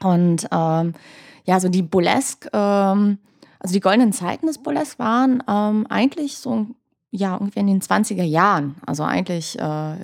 Und 0.01 0.47
ähm, 0.51 0.93
ja, 1.43 1.59
so 1.59 1.67
die 1.67 1.81
Burlesque, 1.81 2.49
ähm, 2.53 3.17
also 3.59 3.73
die 3.73 3.81
goldenen 3.81 4.13
Zeiten 4.13 4.47
des 4.47 4.59
Burlesque 4.59 4.97
waren 4.97 5.43
ähm, 5.45 5.85
eigentlich 5.89 6.37
so 6.37 6.67
ja, 7.11 7.33
irgendwie 7.33 7.59
in 7.59 7.67
den 7.67 7.81
20er 7.81 8.23
Jahren. 8.23 8.75
Also 8.85 9.03
eigentlich 9.03 9.57
äh, 9.57 9.95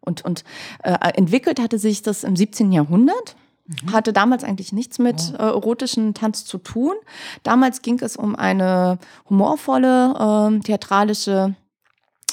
und, 0.00 0.24
und 0.24 0.44
äh, 0.82 0.96
entwickelt 1.14 1.60
hatte 1.60 1.78
sich 1.78 2.02
das 2.02 2.24
im 2.24 2.36
17. 2.36 2.72
Jahrhundert. 2.72 3.36
Mhm. 3.66 3.92
Hatte 3.92 4.12
damals 4.12 4.44
eigentlich 4.44 4.72
nichts 4.72 4.98
mit 4.98 5.32
äh, 5.34 5.42
erotischen 5.42 6.14
Tanz 6.14 6.44
zu 6.44 6.58
tun. 6.58 6.94
Damals 7.42 7.82
ging 7.82 7.98
es 8.00 8.16
um 8.16 8.36
eine 8.36 8.98
humorvolle 9.28 10.58
äh, 10.58 10.60
theatralische 10.60 11.54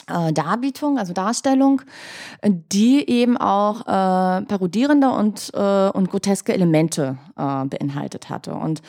Darbietung, 0.07 0.97
also 0.97 1.13
Darstellung, 1.13 1.81
die 2.43 3.09
eben 3.09 3.37
auch 3.37 3.81
äh, 3.81 4.41
parodierende 4.45 5.09
und, 5.09 5.51
äh, 5.53 5.89
und 5.89 6.09
groteske 6.09 6.53
Elemente 6.53 7.17
äh, 7.37 7.65
beinhaltet 7.65 8.29
hatte. 8.29 8.53
Und 8.53 8.81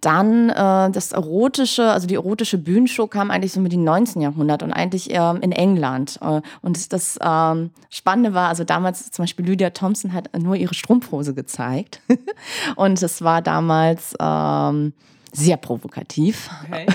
dann 0.00 0.50
äh, 0.50 0.90
das 0.90 1.12
erotische, 1.12 1.90
also 1.90 2.06
die 2.06 2.14
erotische 2.14 2.58
Bühnenshow 2.58 3.06
kam 3.06 3.30
eigentlich 3.30 3.52
so 3.52 3.60
mit 3.60 3.72
dem 3.72 3.84
19. 3.84 4.22
Jahrhundert 4.22 4.62
und 4.62 4.72
eigentlich 4.72 5.08
ähm, 5.10 5.38
in 5.40 5.52
England. 5.52 6.18
Äh, 6.22 6.40
und 6.62 6.92
das 6.92 7.18
ähm, 7.20 7.70
Spannende 7.88 8.34
war, 8.34 8.48
also 8.48 8.64
damals 8.64 9.10
zum 9.10 9.24
Beispiel 9.24 9.46
Lydia 9.46 9.70
Thompson 9.70 10.12
hat 10.12 10.30
nur 10.38 10.56
ihre 10.56 10.74
Strumpfhose 10.74 11.34
gezeigt. 11.34 12.00
und 12.76 13.02
es 13.02 13.22
war 13.22 13.42
damals 13.42 14.14
ähm, 14.20 14.92
sehr 15.32 15.56
provokativ. 15.56 16.50
Okay. 16.64 16.86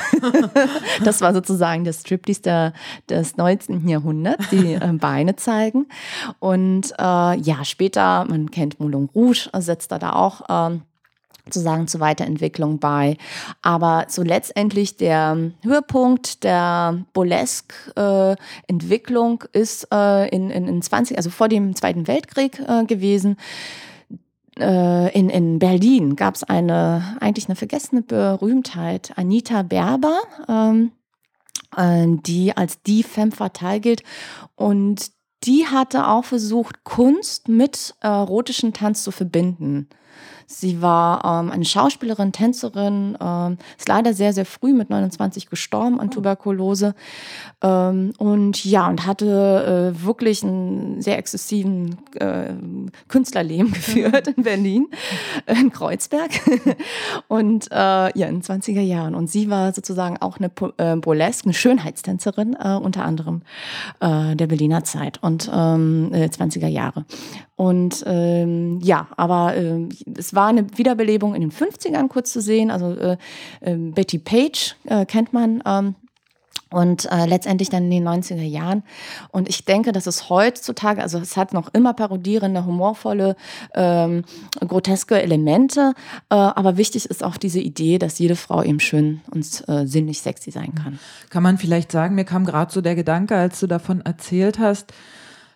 das 1.04 1.22
war 1.22 1.34
sozusagen 1.34 1.84
das 1.84 2.02
Striptease 2.02 2.42
der, 2.42 2.74
des 3.10 3.38
19. 3.38 3.88
Jahrhunderts, 3.88 4.50
die 4.50 4.74
äh, 4.74 4.94
Beine 4.94 5.36
zeigen. 5.36 5.88
Und 6.40 6.92
äh, 6.98 7.40
ja, 7.40 7.64
später, 7.64 8.26
man 8.26 8.52
kennt 8.52 8.80
Moulin 8.80 9.10
Rouge, 9.14 9.50
setzt 9.54 9.92
da, 9.92 10.00
da 10.00 10.14
auch 10.14 10.72
äh, 10.72 10.80
sozusagen 11.46 11.88
zur 11.88 12.02
Weiterentwicklung 12.02 12.80
bei. 12.80 13.18
Aber 13.62 14.08
so 14.10 14.24
letztendlich 14.24 14.98
der 14.98 15.38
Höhepunkt 15.62 16.44
der 16.44 17.06
Burlesque-Entwicklung 17.14 19.44
äh, 19.54 19.60
ist 19.60 19.88
äh, 19.94 20.28
in, 20.30 20.50
in, 20.50 20.68
in 20.68 20.82
20, 20.82 21.18
also 21.18 21.30
vor 21.30 21.48
dem 21.48 21.76
Zweiten 21.76 22.08
Weltkrieg 22.08 22.60
äh, 22.68 22.86
gewesen 22.86 23.38
äh, 24.60 25.18
in, 25.18 25.30
in 25.30 25.60
Berlin 25.60 26.16
gab 26.16 26.36
es 26.36 26.44
eine, 26.44 27.18
eigentlich 27.20 27.48
eine 27.48 27.56
vergessene 27.56 28.02
Berühmtheit, 28.02 29.14
Anita 29.16 29.64
Berber, 29.64 30.20
ähm, 30.48 30.92
äh, 31.76 32.06
die 32.08 32.56
als 32.56 32.82
die 32.84 33.04
femme 33.04 33.32
fatale 33.32 33.80
gilt. 33.80 34.04
Und 34.56 35.12
die 35.44 35.68
hatte 35.68 36.08
auch 36.08 36.26
versucht, 36.26 36.84
Kunst 36.84 37.48
mit 37.48 37.96
erotischen 38.00 38.74
Tanz 38.74 39.04
zu 39.04 39.12
verbinden. 39.12 39.90
Sie 40.48 40.82
war 40.82 41.24
ähm, 41.26 41.52
eine 41.52 41.66
Schauspielerin, 41.66 42.32
Tänzerin, 42.32 43.18
ähm, 43.20 43.58
ist 43.78 43.88
leider 43.88 44.14
sehr, 44.14 44.34
sehr 44.34 44.46
früh 44.46 44.74
mit 44.74 44.90
29 44.90 45.50
gestorben 45.50 46.00
an 46.00 46.08
oh. 46.08 46.12
Tuberkulose. 46.12 46.94
Ähm, 47.62 48.14
und 48.18 48.64
ja, 48.64 48.88
und 48.88 49.06
hatte 49.06 49.94
äh, 49.96 50.06
wirklich 50.06 50.44
einen 50.44 51.02
sehr 51.02 51.18
exzessiven 51.18 51.98
äh, 52.16 52.54
Künstlerleben 53.08 53.72
geführt 53.74 54.28
in 54.28 54.44
Berlin, 54.44 54.88
äh, 55.46 55.60
in 55.60 55.72
Kreuzberg. 55.72 56.32
und 57.28 57.72
äh, 57.72 57.76
ja, 57.76 58.28
in 58.28 58.42
den 58.42 58.44
20er 58.44 58.82
Jahren. 58.82 59.16
Und 59.16 59.30
sie 59.30 59.50
war 59.50 59.74
sozusagen 59.74 60.18
auch 60.22 60.38
eine 60.38 60.52
äh, 60.78 60.96
Burlesque, 60.96 61.46
eine 61.46 61.54
Schönheitstänzerin, 61.54 62.56
äh, 62.60 62.76
unter 62.76 63.04
anderem 63.04 63.42
äh, 64.00 64.36
der 64.36 64.48
Berliner 64.48 64.84
Zeit 64.84 65.24
und 65.24 65.50
ähm, 65.52 66.12
20er 66.14 66.68
Jahre. 66.68 67.06
Und 67.58 68.04
ähm, 68.06 68.80
ja, 68.82 69.08
aber 69.16 69.56
äh, 69.56 69.88
es 70.18 70.35
war 70.36 70.48
eine 70.48 70.78
Wiederbelebung 70.78 71.36
in 71.36 71.42
den 71.42 71.52
50ern 71.52 72.08
kurz 72.08 72.32
zu 72.32 72.42
sehen. 72.42 72.72
Also 72.72 72.92
äh, 72.96 73.18
äh, 73.62 73.76
Betty 73.76 74.20
Page 74.20 74.76
äh, 74.86 75.06
kennt 75.06 75.34
man. 75.34 75.64
Ähm, 75.66 75.96
und 76.72 77.10
äh, 77.12 77.26
letztendlich 77.26 77.70
dann 77.70 77.86
in 77.86 77.92
den 77.92 78.08
90er 78.08 78.42
Jahren. 78.42 78.84
Und 79.32 79.48
ich 79.48 79.66
denke, 79.66 79.92
dass 79.92 80.08
es 80.08 80.30
heutzutage, 80.30 81.02
also 81.02 81.20
es 81.20 81.38
hat 81.38 81.54
noch 81.54 81.74
immer 81.74 81.94
parodierende, 81.94 82.66
humorvolle, 82.66 83.36
ähm, 83.76 84.26
groteske 84.60 85.22
Elemente, 85.22 85.94
äh, 86.30 86.36
aber 86.36 86.76
wichtig 86.76 87.06
ist 87.06 87.24
auch 87.24 87.38
diese 87.38 87.60
Idee, 87.60 87.98
dass 87.98 88.20
jede 88.20 88.36
Frau 88.36 88.64
eben 88.64 88.80
schön 88.80 89.22
und 89.32 89.64
äh, 89.70 89.86
sinnlich 89.86 90.22
sexy 90.22 90.52
sein 90.52 90.74
kann. 90.76 91.00
Kann 91.30 91.44
man 91.44 91.58
vielleicht 91.58 91.92
sagen, 91.92 92.16
mir 92.16 92.26
kam 92.26 92.46
gerade 92.46 92.74
so 92.74 92.82
der 92.82 92.96
Gedanke, 92.96 93.38
als 93.38 93.60
du 93.60 93.68
davon 93.68 94.02
erzählt 94.02 94.60
hast, 94.60 94.92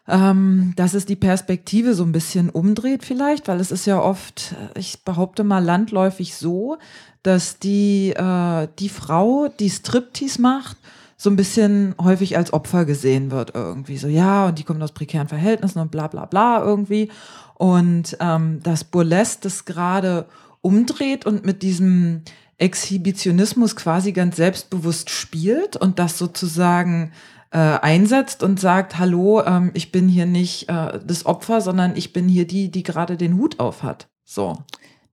ähm, 0.10 0.74
dass 0.76 0.94
es 0.94 1.06
die 1.06 1.16
Perspektive 1.16 1.94
so 1.94 2.04
ein 2.04 2.12
bisschen 2.12 2.50
umdreht 2.50 3.04
vielleicht, 3.04 3.48
weil 3.48 3.60
es 3.60 3.72
ist 3.72 3.86
ja 3.86 4.02
oft, 4.02 4.56
ich 4.76 5.04
behaupte 5.04 5.44
mal 5.44 5.64
landläufig 5.64 6.36
so, 6.36 6.78
dass 7.22 7.60
die, 7.60 8.12
äh, 8.12 8.68
die 8.80 8.90
Frau, 8.90 9.50
die 9.60 9.70
Striptease 9.70 10.42
macht, 10.42 10.78
so 11.16 11.30
ein 11.30 11.36
bisschen 11.36 11.94
häufig 12.02 12.38
als 12.38 12.54
Opfer 12.54 12.86
gesehen 12.86 13.30
wird 13.30 13.54
irgendwie. 13.54 13.98
So, 13.98 14.08
ja, 14.08 14.48
und 14.48 14.58
die 14.58 14.64
kommt 14.64 14.82
aus 14.82 14.94
prekären 14.94 15.28
Verhältnissen 15.28 15.80
und 15.80 15.92
bla 15.92 16.08
bla 16.08 16.26
bla 16.26 16.64
irgendwie. 16.64 17.12
Und 17.56 18.18
ähm, 18.22 18.62
dass 18.64 18.86
Burlesque 18.86 19.42
das 19.44 19.66
gerade 19.66 20.26
umdreht 20.62 21.26
und 21.26 21.46
mit 21.46 21.62
diesem 21.62 22.22
Exhibitionismus 22.58 23.76
quasi 23.76 24.12
ganz 24.14 24.38
selbstbewusst 24.38 25.10
spielt 25.10 25.76
und 25.76 26.00
das 26.00 26.18
sozusagen 26.18 27.12
äh, 27.52 27.58
einsetzt 27.58 28.44
und 28.44 28.60
sagt, 28.60 28.98
hallo, 28.98 29.42
ähm, 29.44 29.72
ich 29.74 29.92
bin 29.92 30.08
hier 30.08 30.26
nicht 30.26 30.70
äh, 30.70 31.00
das 31.04 31.26
Opfer, 31.26 31.62
sondern 31.62 31.96
ich 31.96 32.14
bin 32.14 32.28
hier 32.28 32.46
die, 32.46 32.70
die 32.70 32.84
gerade 32.84 33.18
den 33.18 33.38
Hut 33.38 33.60
auf 33.60 33.84
hat. 33.84 34.08
So. 34.24 34.58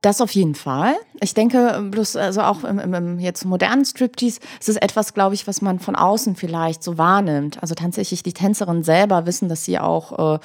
Das 0.02 0.20
auf 0.20 0.30
jeden 0.32 0.54
Fall. 0.54 0.94
Ich 1.20 1.34
denke, 1.34 1.88
bloß 1.90 2.16
also 2.16 2.42
auch 2.42 2.64
im, 2.64 2.78
im 2.78 3.18
jetzt 3.18 3.44
modernen 3.44 3.84
Striptease 3.84 4.40
ist 4.60 4.68
es 4.68 4.76
etwas, 4.76 5.14
glaube 5.14 5.34
ich, 5.34 5.46
was 5.46 5.62
man 5.62 5.80
von 5.80 5.96
außen 5.96 6.36
vielleicht 6.36 6.82
so 6.84 6.98
wahrnimmt. 6.98 7.60
Also 7.62 7.74
tatsächlich 7.74 8.22
die 8.22 8.34
Tänzerinnen 8.34 8.84
selber 8.84 9.26
wissen, 9.26 9.48
dass 9.48 9.64
sie 9.64 9.78
auch 9.78 10.36
äh, 10.36 10.38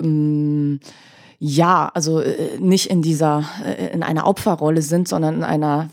ähm, 0.00 0.80
ja, 1.38 1.90
also 1.94 2.20
äh, 2.20 2.58
nicht 2.60 2.90
in 2.90 3.00
dieser 3.00 3.44
äh, 3.64 3.92
in 3.92 4.02
einer 4.02 4.26
Opferrolle 4.26 4.82
sind, 4.82 5.08
sondern 5.08 5.36
in 5.36 5.44
einer 5.44 5.88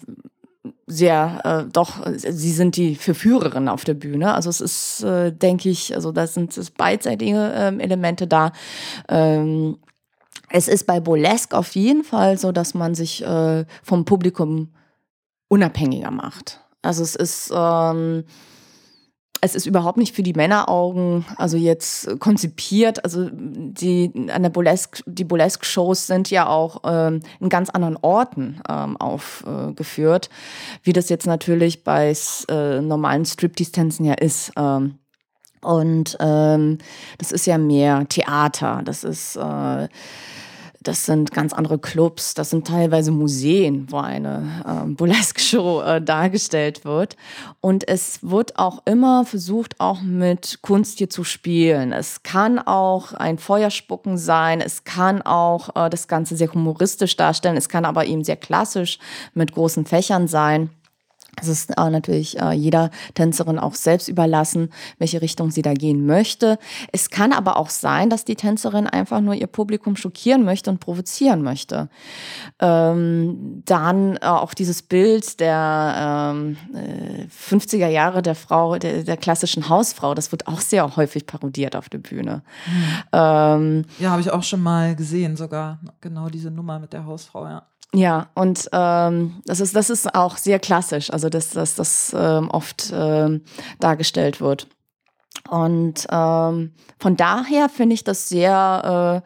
sehr 0.85 1.41
äh, 1.43 1.71
doch, 1.71 2.05
sie 2.15 2.51
sind 2.51 2.75
die 2.75 2.95
Verführerin 2.95 3.67
auf 3.67 3.83
der 3.83 3.93
Bühne. 3.93 4.33
Also 4.33 4.49
es 4.49 4.61
ist, 4.61 5.03
äh, 5.03 5.31
denke 5.31 5.69
ich, 5.69 5.93
also 5.95 6.11
da 6.11 6.27
sind 6.27 6.57
es 6.57 6.71
beidseitige 6.71 7.53
ähm, 7.55 7.79
Elemente 7.79 8.27
da. 8.27 8.51
Ähm, 9.09 9.77
es 10.49 10.67
ist 10.67 10.87
bei 10.87 10.99
Burlesque 10.99 11.57
auf 11.57 11.75
jeden 11.75 12.03
Fall 12.03 12.37
so, 12.37 12.51
dass 12.51 12.73
man 12.73 12.95
sich 12.95 13.23
äh, 13.23 13.65
vom 13.83 14.05
Publikum 14.05 14.69
unabhängiger 15.49 16.11
macht. 16.11 16.61
Also 16.81 17.03
es 17.03 17.15
ist 17.15 17.51
ähm, 17.53 18.23
es 19.41 19.55
ist 19.55 19.65
überhaupt 19.65 19.97
nicht 19.97 20.15
für 20.15 20.23
die 20.23 20.33
Männeraugen, 20.33 21.25
also 21.37 21.57
jetzt 21.57 22.19
konzipiert. 22.19 23.03
Also 23.03 23.29
die 23.31 24.11
an 24.33 24.43
der 24.43 24.49
Burlesque, 24.49 25.03
die 25.05 25.23
Burlesque-Shows 25.23 26.07
sind 26.07 26.29
ja 26.29 26.47
auch 26.47 26.81
ähm, 26.85 27.21
in 27.39 27.49
ganz 27.49 27.69
anderen 27.69 27.97
Orten 27.97 28.61
ähm, 28.69 28.97
aufgeführt, 28.97 30.27
äh, 30.27 30.79
wie 30.83 30.93
das 30.93 31.09
jetzt 31.09 31.27
natürlich 31.27 31.83
bei 31.83 32.13
äh, 32.49 32.81
normalen 32.81 33.25
Striptease-Tänzen 33.25 34.05
ja 34.05 34.13
ist. 34.13 34.51
Ähm, 34.57 34.99
und 35.61 36.17
ähm, 36.19 36.77
das 37.17 37.31
ist 37.31 37.45
ja 37.45 37.57
mehr 37.57 38.07
Theater. 38.07 38.81
Das 38.85 39.03
ist 39.03 39.35
äh, 39.35 39.87
das 40.87 41.05
sind 41.05 41.31
ganz 41.33 41.53
andere 41.53 41.77
Clubs, 41.77 42.33
das 42.33 42.49
sind 42.49 42.65
teilweise 42.65 43.11
Museen, 43.11 43.87
wo 43.91 43.97
eine 43.97 44.63
äh, 44.65 44.89
Burlesque-Show 44.89 45.81
äh, 45.81 46.01
dargestellt 46.01 46.85
wird. 46.85 47.17
Und 47.59 47.87
es 47.87 48.19
wird 48.21 48.57
auch 48.57 48.81
immer 48.85 49.25
versucht, 49.25 49.79
auch 49.79 50.01
mit 50.01 50.59
Kunst 50.61 50.99
hier 50.99 51.09
zu 51.09 51.23
spielen. 51.23 51.91
Es 51.91 52.23
kann 52.23 52.59
auch 52.59 53.13
ein 53.13 53.37
Feuerspucken 53.37 54.17
sein, 54.17 54.61
es 54.61 54.85
kann 54.85 55.21
auch 55.21 55.75
äh, 55.75 55.89
das 55.89 56.07
Ganze 56.07 56.37
sehr 56.37 56.53
humoristisch 56.53 57.17
darstellen, 57.17 57.57
es 57.57 57.67
kann 57.67 57.83
aber 57.83 58.05
eben 58.05 58.23
sehr 58.23 58.37
klassisch 58.37 58.99
mit 59.33 59.51
großen 59.51 59.85
Fächern 59.85 60.27
sein. 60.27 60.69
Es 61.39 61.47
ist 61.47 61.77
äh, 61.77 61.89
natürlich 61.89 62.39
äh, 62.39 62.51
jeder 62.51 62.89
Tänzerin 63.13 63.59
auch 63.59 63.75
selbst 63.75 64.07
überlassen, 64.07 64.69
welche 64.97 65.21
Richtung 65.21 65.51
sie 65.51 65.61
da 65.61 65.73
gehen 65.73 66.05
möchte. 66.05 66.57
Es 66.91 67.11
kann 67.11 67.31
aber 67.31 67.57
auch 67.57 67.69
sein, 67.69 68.09
dass 68.09 68.25
die 68.25 68.35
Tänzerin 68.35 68.87
einfach 68.87 69.21
nur 69.21 69.35
ihr 69.35 69.45
Publikum 69.45 69.95
schockieren 69.95 70.43
möchte 70.43 70.71
und 70.71 70.79
provozieren 70.79 71.43
möchte. 71.43 71.89
Ähm, 72.59 73.61
dann 73.65 74.15
äh, 74.15 74.25
auch 74.25 74.55
dieses 74.55 74.81
Bild 74.81 75.39
der 75.39 76.33
ähm, 76.33 76.57
50er 77.29 77.85
äh, 77.85 77.93
Jahre 77.93 78.23
der 78.23 78.35
Frau, 78.35 78.77
der, 78.77 79.03
der, 79.03 79.17
klassischen 79.17 79.69
Hausfrau, 79.69 80.15
das 80.15 80.31
wird 80.31 80.47
auch 80.47 80.61
sehr 80.61 80.95
häufig 80.95 81.27
parodiert 81.27 81.75
auf 81.75 81.87
der 81.89 81.99
Bühne. 81.99 82.41
Mhm. 82.65 82.83
Ähm, 83.13 83.85
ja, 83.99 84.09
habe 84.09 84.21
ich 84.21 84.31
auch 84.31 84.43
schon 84.43 84.63
mal 84.63 84.95
gesehen, 84.95 85.37
sogar 85.37 85.79
genau 86.01 86.29
diese 86.29 86.49
Nummer 86.49 86.79
mit 86.79 86.93
der 86.93 87.05
Hausfrau, 87.05 87.45
ja. 87.45 87.63
Ja, 87.93 88.29
und 88.35 88.69
ähm, 88.73 89.41
das, 89.45 89.59
ist, 89.59 89.75
das 89.75 89.89
ist 89.89 90.13
auch 90.13 90.37
sehr 90.37 90.59
klassisch, 90.59 91.09
also 91.11 91.29
dass 91.29 91.51
das, 91.51 91.75
das 91.75 92.15
ähm, 92.17 92.49
oft 92.49 92.91
ähm, 92.93 93.43
dargestellt 93.79 94.41
wird. 94.41 94.67
Und 95.49 96.05
ähm, 96.11 96.73
von 96.99 97.15
daher 97.15 97.69
finde 97.69 97.93
ich 97.93 98.03
das 98.03 98.27
sehr 98.27 99.23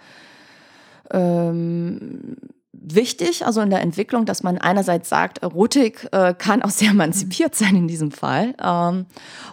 äh, 1.12 1.18
ähm, 1.18 2.38
wichtig, 2.72 3.46
also 3.46 3.62
in 3.62 3.70
der 3.70 3.82
Entwicklung, 3.82 4.26
dass 4.26 4.44
man 4.44 4.58
einerseits 4.58 5.10
sagt, 5.10 5.40
Erotik 5.40 6.08
äh, 6.12 6.34
kann 6.34 6.62
auch 6.62 6.70
sehr 6.70 6.92
emanzipiert 6.92 7.56
sein 7.56 7.76
in 7.76 7.88
diesem 7.88 8.12
Fall 8.12 8.56
ähm, 8.64 9.06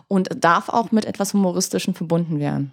und 0.09 0.29
darf 0.37 0.69
auch 0.69 0.93
mit 0.93 1.05
etwas 1.05 1.35
Humoristischen 1.35 1.95
verbunden 1.95 2.39
werden. 2.39 2.73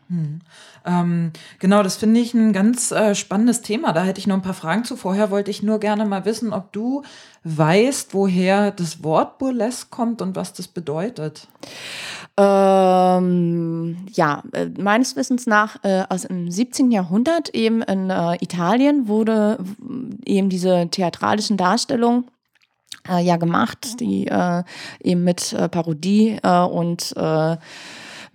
Hm. 0.86 0.94
Ähm, 0.94 1.32
genau, 1.60 1.84
das 1.84 1.98
finde 1.98 2.20
ich 2.20 2.34
ein 2.34 2.54
ganz 2.54 2.92
äh, 2.92 3.16
spannendes 3.16 3.62
Thema. 3.62 3.92
Da 3.94 4.04
hätte 4.04 4.20
ich 4.20 4.28
noch 4.28 4.36
ein 4.36 4.42
paar 4.42 4.54
Fragen 4.54 4.84
zu. 4.84 4.96
Vorher 4.96 5.32
wollte 5.32 5.52
ich 5.52 5.64
nur 5.64 5.80
gerne 5.80 6.06
mal 6.06 6.26
wissen, 6.26 6.54
ob 6.54 6.72
du 6.72 7.04
weißt, 7.44 8.14
woher 8.14 8.72
das 8.72 9.04
Wort 9.04 9.38
Burlesque 9.38 9.88
kommt 9.90 10.22
und 10.22 10.36
was 10.36 10.54
das 10.54 10.68
bedeutet. 10.68 11.48
Ähm, 12.38 13.98
ja, 14.12 14.44
äh, 14.52 14.68
meines 14.78 15.16
Wissens 15.16 15.48
nach 15.48 15.84
äh, 15.84 16.04
aus 16.10 16.24
dem 16.24 16.50
17. 16.50 16.92
Jahrhundert 16.92 17.50
eben 17.50 17.82
in 17.82 18.10
äh, 18.10 18.36
Italien 18.42 19.08
wurde 19.08 19.58
eben 20.26 20.50
diese 20.50 20.88
theatralischen 20.90 21.56
Darstellungen 21.56 22.26
äh, 23.08 23.24
ja 23.24 23.38
gemacht, 23.38 24.00
die 24.00 24.28
äh, 24.28 24.64
eben 25.02 25.24
mit 25.24 25.54
äh, 25.54 25.70
Parodie 25.70 26.40
und 26.44 27.14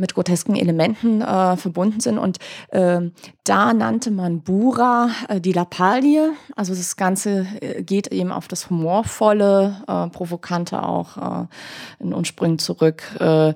mit 0.01 0.15
grotesken 0.15 0.57
Elementen 0.57 1.21
äh, 1.21 1.57
verbunden 1.57 2.01
sind. 2.01 2.19
Und 2.19 2.39
äh, 2.71 3.01
da 3.45 3.75
nannte 3.75 4.11
man 4.11 4.41
Bura 4.41 5.11
äh, 5.29 5.41
die 5.41 5.53
Lappalie. 5.53 6.33
Also 6.57 6.75
das 6.75 6.97
Ganze 6.97 7.47
äh, 7.61 7.83
geht 7.83 8.09
eben 8.09 8.33
auf 8.33 8.49
das 8.49 8.71
Humorvolle, 8.71 9.83
äh, 9.87 10.09
Provokante 10.09 10.83
auch 10.83 11.43
äh, 11.43 11.47
in 12.01 12.15
Ursprüngen 12.15 12.59
zurück. 12.59 13.03
Äh, 13.21 13.55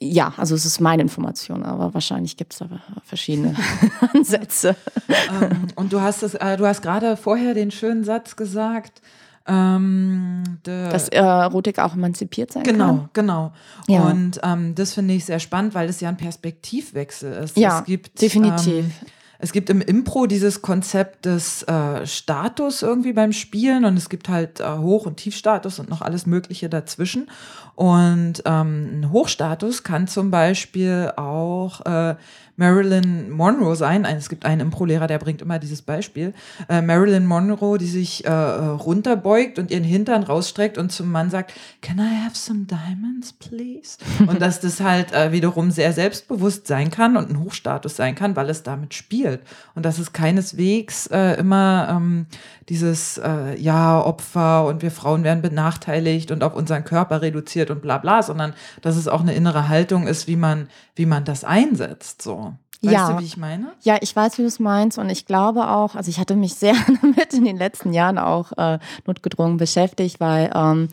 ja, 0.00 0.32
also 0.36 0.54
es 0.54 0.64
ist 0.64 0.80
meine 0.80 1.02
Information, 1.02 1.64
aber 1.64 1.92
wahrscheinlich 1.94 2.36
gibt 2.36 2.52
es 2.52 2.60
da 2.60 2.68
verschiedene 3.04 3.56
Ansätze. 4.14 4.76
Ähm, 5.08 5.68
und 5.74 5.92
du 5.92 6.00
hast 6.00 6.22
es, 6.22 6.32
du 6.32 6.66
hast 6.66 6.82
gerade 6.82 7.16
vorher 7.16 7.54
den 7.54 7.70
schönen 7.70 8.04
Satz 8.04 8.36
gesagt, 8.36 9.02
ähm, 9.48 10.44
Dass 10.62 11.08
Erotik 11.08 11.78
auch 11.78 11.94
emanzipiert 11.94 12.52
sein 12.52 12.62
genau, 12.62 12.86
kann. 12.86 13.10
Genau, 13.14 13.52
genau. 13.86 13.98
Ja. 13.98 14.10
Und 14.10 14.40
ähm, 14.42 14.74
das 14.74 14.94
finde 14.94 15.14
ich 15.14 15.24
sehr 15.24 15.40
spannend, 15.40 15.74
weil 15.74 15.88
es 15.88 16.00
ja 16.00 16.08
ein 16.08 16.16
Perspektivwechsel 16.16 17.32
ist. 17.44 17.56
Ja, 17.56 17.80
gibt, 17.80 18.20
definitiv. 18.20 18.84
Ähm, 18.84 18.92
es 19.40 19.52
gibt 19.52 19.70
im 19.70 19.80
Impro 19.80 20.26
dieses 20.26 20.62
Konzept 20.62 21.24
des 21.24 21.62
äh, 21.62 22.04
Status 22.06 22.82
irgendwie 22.82 23.12
beim 23.12 23.32
Spielen 23.32 23.84
und 23.84 23.96
es 23.96 24.08
gibt 24.08 24.28
halt 24.28 24.58
äh, 24.58 24.78
Hoch- 24.78 25.06
und 25.06 25.16
Tiefstatus 25.16 25.78
und 25.78 25.88
noch 25.88 26.02
alles 26.02 26.26
Mögliche 26.26 26.68
dazwischen. 26.68 27.30
Und 27.76 28.42
ähm, 28.44 29.00
ein 29.00 29.12
Hochstatus 29.12 29.84
kann 29.84 30.08
zum 30.08 30.32
Beispiel 30.32 31.12
auch 31.16 31.86
äh, 31.86 32.16
Marilyn 32.58 33.30
Monroe 33.30 33.76
sein. 33.76 34.04
Es 34.04 34.28
gibt 34.28 34.44
einen 34.44 34.60
Impro-Lehrer, 34.60 35.06
der 35.06 35.18
bringt 35.18 35.40
immer 35.40 35.60
dieses 35.60 35.80
Beispiel. 35.80 36.34
Äh, 36.68 36.82
Marilyn 36.82 37.24
Monroe, 37.24 37.78
die 37.78 37.86
sich 37.86 38.24
äh, 38.26 38.30
runterbeugt 38.30 39.60
und 39.60 39.70
ihren 39.70 39.84
Hintern 39.84 40.24
rausstreckt 40.24 40.76
und 40.76 40.90
zum 40.90 41.10
Mann 41.10 41.30
sagt, 41.30 41.54
Can 41.80 41.98
I 41.98 42.24
have 42.24 42.36
some 42.36 42.64
diamonds, 42.64 43.32
please? 43.32 43.98
und 44.26 44.42
dass 44.42 44.60
das 44.60 44.80
halt 44.80 45.12
äh, 45.12 45.30
wiederum 45.30 45.70
sehr 45.70 45.92
selbstbewusst 45.92 46.66
sein 46.66 46.90
kann 46.90 47.16
und 47.16 47.30
ein 47.30 47.38
Hochstatus 47.38 47.94
sein 47.94 48.16
kann, 48.16 48.34
weil 48.34 48.50
es 48.50 48.64
damit 48.64 48.92
spielt. 48.92 49.40
Und 49.76 49.84
dass 49.84 49.98
es 49.98 50.12
keineswegs 50.12 51.06
äh, 51.06 51.38
immer 51.38 51.88
ähm, 51.90 52.26
dieses, 52.68 53.18
äh, 53.18 53.58
ja, 53.58 54.00
Opfer 54.00 54.66
und 54.66 54.82
wir 54.82 54.90
Frauen 54.90 55.24
werden 55.24 55.42
benachteiligt 55.42 56.30
und 56.30 56.44
auf 56.44 56.54
unseren 56.54 56.84
Körper 56.84 57.22
reduziert 57.22 57.70
und 57.70 57.82
bla 57.82 57.98
bla, 57.98 58.22
sondern 58.22 58.54
dass 58.82 58.96
es 58.96 59.08
auch 59.08 59.20
eine 59.20 59.34
innere 59.34 59.68
Haltung 59.68 60.06
ist, 60.06 60.26
wie 60.26 60.36
man, 60.36 60.68
wie 60.94 61.06
man 61.06 61.24
das 61.24 61.44
einsetzt. 61.44 62.22
So. 62.22 62.54
Weißt 62.82 62.94
ja. 62.94 63.12
du, 63.12 63.20
wie 63.20 63.24
ich 63.24 63.36
meine? 63.36 63.72
Ja, 63.82 63.96
ich 64.00 64.14
weiß, 64.14 64.38
wie 64.38 64.42
du 64.42 64.48
es 64.48 64.60
meinst. 64.60 64.98
Und 64.98 65.10
ich 65.10 65.26
glaube 65.26 65.68
auch, 65.68 65.96
also 65.96 66.10
ich 66.10 66.20
hatte 66.20 66.36
mich 66.36 66.54
sehr 66.54 66.74
damit 67.02 67.34
in 67.34 67.44
den 67.44 67.56
letzten 67.56 67.92
Jahren 67.92 68.18
auch 68.18 68.52
äh, 68.56 68.78
notgedrungen 69.06 69.56
beschäftigt, 69.56 70.20
weil 70.20 70.50
ähm, 70.54 70.88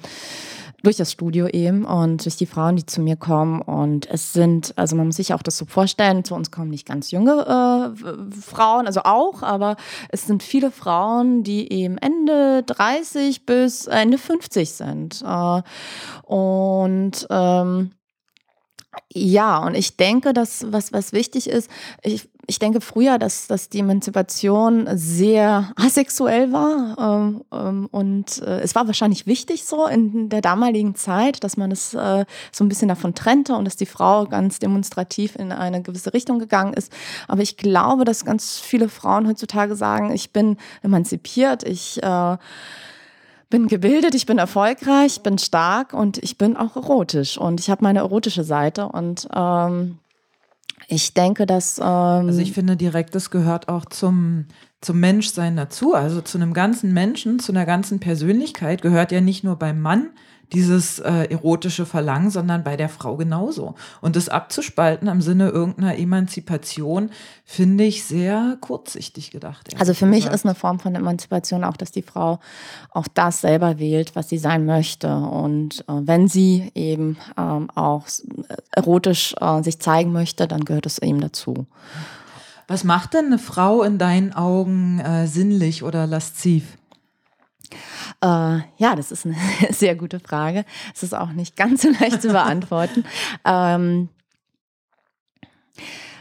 durch 0.85 0.97
das 0.97 1.11
Studio 1.11 1.47
eben 1.47 1.83
und 1.83 2.23
durch 2.25 2.35
die 2.35 2.45
Frauen, 2.45 2.75
die 2.75 2.85
zu 2.85 3.01
mir 3.01 3.15
kommen. 3.15 3.61
Und 3.61 4.07
es 4.09 4.33
sind, 4.33 4.73
also 4.75 4.95
man 4.95 5.07
muss 5.07 5.15
sich 5.15 5.33
auch 5.33 5.41
das 5.41 5.57
so 5.57 5.65
vorstellen, 5.65 6.23
zu 6.23 6.35
uns 6.35 6.51
kommen 6.51 6.69
nicht 6.69 6.87
ganz 6.87 7.11
junge 7.11 7.93
äh, 7.95 8.39
Frauen, 8.39 8.85
also 8.85 9.01
auch, 9.03 9.41
aber 9.41 9.77
es 10.09 10.27
sind 10.27 10.43
viele 10.43 10.71
Frauen, 10.71 11.43
die 11.43 11.71
eben 11.73 11.97
Ende 11.97 12.63
30 12.63 13.45
bis 13.45 13.87
Ende 13.87 14.17
50 14.17 14.71
sind. 14.71 15.23
Äh, 15.25 15.61
und 16.23 17.27
ähm, 17.29 17.91
ja, 19.13 19.59
und 19.59 19.75
ich 19.75 19.97
denke, 19.97 20.33
dass 20.33 20.65
was, 20.71 20.91
was 20.91 21.13
wichtig 21.13 21.49
ist, 21.49 21.69
ich, 22.03 22.29
ich 22.47 22.59
denke 22.59 22.81
früher, 22.81 23.17
dass, 23.17 23.47
dass 23.47 23.69
die 23.69 23.79
Emanzipation 23.79 24.87
sehr 24.93 25.71
asexuell 25.75 26.51
war. 26.51 26.97
Ähm, 26.99 27.43
ähm, 27.51 27.87
und 27.91 28.41
äh, 28.41 28.59
es 28.59 28.75
war 28.75 28.87
wahrscheinlich 28.87 29.25
wichtig 29.25 29.65
so 29.65 29.87
in 29.87 30.29
der 30.29 30.41
damaligen 30.41 30.95
Zeit, 30.95 31.43
dass 31.43 31.57
man 31.57 31.71
es 31.71 31.93
äh, 31.93 32.25
so 32.51 32.63
ein 32.63 32.69
bisschen 32.69 32.89
davon 32.89 33.15
trennte 33.15 33.55
und 33.55 33.65
dass 33.65 33.77
die 33.77 33.85
Frau 33.85 34.25
ganz 34.25 34.59
demonstrativ 34.59 35.35
in 35.35 35.51
eine 35.51 35.81
gewisse 35.81 36.13
Richtung 36.13 36.39
gegangen 36.39 36.73
ist. 36.73 36.91
Aber 37.27 37.41
ich 37.41 37.57
glaube, 37.57 38.05
dass 38.05 38.25
ganz 38.25 38.59
viele 38.59 38.89
Frauen 38.89 39.27
heutzutage 39.27 39.75
sagen, 39.75 40.11
ich 40.11 40.31
bin 40.31 40.57
emanzipiert, 40.83 41.63
ich 41.63 42.01
äh, 42.03 42.37
bin 43.55 43.67
gebildet, 43.67 44.15
ich 44.15 44.25
bin 44.25 44.37
erfolgreich, 44.37 45.21
bin 45.21 45.37
stark 45.37 45.93
und 45.93 46.17
ich 46.17 46.37
bin 46.37 46.57
auch 46.57 46.75
erotisch 46.75 47.37
und 47.37 47.61
ich 47.61 47.69
habe 47.69 47.85
meine 47.85 47.99
erotische 47.99 48.43
Seite 48.43 48.89
und 48.89 49.29
ähm, 49.33 49.99
ich 50.89 51.13
denke, 51.13 51.45
dass. 51.45 51.79
Ähm 51.79 51.85
also 51.85 52.41
ich 52.41 52.51
finde 52.51 52.75
direkt, 52.75 53.15
das 53.15 53.29
gehört 53.29 53.69
auch 53.69 53.85
zum, 53.85 54.47
zum 54.81 54.99
Menschsein 54.99 55.55
dazu. 55.55 55.93
Also 55.93 56.19
zu 56.19 56.37
einem 56.37 56.53
ganzen 56.53 56.91
Menschen, 56.91 57.39
zu 57.39 57.53
einer 57.53 57.65
ganzen 57.65 58.01
Persönlichkeit 58.01 58.81
gehört 58.81 59.13
ja 59.13 59.21
nicht 59.21 59.45
nur 59.45 59.55
beim 59.55 59.79
Mann 59.79 60.09
dieses 60.53 60.99
äh, 60.99 61.25
erotische 61.29 61.85
Verlangen, 61.85 62.29
sondern 62.29 62.63
bei 62.63 62.77
der 62.77 62.89
Frau 62.89 63.15
genauso. 63.17 63.75
Und 64.01 64.15
das 64.15 64.29
abzuspalten 64.29 65.07
im 65.07 65.21
Sinne 65.21 65.49
irgendeiner 65.49 65.97
Emanzipation 65.97 67.09
finde 67.43 67.83
ich 67.83 68.03
sehr 68.03 68.57
kurzsichtig 68.61 69.31
gedacht. 69.31 69.69
Also 69.79 69.93
für 69.93 70.05
mich 70.05 70.25
ist 70.25 70.45
eine 70.45 70.55
Form 70.55 70.79
von 70.79 70.95
Emanzipation 70.95 71.63
auch, 71.63 71.77
dass 71.77 71.91
die 71.91 72.01
Frau 72.01 72.39
auch 72.91 73.07
das 73.13 73.41
selber 73.41 73.79
wählt, 73.79 74.15
was 74.15 74.29
sie 74.29 74.37
sein 74.37 74.65
möchte. 74.65 75.15
Und 75.15 75.81
äh, 75.87 75.93
wenn 76.01 76.27
sie 76.27 76.71
eben 76.75 77.17
ähm, 77.37 77.69
auch 77.75 78.05
erotisch 78.71 79.35
äh, 79.39 79.63
sich 79.63 79.79
zeigen 79.79 80.11
möchte, 80.11 80.47
dann 80.47 80.65
gehört 80.65 80.85
es 80.85 80.99
eben 80.99 81.21
dazu. 81.21 81.65
Was 82.67 82.83
macht 82.83 83.13
denn 83.13 83.27
eine 83.27 83.37
Frau 83.39 83.83
in 83.83 83.97
deinen 83.97 84.33
Augen 84.33 84.99
äh, 84.99 85.27
sinnlich 85.27 85.83
oder 85.83 86.07
lasziv? 86.07 86.77
Äh, 88.21 88.59
ja, 88.77 88.95
das 88.95 89.11
ist 89.11 89.25
eine 89.25 89.35
sehr 89.71 89.95
gute 89.95 90.19
Frage. 90.19 90.65
Es 90.93 91.03
ist 91.03 91.13
auch 91.13 91.31
nicht 91.31 91.55
ganz 91.55 91.81
so 91.81 91.89
leicht 91.89 92.21
zu 92.21 92.29
beantworten. 92.29 93.05
ähm, 93.45 94.09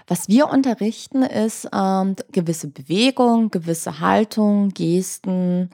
was 0.07 0.28
wir 0.28 0.51
unterrichten, 0.51 1.22
ist 1.22 1.68
ähm, 1.72 2.16
gewisse 2.30 2.68
Bewegung, 2.68 3.51
gewisse 3.51 4.01
Haltung, 4.01 4.68
Gesten, 4.70 5.70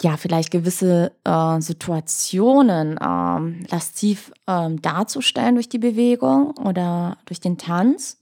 ja, 0.00 0.16
vielleicht 0.16 0.50
gewisse 0.50 1.12
äh, 1.24 1.60
Situationen 1.60 2.98
ähm, 3.02 3.66
lasziv 3.70 4.32
ähm, 4.46 4.80
darzustellen 4.80 5.56
durch 5.56 5.68
die 5.68 5.78
Bewegung 5.78 6.56
oder 6.56 7.18
durch 7.26 7.40
den 7.40 7.58
Tanz. 7.58 8.19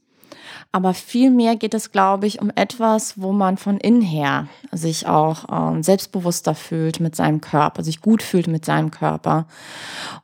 Aber 0.78 0.94
vielmehr 0.94 1.56
geht 1.56 1.74
es, 1.74 1.90
glaube 1.90 2.28
ich, 2.28 2.40
um 2.40 2.52
etwas, 2.54 3.20
wo 3.20 3.32
man 3.32 3.56
von 3.56 3.78
innen 3.78 4.00
her 4.00 4.46
sich 4.70 5.08
auch 5.08 5.46
ähm, 5.50 5.82
selbstbewusster 5.82 6.54
fühlt 6.54 7.00
mit 7.00 7.16
seinem 7.16 7.40
Körper, 7.40 7.82
sich 7.82 8.00
gut 8.00 8.22
fühlt 8.22 8.46
mit 8.46 8.64
seinem 8.64 8.92
Körper. 8.92 9.48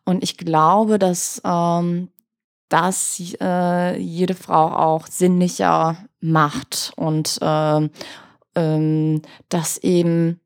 Und 0.05 0.23
ich 0.23 0.37
glaube, 0.37 1.01
dass 1.01 1.43
ähm, 1.45 2.09
das 2.69 3.21
äh, 3.41 3.99
jede 3.99 4.37
Frau 4.37 4.69
auch 4.69 5.09
sinnlicher 5.09 5.97
macht 6.21 6.93
und 6.95 7.37
äh, 7.43 7.89
ähm, 8.55 9.23
dass 9.49 9.79
eben 9.79 10.39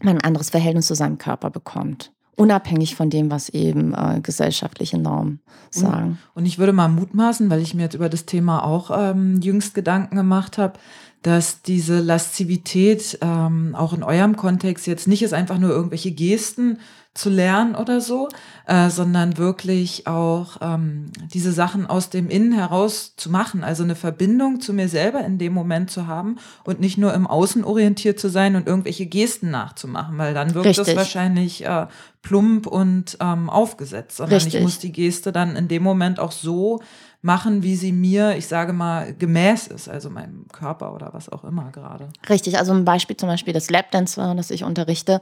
man 0.00 0.16
ein 0.16 0.24
anderes 0.24 0.50
Verhältnis 0.50 0.88
zu 0.88 0.96
seinem 0.96 1.18
Körper 1.18 1.50
bekommt 1.50 2.10
unabhängig 2.38 2.94
von 2.94 3.10
dem, 3.10 3.30
was 3.30 3.48
eben 3.48 3.94
äh, 3.94 4.20
gesellschaftliche 4.22 4.98
Normen 4.98 5.40
sagen. 5.70 6.18
Und, 6.34 6.46
ich 6.46 6.58
würde 6.58 6.72
mal 6.72 6.88
mutmaßen, 6.88 7.50
weil 7.50 7.60
ich 7.60 7.74
mir 7.74 7.82
jetzt 7.82 7.94
über 7.94 8.08
das 8.08 8.24
Thema 8.24 8.64
auch 8.64 8.90
ähm, 8.96 9.40
jüngst 9.40 9.74
Gedanken 9.74 10.16
gemacht 10.16 10.56
habe, 10.56 10.78
dass 11.22 11.62
diese 11.62 11.98
Laszivität 11.98 13.18
ähm, 13.22 13.74
auch 13.74 13.92
in 13.92 14.04
eurem 14.04 14.36
Kontext 14.36 14.86
jetzt 14.86 15.08
nicht 15.08 15.22
ist 15.22 15.34
einfach 15.34 15.58
nur 15.58 15.70
irgendwelche 15.70 16.12
Gesten 16.12 16.78
zu 17.14 17.30
lernen 17.30 17.74
oder 17.74 18.00
so, 18.00 18.28
äh, 18.66 18.90
sondern 18.90 19.38
wirklich 19.38 20.06
auch 20.06 20.58
ähm, 20.60 21.10
diese 21.32 21.50
Sachen 21.52 21.86
aus 21.86 22.10
dem 22.10 22.30
Innen 22.30 22.52
heraus 22.52 23.14
zu 23.16 23.28
machen, 23.30 23.64
also 23.64 23.82
eine 23.82 23.96
Verbindung 23.96 24.60
zu 24.60 24.72
mir 24.72 24.88
selber 24.88 25.24
in 25.24 25.36
dem 25.38 25.52
Moment 25.52 25.90
zu 25.90 26.06
haben 26.06 26.36
und 26.64 26.78
nicht 26.80 26.96
nur 26.96 27.12
im 27.14 27.26
Außen 27.26 27.64
orientiert 27.64 28.20
zu 28.20 28.28
sein 28.28 28.54
und 28.54 28.68
irgendwelche 28.68 29.06
Gesten 29.06 29.50
nachzumachen, 29.50 30.16
weil 30.16 30.32
dann 30.32 30.54
wirkt 30.54 30.68
Richtig. 30.68 30.86
das 30.86 30.96
wahrscheinlich 30.96 31.64
äh, 31.64 31.86
plump 32.22 32.66
und 32.66 33.16
ähm, 33.20 33.50
aufgesetzt, 33.50 34.18
sondern 34.18 34.34
Richtig. 34.34 34.54
ich 34.54 34.62
muss 34.62 34.78
die 34.78 34.92
Geste 34.92 35.32
dann 35.32 35.56
in 35.56 35.66
dem 35.66 35.82
Moment 35.82 36.20
auch 36.20 36.32
so 36.32 36.80
machen, 37.20 37.62
wie 37.64 37.74
sie 37.74 37.92
mir, 37.92 38.36
ich 38.36 38.46
sage 38.46 38.72
mal, 38.72 39.12
gemäß 39.12 39.66
ist, 39.66 39.88
also 39.88 40.08
meinem 40.08 40.46
Körper 40.52 40.94
oder 40.94 41.10
was 41.12 41.28
auch 41.28 41.42
immer 41.44 41.70
gerade. 41.72 42.08
Richtig, 42.28 42.58
also 42.58 42.72
ein 42.72 42.84
Beispiel 42.84 43.16
zum 43.16 43.28
Beispiel 43.28 43.52
das 43.52 43.70
Lapdance, 43.70 44.20
das 44.36 44.50
ich 44.50 44.62
unterrichte. 44.62 45.20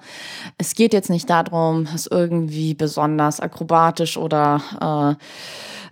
Es 0.59 0.75
geht 0.75 0.93
jetzt 0.93 1.09
nicht 1.09 1.31
darum, 1.31 1.89
es 1.95 2.07
irgendwie 2.07 2.75
besonders 2.75 3.41
akrobatisch 3.41 4.19
oder 4.19 5.17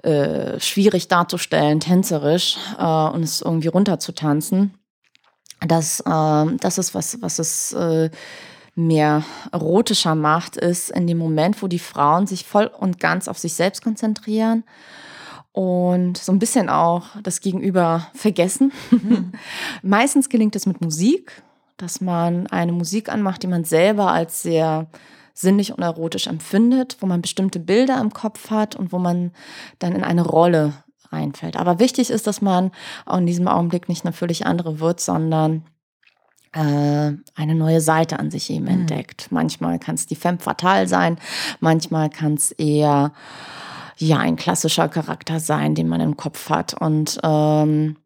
äh, 0.04 0.10
äh, 0.10 0.60
schwierig 0.60 1.08
darzustellen, 1.08 1.80
tänzerisch 1.80 2.58
äh, 2.78 2.84
und 2.84 3.22
es 3.22 3.40
irgendwie 3.40 3.68
runterzutanzen. 3.68 4.74
Das, 5.66 6.00
äh, 6.00 6.56
das 6.60 6.76
ist 6.76 6.94
was, 6.94 7.22
was 7.22 7.38
es 7.38 7.72
äh, 7.72 8.10
mehr 8.74 9.22
erotischer 9.52 10.14
macht, 10.14 10.56
ist 10.58 10.90
in 10.90 11.06
dem 11.06 11.16
Moment, 11.16 11.62
wo 11.62 11.66
die 11.66 11.78
Frauen 11.78 12.26
sich 12.26 12.44
voll 12.44 12.66
und 12.66 13.00
ganz 13.00 13.26
auf 13.26 13.38
sich 13.38 13.54
selbst 13.54 13.82
konzentrieren 13.82 14.64
und 15.54 16.18
so 16.18 16.32
ein 16.32 16.40
bisschen 16.40 16.68
auch 16.68 17.04
das 17.22 17.40
Gegenüber 17.40 18.08
vergessen. 18.12 18.72
Mhm. 18.90 19.32
Meistens 19.82 20.28
gelingt 20.28 20.56
es 20.56 20.66
mit 20.66 20.80
Musik, 20.80 21.42
dass 21.76 22.00
man 22.00 22.48
eine 22.48 22.72
Musik 22.72 23.08
anmacht, 23.08 23.44
die 23.44 23.46
man 23.46 23.62
selber 23.62 24.10
als 24.10 24.42
sehr 24.42 24.88
sinnlich 25.32 25.72
und 25.72 25.80
erotisch 25.80 26.26
empfindet, 26.26 26.96
wo 26.98 27.06
man 27.06 27.22
bestimmte 27.22 27.60
Bilder 27.60 28.00
im 28.00 28.12
Kopf 28.12 28.50
hat 28.50 28.74
und 28.74 28.92
wo 28.92 28.98
man 28.98 29.30
dann 29.78 29.92
in 29.92 30.02
eine 30.02 30.26
Rolle 30.26 30.72
reinfällt. 31.12 31.56
Aber 31.56 31.78
wichtig 31.78 32.10
ist, 32.10 32.26
dass 32.26 32.42
man 32.42 32.72
auch 33.06 33.18
in 33.18 33.26
diesem 33.26 33.46
Augenblick 33.46 33.88
nicht 33.88 34.04
eine 34.04 34.12
völlig 34.12 34.46
andere 34.46 34.80
wird, 34.80 34.98
sondern 34.98 35.62
äh, 36.52 37.12
eine 37.36 37.54
neue 37.54 37.80
Seite 37.80 38.18
an 38.18 38.32
sich 38.32 38.50
eben 38.50 38.64
mhm. 38.64 38.70
entdeckt. 38.70 39.28
Manchmal 39.30 39.78
kann 39.78 39.94
es 39.94 40.06
die 40.06 40.16
Femme 40.16 40.38
fatale 40.38 40.88
sein, 40.88 41.16
manchmal 41.60 42.10
kann 42.10 42.34
es 42.34 42.50
eher 42.50 43.12
ja 43.98 44.18
ein 44.18 44.36
klassischer 44.36 44.88
Charakter 44.88 45.40
sein, 45.40 45.74
den 45.74 45.88
man 45.88 46.00
im 46.00 46.16
Kopf 46.16 46.50
hat. 46.50 46.74
Und, 46.74 47.18
ähm, 47.22 47.96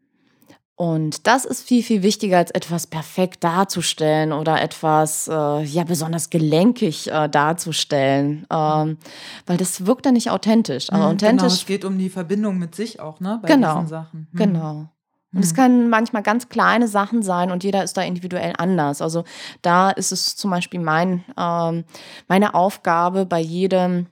und 0.77 1.27
das 1.27 1.45
ist 1.45 1.67
viel, 1.67 1.83
viel 1.83 2.03
wichtiger, 2.03 2.39
als 2.39 2.51
etwas 2.53 2.87
perfekt 2.87 3.43
darzustellen 3.43 4.33
oder 4.33 4.63
etwas 4.63 5.29
äh, 5.29 5.63
ja 5.65 5.85
besonders 5.85 6.31
gelenkig 6.31 7.11
äh, 7.11 7.29
darzustellen. 7.29 8.47
Ähm, 8.51 8.99
weil 9.47 9.57
das 9.57 9.87
wirkt 9.87 10.07
dann 10.07 10.15
nicht 10.15 10.31
authentisch. 10.31 10.91
Mhm, 10.91 10.99
authentisch. 10.99 11.43
Genau, 11.43 11.55
es 11.55 11.67
geht 11.67 11.85
um 11.85 11.99
die 11.99 12.11
Verbindung 12.11 12.59
mit 12.59 12.75
sich 12.75 13.01
auch, 13.01 13.21
ne? 13.21 13.41
Bei 13.43 13.49
genau, 13.49 13.75
diesen 13.75 13.89
Sachen. 13.89 14.29
Mhm. 14.33 14.39
Genau. 14.39 14.89
Und 15.35 15.45
es 15.45 15.53
mhm. 15.53 15.57
können 15.57 15.91
manchmal 15.91 16.23
ganz 16.23 16.49
kleine 16.49 16.89
Sachen 16.89 17.23
sein 17.23 17.51
und 17.51 17.63
jeder 17.63 17.85
ist 17.85 17.97
da 17.97 18.03
individuell 18.03 18.55
anders. 18.57 19.03
Also 19.03 19.25
da 19.61 19.91
ist 19.91 20.11
es 20.11 20.37
zum 20.37 20.51
Beispiel 20.51 20.81
mein, 20.81 21.25
ähm, 21.37 21.85
meine 22.29 22.55
Aufgabe 22.55 23.27
bei 23.27 23.41
jedem 23.41 24.07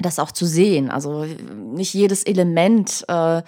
das 0.00 0.18
auch 0.18 0.32
zu 0.32 0.46
sehen. 0.46 0.90
Also 0.90 1.24
nicht 1.24 1.94
jedes 1.94 2.24
Element, 2.24 3.04
äh, 3.08 3.42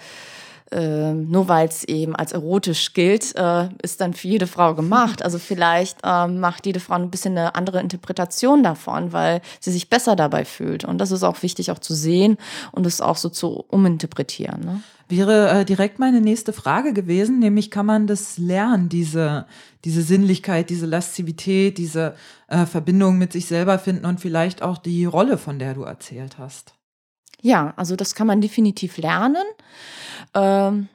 äh, 0.73 1.13
nur 1.13 1.47
weil 1.47 1.67
es 1.67 1.83
eben 1.83 2.15
als 2.15 2.31
erotisch 2.31 2.93
gilt, 2.93 3.35
äh, 3.35 3.69
ist 3.81 4.01
dann 4.01 4.13
für 4.13 4.27
jede 4.27 4.47
Frau 4.47 4.73
gemacht. 4.73 5.23
Also 5.23 5.37
vielleicht 5.37 5.99
äh, 6.03 6.27
macht 6.27 6.65
jede 6.65 6.79
Frau 6.79 6.95
ein 6.95 7.11
bisschen 7.11 7.37
eine 7.37 7.55
andere 7.55 7.79
Interpretation 7.79 8.63
davon, 8.63 9.13
weil 9.13 9.41
sie 9.59 9.71
sich 9.71 9.89
besser 9.89 10.15
dabei 10.15 10.45
fühlt. 10.45 10.83
Und 10.83 10.97
das 10.97 11.11
ist 11.11 11.23
auch 11.23 11.43
wichtig 11.43 11.69
auch 11.71 11.79
zu 11.79 11.93
sehen 11.93 12.37
und 12.71 12.85
es 12.87 13.01
auch 13.01 13.17
so 13.17 13.29
zu 13.29 13.65
uminterpretieren. 13.69 14.61
Ne? 14.61 14.83
Wäre 15.09 15.49
äh, 15.49 15.65
direkt 15.65 15.99
meine 15.99 16.21
nächste 16.21 16.53
Frage 16.53 16.93
gewesen, 16.93 17.39
nämlich 17.39 17.69
kann 17.71 17.85
man 17.85 18.07
das 18.07 18.37
lernen, 18.37 18.89
diese, 18.89 19.45
diese 19.85 20.01
Sinnlichkeit, 20.01 20.69
diese 20.69 20.85
Laszivität, 20.85 21.77
diese 21.77 22.15
äh, 22.47 22.65
Verbindung 22.65 23.17
mit 23.17 23.33
sich 23.33 23.45
selber 23.45 23.79
finden 23.79 24.05
und 24.05 24.19
vielleicht 24.19 24.61
auch 24.61 24.77
die 24.77 25.05
Rolle, 25.05 25.37
von 25.37 25.59
der 25.59 25.73
du 25.73 25.83
erzählt 25.83 26.37
hast? 26.37 26.73
Ja, 27.41 27.73
also 27.75 27.95
das 27.95 28.15
kann 28.15 28.27
man 28.27 28.39
definitiv 28.39 28.97
lernen. 28.97 29.43
Ähm, 30.33 30.87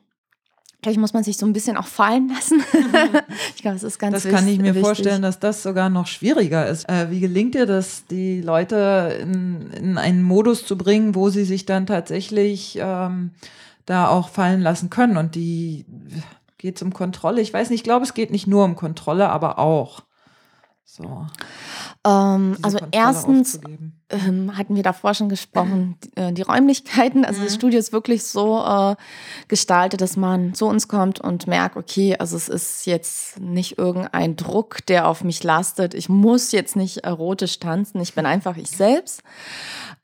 Vielleicht 0.81 1.01
muss 1.01 1.13
man 1.13 1.25
sich 1.25 1.37
so 1.37 1.45
ein 1.45 1.53
bisschen 1.53 1.77
auch 1.77 1.89
fallen 1.89 2.29
lassen. 2.29 2.63
ich 3.57 3.63
glaube, 3.63 3.77
es 3.77 3.83
ist 3.83 3.99
ganz 3.99 4.23
Das 4.23 4.33
kann 4.33 4.47
ich 4.47 4.59
mir 4.59 4.67
wichtig. 4.75 4.83
vorstellen, 4.85 5.23
dass 5.23 5.41
das 5.41 5.65
sogar 5.65 5.91
noch 5.91 6.07
schwieriger 6.07 6.69
ist. 6.69 6.89
Äh, 6.89 7.11
wie 7.11 7.19
gelingt 7.19 7.57
dir 7.57 7.67
das, 7.67 8.07
die 8.07 8.41
Leute 8.41 9.19
in, 9.21 9.73
in, 9.73 9.99
einen 9.99 10.23
Modus 10.23 10.65
zu 10.65 10.79
bringen, 10.79 11.17
wo 11.17 11.31
sie 11.31 11.45
sich 11.45 11.67
dann 11.67 11.87
tatsächlich 11.87 12.79
ähm, 12.81 13.33
da 13.89 14.09
auch 14.09 14.28
fallen 14.28 14.61
lassen 14.61 14.91
können. 14.91 15.16
Und 15.16 15.34
die 15.34 15.86
geht 16.59 16.82
um 16.82 16.93
Kontrolle. 16.93 17.41
Ich 17.41 17.53
weiß 17.53 17.70
nicht, 17.70 17.80
ich 17.80 17.84
glaube, 17.84 18.05
es 18.05 18.14
geht 18.14 18.30
nicht 18.30 18.47
nur 18.47 18.64
um 18.64 18.76
Kontrolle, 18.76 19.30
aber 19.30 19.59
auch. 19.59 20.01
So. 20.84 21.26
Ähm, 22.07 22.57
also 22.62 22.78
erstens 22.93 23.61
ähm, 24.09 24.57
hatten 24.57 24.74
wir 24.74 24.82
davor 24.82 25.12
schon 25.12 25.28
gesprochen, 25.28 25.97
die, 26.03 26.20
äh, 26.20 26.32
die 26.32 26.43
Räumlichkeiten. 26.43 27.24
Also 27.24 27.41
mhm. 27.41 27.45
das 27.45 27.55
Studio 27.55 27.78
ist 27.78 27.93
wirklich 27.93 28.24
so 28.24 28.64
äh, 28.64 28.97
gestaltet, 29.49 30.01
dass 30.01 30.16
man 30.16 30.55
zu 30.55 30.66
uns 30.66 30.89
kommt 30.89 31.20
und 31.20 31.47
merkt, 31.47 31.76
okay, 31.76 32.16
also 32.18 32.36
es 32.36 32.49
ist 32.49 32.86
jetzt 32.86 33.39
nicht 33.39 33.78
irgendein 33.78 34.36
Druck, 34.36 34.84
der 34.86 35.07
auf 35.07 35.24
mich 35.24 35.43
lastet. 35.45 35.95
Ich 35.95 36.09
muss 36.09 36.53
jetzt 36.53 36.74
nicht 36.74 36.99
erotisch 37.05 37.59
tanzen, 37.59 38.01
ich 38.01 38.14
bin 38.14 38.24
einfach 38.24 38.57
ich 38.57 38.70
selbst. 38.70 39.22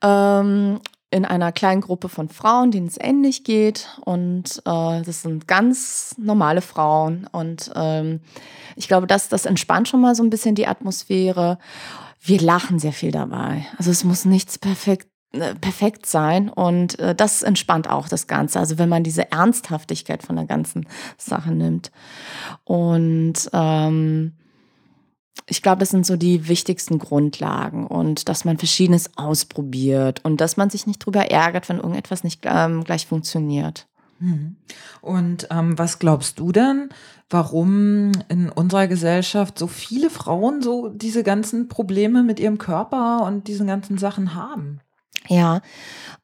Ähm, 0.01 0.79
in 1.15 1.23
einer 1.23 1.53
kleinen 1.53 1.79
Gruppe 1.79 2.09
von 2.09 2.27
Frauen, 2.27 2.71
denen 2.71 2.87
es 2.87 2.97
ähnlich 2.99 3.45
geht. 3.45 3.87
Und 4.03 4.61
äh, 4.65 5.01
das 5.01 5.21
sind 5.21 5.47
ganz 5.47 6.13
normale 6.17 6.59
Frauen. 6.59 7.25
Und 7.31 7.71
ähm, 7.73 8.19
ich 8.75 8.89
glaube, 8.89 9.07
das, 9.07 9.29
das 9.29 9.45
entspannt 9.45 9.87
schon 9.87 10.01
mal 10.01 10.13
so 10.13 10.23
ein 10.23 10.29
bisschen 10.29 10.55
die 10.55 10.67
Atmosphäre. 10.67 11.57
Wir 12.19 12.41
lachen 12.41 12.79
sehr 12.79 12.91
viel 12.91 13.11
dabei. 13.11 13.65
Also 13.77 13.91
es 13.91 14.03
muss 14.03 14.25
nichts 14.25 14.59
perfekt 14.59 15.07
äh, 15.31 15.55
perfekt 15.55 16.05
sein 16.05 16.49
und 16.49 16.99
äh, 16.99 17.15
das 17.15 17.43
entspannt 17.43 17.89
auch 17.89 18.09
das 18.09 18.27
Ganze. 18.27 18.59
Also 18.59 18.77
wenn 18.77 18.89
man 18.89 19.03
diese 19.03 19.31
Ernsthaftigkeit 19.31 20.21
von 20.21 20.35
der 20.35 20.45
ganzen 20.45 20.85
Sache 21.17 21.51
nimmt. 21.53 21.91
Und 22.65 23.49
ähm, 23.53 24.33
ich 25.47 25.61
glaube, 25.61 25.79
das 25.79 25.89
sind 25.89 26.05
so 26.05 26.15
die 26.15 26.47
wichtigsten 26.47 26.97
Grundlagen 26.97 27.85
und 27.87 28.29
dass 28.29 28.45
man 28.45 28.57
Verschiedenes 28.57 29.11
ausprobiert 29.15 30.21
und 30.23 30.41
dass 30.41 30.57
man 30.57 30.69
sich 30.69 30.87
nicht 30.87 30.99
drüber 30.99 31.29
ärgert, 31.29 31.69
wenn 31.69 31.77
irgendetwas 31.77 32.23
nicht 32.23 32.41
ähm, 32.45 32.83
gleich 32.83 33.05
funktioniert. 33.05 33.87
Mhm. 34.19 34.55
Und 35.01 35.47
ähm, 35.51 35.77
was 35.77 35.99
glaubst 35.99 36.39
du 36.39 36.51
denn, 36.51 36.89
warum 37.29 38.11
in 38.29 38.49
unserer 38.49 38.87
Gesellschaft 38.87 39.59
so 39.59 39.67
viele 39.67 40.09
Frauen 40.09 40.61
so 40.61 40.89
diese 40.89 41.23
ganzen 41.23 41.67
Probleme 41.67 42.23
mit 42.23 42.39
ihrem 42.39 42.57
Körper 42.57 43.23
und 43.25 43.47
diesen 43.47 43.67
ganzen 43.67 43.97
Sachen 43.97 44.33
haben? 44.33 44.79
Ja, 45.27 45.61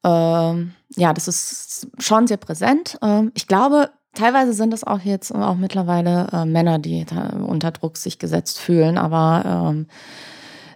ähm, 0.03 0.73
ja, 0.95 1.13
das 1.13 1.27
ist 1.27 1.87
schon 1.99 2.27
sehr 2.27 2.37
präsent. 2.37 2.97
Ähm, 3.01 3.31
ich 3.35 3.47
glaube, 3.47 3.91
Teilweise 4.13 4.53
sind 4.53 4.73
es 4.73 4.83
auch 4.83 4.99
jetzt 4.99 5.33
auch 5.33 5.55
mittlerweile 5.55 6.27
äh, 6.33 6.45
Männer, 6.45 6.79
die 6.79 7.05
unter 7.47 7.71
Druck 7.71 7.97
sich 7.97 8.19
gesetzt 8.19 8.59
fühlen, 8.59 8.97
aber 8.97 9.71
ähm, 9.71 9.87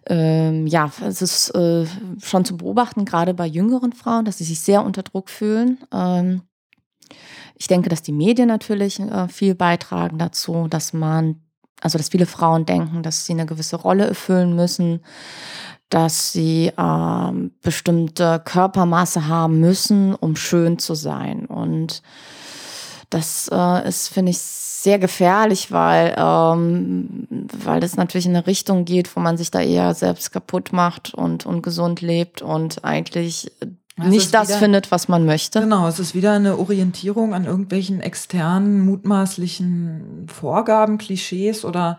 ähm, 0.08 0.68
ja, 0.68 0.92
es 1.06 1.22
ist 1.22 1.50
äh, 1.56 1.86
schon 2.22 2.46
zu 2.46 2.58
beobachten, 2.58 3.06
gerade 3.06 3.34
bei 3.34 3.48
jüngeren 3.48 3.92
Frauen, 3.92 4.26
dass 4.26 4.38
sie 4.38 4.44
sich 4.44 4.60
sehr 4.60 4.86
unter 4.86 5.04
Druck 5.04 5.30
fühlen. 5.30 5.80
Ähm, 5.92 6.44
ich 7.56 7.68
denke, 7.68 7.90
dass 7.90 8.04
die 8.04 8.12
Medien 8.12 8.48
natürlich 8.48 9.00
äh, 9.00 9.28
viel 9.28 9.56
beitragen 9.56 10.18
dazu, 10.18 10.68
dass 10.70 10.94
man, 10.94 11.42
also 11.82 11.98
dass 11.98 12.10
viele 12.10 12.28
Frauen 12.28 12.66
denken, 12.66 13.02
dass 13.02 13.26
sie 13.26 13.34
eine 13.34 13.46
gewisse 13.46 13.78
Rolle 13.78 14.06
erfüllen 14.06 14.56
müssen, 14.56 15.02
dass 15.90 16.32
sie 16.32 16.72
ähm, 16.78 17.52
bestimmte 17.62 18.42
Körpermaße 18.44 19.28
haben 19.28 19.60
müssen, 19.60 20.14
um 20.14 20.36
schön 20.36 20.78
zu 20.78 20.94
sein. 20.94 21.46
Und 21.46 22.02
das 23.10 23.50
äh, 23.52 23.88
ist, 23.88 24.10
finde 24.10 24.32
ich, 24.32 24.40
sehr 24.40 25.00
gefährlich, 25.00 25.72
weil, 25.72 26.16
ähm, 26.18 27.28
weil 27.64 27.80
das 27.80 27.98
natürlich 27.98 28.28
in 28.28 28.36
eine 28.36 28.46
Richtung 28.46 28.86
geht, 28.86 29.16
wo 29.16 29.20
man 29.20 29.38
sich 29.38 29.50
da 29.50 29.60
eher 29.60 29.94
selbst 29.96 30.32
kaputt 30.32 30.74
macht 30.74 31.14
und 31.14 31.46
ungesund 31.46 32.02
lebt 32.02 32.42
und 32.42 32.84
eigentlich 32.84 33.52
das 33.98 34.08
nicht 34.08 34.34
das 34.34 34.50
wieder, 34.50 34.60
findet, 34.60 34.92
was 34.92 35.08
man 35.08 35.26
möchte. 35.26 35.62
Genau, 35.62 35.88
es 35.88 36.00
ist 36.00 36.14
wieder 36.14 36.34
eine 36.34 36.60
Orientierung 36.60 37.34
an 37.34 37.46
irgendwelchen 37.46 38.02
externen, 38.02 38.82
mutmaßlichen 38.82 40.28
Vorgaben, 40.28 40.98
Klischees 40.98 41.66
oder 41.66 41.98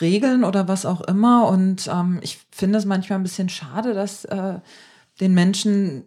Regeln 0.00 0.44
oder 0.44 0.68
was 0.68 0.84
auch 0.84 1.00
immer. 1.02 1.48
Und 1.48 1.86
ähm, 1.86 2.18
ich 2.20 2.38
finde 2.50 2.78
es 2.78 2.84
manchmal 2.84 3.18
ein 3.18 3.22
bisschen 3.22 3.48
schade, 3.48 3.94
dass 3.94 4.24
äh, 4.26 4.58
den 5.20 5.34
Menschen 5.34 6.04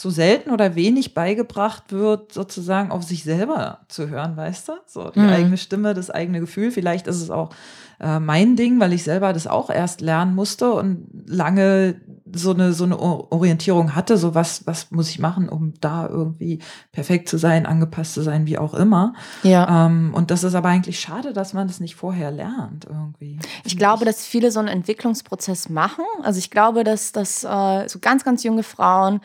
so 0.00 0.08
selten 0.08 0.50
oder 0.50 0.74
wenig 0.76 1.12
beigebracht 1.12 1.92
wird, 1.92 2.32
sozusagen 2.32 2.90
auf 2.90 3.02
sich 3.02 3.22
selber 3.22 3.80
zu 3.88 4.08
hören, 4.08 4.34
weißt 4.34 4.68
du? 4.68 4.72
So 4.86 5.10
die 5.10 5.20
mhm. 5.20 5.28
eigene 5.28 5.56
Stimme, 5.58 5.92
das 5.92 6.10
eigene 6.10 6.40
Gefühl. 6.40 6.70
Vielleicht 6.70 7.06
ist 7.06 7.20
es 7.20 7.30
auch 7.30 7.50
äh, 8.00 8.18
mein 8.18 8.56
Ding, 8.56 8.80
weil 8.80 8.94
ich 8.94 9.04
selber 9.04 9.34
das 9.34 9.46
auch 9.46 9.68
erst 9.68 10.00
lernen 10.00 10.34
musste 10.34 10.72
und 10.72 11.06
lange 11.26 12.00
so 12.32 12.52
eine, 12.52 12.72
so 12.72 12.84
eine 12.84 12.98
Orientierung 12.98 13.94
hatte, 13.94 14.16
so 14.16 14.34
was, 14.34 14.66
was 14.66 14.90
muss 14.90 15.10
ich 15.10 15.18
machen, 15.18 15.50
um 15.50 15.74
da 15.80 16.06
irgendwie 16.08 16.60
perfekt 16.92 17.28
zu 17.28 17.36
sein, 17.36 17.66
angepasst 17.66 18.14
zu 18.14 18.22
sein, 18.22 18.46
wie 18.46 18.56
auch 18.56 18.72
immer. 18.72 19.12
Ja. 19.42 19.86
Ähm, 19.86 20.14
und 20.14 20.30
das 20.30 20.44
ist 20.44 20.54
aber 20.54 20.68
eigentlich 20.68 20.98
schade, 20.98 21.34
dass 21.34 21.52
man 21.52 21.66
das 21.66 21.80
nicht 21.80 21.96
vorher 21.96 22.30
lernt 22.30 22.86
irgendwie. 22.88 23.38
Ich 23.64 23.76
glaube, 23.76 24.06
dass 24.06 24.24
viele 24.24 24.50
so 24.50 24.60
einen 24.60 24.68
Entwicklungsprozess 24.68 25.68
machen. 25.68 26.04
Also 26.22 26.38
ich 26.38 26.50
glaube, 26.50 26.84
dass, 26.84 27.12
dass 27.12 27.44
äh, 27.44 27.88
so 27.88 27.98
ganz, 27.98 28.24
ganz 28.24 28.44
junge 28.44 28.62
Frauen 28.62 29.20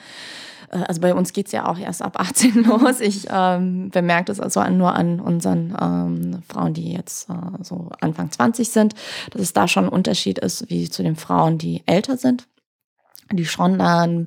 also 0.70 1.02
bei 1.02 1.14
uns 1.14 1.34
geht 1.34 1.48
es 1.48 1.52
ja 1.52 1.68
auch 1.68 1.78
erst 1.78 2.02
ab 2.02 2.20
18 2.20 2.64
los. 2.64 3.00
Ich 3.00 3.28
ähm, 3.30 3.90
bemerke 3.90 4.26
das 4.26 4.40
also 4.40 4.64
nur 4.70 4.94
an 4.94 5.20
unseren 5.20 5.76
ähm, 5.80 6.44
Frauen, 6.48 6.74
die 6.74 6.94
jetzt 6.94 7.30
äh, 7.30 7.64
so 7.64 7.90
Anfang 8.02 8.32
20 8.32 8.70
sind, 8.70 8.96
dass 9.32 9.42
es 9.42 9.54
da 9.54 9.68
schon 9.68 9.86
ein 9.86 9.90
Unterschied 9.90 10.40
ist, 10.40 10.70
wie 10.70 10.90
zu 10.90 11.04
den 11.04 11.16
Frauen, 11.16 11.58
die 11.58 11.84
älter 11.86 12.18
sind, 12.18 12.48
die 13.32 13.46
schon 13.46 13.80
dann 13.80 14.26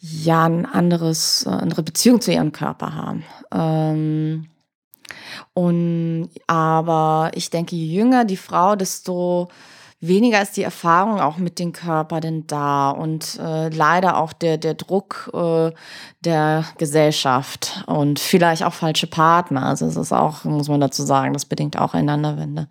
ja 0.00 0.46
ein 0.46 0.66
anderes, 0.66 1.44
äh, 1.46 1.50
andere 1.50 1.82
Beziehung 1.82 2.20
zu 2.20 2.32
ihrem 2.32 2.52
Körper 2.52 2.94
haben. 2.94 3.24
Ähm, 3.52 4.46
und 5.54 6.30
aber 6.46 7.30
ich 7.34 7.50
denke, 7.50 7.76
je 7.76 7.94
jünger 7.94 8.24
die 8.24 8.36
Frau, 8.36 8.76
desto 8.76 9.48
weniger 10.00 10.40
ist 10.40 10.56
die 10.56 10.62
Erfahrung 10.62 11.20
auch 11.20 11.36
mit 11.36 11.58
dem 11.58 11.72
Körper 11.72 12.20
denn 12.20 12.46
da 12.46 12.90
und 12.90 13.38
äh, 13.38 13.68
leider 13.68 14.16
auch 14.16 14.32
der, 14.32 14.56
der 14.56 14.74
Druck 14.74 15.30
äh, 15.34 15.70
der 16.20 16.64
Gesellschaft 16.78 17.84
und 17.86 18.18
vielleicht 18.18 18.62
auch 18.62 18.72
falsche 18.72 19.06
Partner. 19.06 19.66
Also 19.66 19.86
es 19.86 19.96
ist 19.96 20.12
auch, 20.12 20.44
muss 20.44 20.68
man 20.68 20.80
dazu 20.80 21.02
sagen, 21.02 21.34
das 21.34 21.44
bedingt 21.44 21.78
auch 21.78 21.92
einander, 21.92 22.38
wenn 22.38 22.56
da 22.56 22.66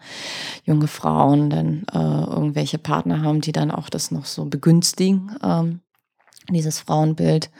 junge 0.63 0.88
Frauen 0.88 1.49
dann 1.49 1.86
äh, 1.93 2.32
irgendwelche 2.32 2.80
Partner 2.80 3.21
haben, 3.21 3.41
die 3.41 3.51
dann 3.51 3.69
auch 3.69 3.89
das 3.89 4.09
noch 4.09 4.25
so 4.25 4.45
begünstigen, 4.45 5.38
ähm, 5.43 5.82
dieses 6.49 6.80
Frauenbild. 6.80 7.51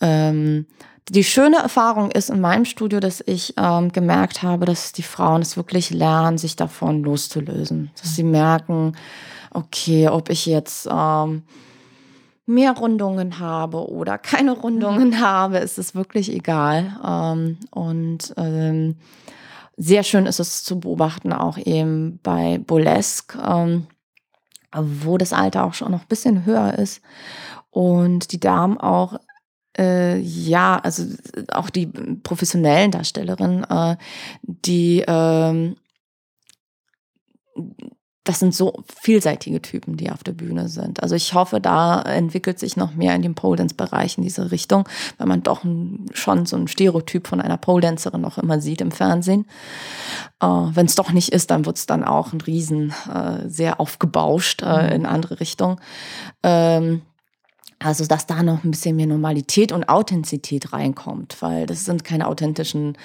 Ähm, 0.00 0.66
die 1.10 1.24
schöne 1.24 1.56
Erfahrung 1.56 2.12
ist 2.12 2.30
in 2.30 2.40
meinem 2.40 2.64
Studio, 2.64 3.00
dass 3.00 3.20
ich 3.26 3.54
ähm, 3.56 3.90
gemerkt 3.90 4.44
habe, 4.44 4.64
dass 4.64 4.92
die 4.92 5.02
Frauen 5.02 5.42
es 5.42 5.56
wirklich 5.56 5.90
lernen, 5.90 6.38
sich 6.38 6.54
davon 6.54 7.02
loszulösen. 7.02 7.90
Dass 8.00 8.14
sie 8.14 8.22
merken, 8.22 8.96
okay, 9.52 10.08
ob 10.08 10.30
ich 10.30 10.46
jetzt 10.46 10.88
ähm, 10.90 11.42
mehr 12.46 12.72
Rundungen 12.72 13.40
habe 13.40 13.90
oder 13.90 14.18
keine 14.18 14.52
Rundungen 14.52 15.10
mhm. 15.10 15.20
habe, 15.20 15.58
ist 15.58 15.78
es 15.78 15.96
wirklich 15.96 16.32
egal. 16.32 16.96
Ähm, 17.04 17.58
und 17.70 18.32
ähm, 18.36 18.96
sehr 19.76 20.04
schön 20.04 20.26
ist 20.26 20.38
es 20.38 20.62
zu 20.62 20.78
beobachten, 20.78 21.32
auch 21.32 21.58
eben 21.58 22.20
bei 22.22 22.58
Burlesque, 22.64 23.36
ähm, 23.44 23.88
wo 24.72 25.18
das 25.18 25.32
Alter 25.32 25.64
auch 25.64 25.74
schon 25.74 25.90
noch 25.90 26.02
ein 26.02 26.08
bisschen 26.08 26.44
höher 26.44 26.74
ist 26.74 27.02
und 27.70 28.30
die 28.32 28.38
Damen 28.38 28.78
auch 28.78 29.18
äh, 29.78 30.18
ja, 30.18 30.78
also 30.78 31.04
auch 31.52 31.70
die 31.70 31.86
professionellen 31.86 32.90
Darstellerinnen, 32.90 33.64
äh, 33.64 33.96
die 34.42 35.04
ähm, 35.06 35.76
das 38.24 38.38
sind 38.38 38.54
so 38.54 38.84
vielseitige 39.00 39.62
Typen, 39.62 39.96
die 39.96 40.10
auf 40.10 40.22
der 40.22 40.32
Bühne 40.32 40.68
sind. 40.68 41.02
Also 41.02 41.14
ich 41.14 41.32
hoffe, 41.32 41.60
da 41.60 42.02
entwickelt 42.02 42.58
sich 42.58 42.76
noch 42.76 42.94
mehr 42.94 43.14
in 43.14 43.22
dem 43.22 43.34
Pole-Dance-Bereich 43.34 44.18
in 44.18 44.24
diese 44.24 44.50
Richtung, 44.50 44.88
weil 45.16 45.26
man 45.26 45.42
doch 45.42 45.64
schon 46.12 46.46
so 46.46 46.56
ein 46.56 46.68
Stereotyp 46.68 47.26
von 47.26 47.40
einer 47.40 47.56
Pole-Dancerin 47.56 48.20
noch 48.20 48.36
immer 48.36 48.60
sieht 48.60 48.82
im 48.82 48.92
Fernsehen. 48.92 49.46
Äh, 50.40 50.46
Wenn 50.46 50.86
es 50.86 50.94
doch 50.94 51.12
nicht 51.12 51.30
ist, 51.30 51.50
dann 51.50 51.64
wird 51.64 51.78
es 51.78 51.86
dann 51.86 52.04
auch 52.04 52.32
ein 52.32 52.40
Riesen, 52.40 52.92
äh, 53.12 53.48
sehr 53.48 53.80
aufgebauscht 53.80 54.62
äh, 54.62 54.84
mhm. 54.84 54.92
in 54.92 55.06
andere 55.06 55.40
Richtung. 55.40 55.80
Ähm, 56.42 57.02
also, 57.82 58.04
dass 58.04 58.26
da 58.26 58.42
noch 58.42 58.62
ein 58.62 58.70
bisschen 58.70 58.94
mehr 58.94 59.06
Normalität 59.06 59.72
und 59.72 59.88
Authentizität 59.88 60.74
reinkommt, 60.74 61.38
weil 61.40 61.64
das 61.64 61.86
sind 61.86 62.04
keine 62.04 62.26
authentischen 62.26 62.98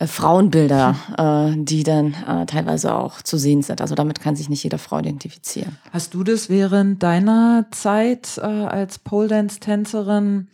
äh, 0.00 0.06
Frauenbilder, 0.08 0.96
äh, 1.16 1.56
die 1.56 1.84
dann 1.84 2.14
äh, 2.26 2.44
teilweise 2.44 2.94
auch 2.94 3.22
zu 3.22 3.38
sehen 3.38 3.62
sind. 3.62 3.80
Also 3.80 3.94
damit 3.94 4.20
kann 4.20 4.34
sich 4.34 4.48
nicht 4.48 4.64
jede 4.64 4.78
Frau 4.78 4.98
identifizieren. 4.98 5.78
Hast 5.92 6.12
du 6.12 6.24
das 6.24 6.50
während 6.50 7.04
deiner 7.04 7.66
Zeit 7.70 8.38
äh, 8.38 8.40
als 8.40 8.98
Pole 8.98 9.28
Dance 9.28 9.60
Tänzerin 9.60 10.48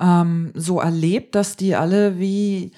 ähm, 0.00 0.50
so 0.54 0.80
erlebt, 0.80 1.34
dass 1.34 1.56
die 1.56 1.74
alle 1.74 2.18
wie 2.18 2.72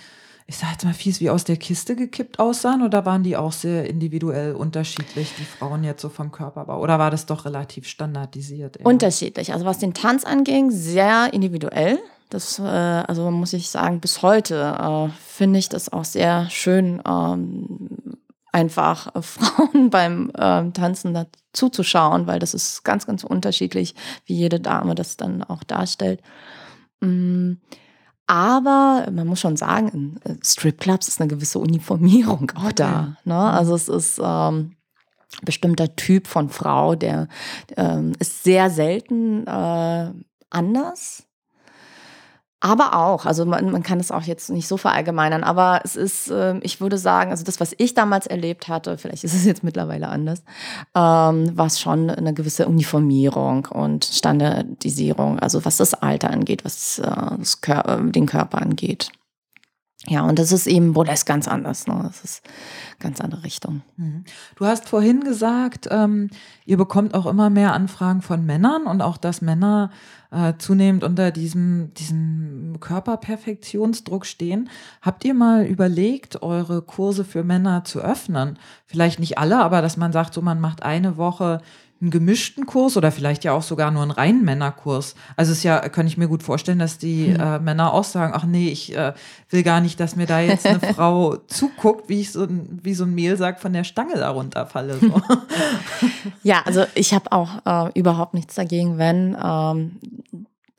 ich 0.46 0.58
sag 0.58 0.72
jetzt 0.72 0.84
mal 0.84 0.92
fies, 0.92 1.20
wie 1.20 1.30
aus 1.30 1.44
der 1.44 1.56
Kiste 1.56 1.96
gekippt 1.96 2.38
aussahen 2.38 2.82
oder 2.82 3.06
waren 3.06 3.22
die 3.22 3.36
auch 3.36 3.52
sehr 3.52 3.88
individuell 3.88 4.54
unterschiedlich, 4.54 5.32
die 5.38 5.44
Frauen 5.44 5.84
jetzt 5.84 6.02
so 6.02 6.10
vom 6.10 6.30
Körperbau? 6.32 6.80
Oder 6.80 6.98
war 6.98 7.10
das 7.10 7.24
doch 7.24 7.46
relativ 7.46 7.88
standardisiert? 7.88 8.76
Eher? 8.76 8.86
Unterschiedlich. 8.86 9.52
Also 9.54 9.64
was 9.64 9.78
den 9.78 9.94
Tanz 9.94 10.24
anging, 10.24 10.70
sehr 10.70 11.32
individuell. 11.32 11.98
Das, 12.28 12.58
äh, 12.58 12.62
also 12.62 13.30
muss 13.30 13.54
ich 13.54 13.70
sagen, 13.70 14.00
bis 14.00 14.20
heute 14.20 14.76
äh, 14.78 15.08
finde 15.26 15.58
ich 15.58 15.70
das 15.70 15.90
auch 15.90 16.04
sehr 16.04 16.50
schön, 16.50 17.00
ähm, 17.08 18.18
einfach 18.52 19.14
äh, 19.14 19.22
Frauen 19.22 19.88
beim 19.88 20.30
äh, 20.30 20.70
Tanzen 20.72 21.14
dazu 21.14 21.30
zuzuschauen, 21.54 22.26
weil 22.26 22.40
das 22.40 22.52
ist 22.52 22.82
ganz, 22.84 23.06
ganz 23.06 23.22
unterschiedlich, 23.24 23.94
wie 24.26 24.34
jede 24.34 24.60
Dame 24.60 24.94
das 24.94 25.16
dann 25.16 25.42
auch 25.44 25.62
darstellt. 25.62 26.20
Mm. 27.00 27.54
Aber 28.26 29.06
man 29.12 29.26
muss 29.26 29.40
schon 29.40 29.56
sagen, 29.56 29.88
in 29.88 30.20
äh, 30.24 30.36
Stripclubs 30.42 31.08
ist 31.08 31.20
eine 31.20 31.28
gewisse 31.28 31.58
Uniformierung 31.58 32.52
auch 32.54 32.72
da. 32.72 33.16
Ne? 33.24 33.36
Also 33.36 33.74
es 33.74 33.88
ist 33.88 34.20
ähm, 34.22 34.76
bestimmter 35.42 35.94
Typ 35.96 36.26
von 36.26 36.48
Frau, 36.48 36.94
der 36.94 37.28
ähm, 37.76 38.12
ist 38.18 38.44
sehr 38.44 38.70
selten 38.70 39.46
äh, 39.46 40.12
anders. 40.50 41.23
Aber 42.64 42.96
auch, 42.96 43.26
also 43.26 43.44
man, 43.44 43.70
man 43.70 43.82
kann 43.82 44.00
es 44.00 44.10
auch 44.10 44.22
jetzt 44.22 44.48
nicht 44.48 44.66
so 44.66 44.78
verallgemeinern, 44.78 45.44
aber 45.44 45.82
es 45.84 45.96
ist, 45.96 46.30
äh, 46.30 46.56
ich 46.60 46.80
würde 46.80 46.96
sagen, 46.96 47.30
also 47.30 47.44
das, 47.44 47.60
was 47.60 47.74
ich 47.76 47.92
damals 47.92 48.26
erlebt 48.26 48.68
hatte, 48.68 48.96
vielleicht 48.96 49.22
ist 49.22 49.34
es 49.34 49.44
jetzt 49.44 49.64
mittlerweile 49.64 50.08
anders, 50.08 50.42
ähm, 50.94 51.54
war 51.54 51.68
schon 51.68 52.08
eine 52.08 52.32
gewisse 52.32 52.66
Uniformierung 52.66 53.66
und 53.66 54.06
Standardisierung, 54.06 55.38
also 55.40 55.66
was 55.66 55.76
das 55.76 55.92
Alter 55.92 56.30
angeht, 56.30 56.64
was 56.64 57.00
äh, 57.00 57.36
das 57.36 57.60
Kör 57.60 57.86
äh, 57.86 58.10
den 58.10 58.24
Körper 58.24 58.62
angeht. 58.62 59.10
Ja, 60.06 60.22
und 60.22 60.38
das 60.38 60.52
ist 60.52 60.66
eben 60.66 60.92
Burlesque 60.92 61.26
ganz 61.26 61.48
anders. 61.48 61.86
Ne? 61.86 61.98
Das 62.02 62.22
ist 62.22 62.42
ganz 63.00 63.20
andere 63.20 63.42
Richtung. 63.44 63.82
Mhm. 63.96 64.24
Du 64.56 64.66
hast 64.66 64.88
vorhin 64.88 65.24
gesagt, 65.24 65.88
ähm, 65.90 66.30
ihr 66.66 66.76
bekommt 66.76 67.14
auch 67.14 67.26
immer 67.26 67.48
mehr 67.48 67.72
Anfragen 67.72 68.20
von 68.20 68.44
Männern 68.44 68.86
und 68.86 69.00
auch, 69.00 69.16
dass 69.16 69.40
Männer 69.40 69.90
äh, 70.30 70.54
zunehmend 70.58 71.04
unter 71.04 71.30
diesem, 71.30 71.94
diesem 71.94 72.76
Körperperfektionsdruck 72.80 74.26
stehen. 74.26 74.68
Habt 75.00 75.24
ihr 75.24 75.32
mal 75.32 75.64
überlegt, 75.64 76.42
eure 76.42 76.82
Kurse 76.82 77.24
für 77.24 77.42
Männer 77.42 77.84
zu 77.84 78.00
öffnen? 78.00 78.58
Vielleicht 78.86 79.20
nicht 79.20 79.38
alle, 79.38 79.58
aber 79.58 79.80
dass 79.80 79.96
man 79.96 80.12
sagt, 80.12 80.34
so 80.34 80.42
man 80.42 80.60
macht 80.60 80.82
eine 80.82 81.16
Woche 81.16 81.62
einen 82.04 82.10
gemischten 82.10 82.66
Kurs 82.66 82.98
oder 82.98 83.10
vielleicht 83.10 83.44
ja 83.44 83.52
auch 83.52 83.62
sogar 83.62 83.90
nur 83.90 84.02
einen 84.02 84.10
reinen 84.10 84.44
Männerkurs. 84.44 85.14
Also 85.36 85.52
es 85.52 85.58
ist 85.58 85.64
ja, 85.64 85.88
kann 85.88 86.06
ich 86.06 86.18
mir 86.18 86.28
gut 86.28 86.42
vorstellen, 86.42 86.78
dass 86.78 86.98
die 86.98 87.32
hm. 87.32 87.40
äh, 87.40 87.58
Männer 87.60 87.94
auch 87.94 88.04
sagen, 88.04 88.34
ach 88.36 88.44
nee, 88.44 88.68
ich 88.68 88.94
äh, 88.94 89.14
will 89.48 89.62
gar 89.62 89.80
nicht, 89.80 89.98
dass 89.98 90.14
mir 90.14 90.26
da 90.26 90.40
jetzt 90.40 90.66
eine 90.66 90.80
Frau 90.94 91.36
zuguckt, 91.46 92.10
wie 92.10 92.20
ich 92.20 92.30
so 92.30 92.46
wie 92.48 92.92
so 92.92 93.04
ein 93.04 93.14
Mehlsack 93.14 93.58
von 93.58 93.72
der 93.72 93.84
Stange 93.84 94.16
da 94.16 94.28
runterfalle. 94.28 94.98
So. 94.98 95.18
ja, 96.42 96.60
also 96.66 96.84
ich 96.94 97.14
habe 97.14 97.32
auch 97.32 97.88
äh, 97.88 97.98
überhaupt 97.98 98.34
nichts 98.34 98.54
dagegen, 98.54 98.98
wenn 98.98 99.34
ähm, 99.42 99.92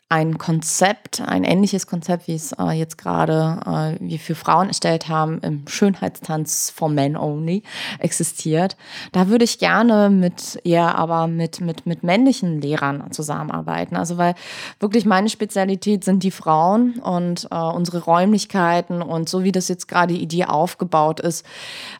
ein 0.07 0.37
Konzept, 0.37 1.19
ein 1.21 1.43
ähnliches 1.43 1.87
Konzept, 1.87 2.27
wie 2.27 2.35
es 2.35 2.51
äh, 2.51 2.71
jetzt 2.73 2.99
gerade 2.99 3.59
äh, 3.65 3.97
wir 3.99 4.19
für 4.19 4.35
Frauen 4.35 4.67
erstellt 4.67 5.09
haben, 5.09 5.39
im 5.39 5.67
Schönheitstanz 5.67 6.71
for 6.75 6.89
Men 6.89 7.17
Only 7.17 7.63
existiert. 7.97 8.77
Da 9.13 9.29
würde 9.29 9.45
ich 9.45 9.57
gerne 9.57 10.11
mit 10.11 10.59
eher 10.63 10.95
aber 10.95 11.25
mit, 11.25 11.59
mit, 11.59 11.87
mit 11.87 12.03
männlichen 12.03 12.61
Lehrern 12.61 13.11
zusammenarbeiten. 13.11 13.95
Also 13.95 14.17
weil 14.17 14.35
wirklich 14.79 15.05
meine 15.05 15.27
Spezialität 15.27 16.03
sind 16.03 16.21
die 16.21 16.29
Frauen 16.29 16.99
und 16.99 17.47
äh, 17.49 17.55
unsere 17.55 18.03
Räumlichkeiten 18.03 19.01
und 19.01 19.27
so 19.27 19.43
wie 19.43 19.51
das 19.51 19.69
jetzt 19.69 19.87
gerade 19.87 20.13
die 20.13 20.21
Idee 20.21 20.45
aufgebaut 20.45 21.19
ist, 21.19 21.43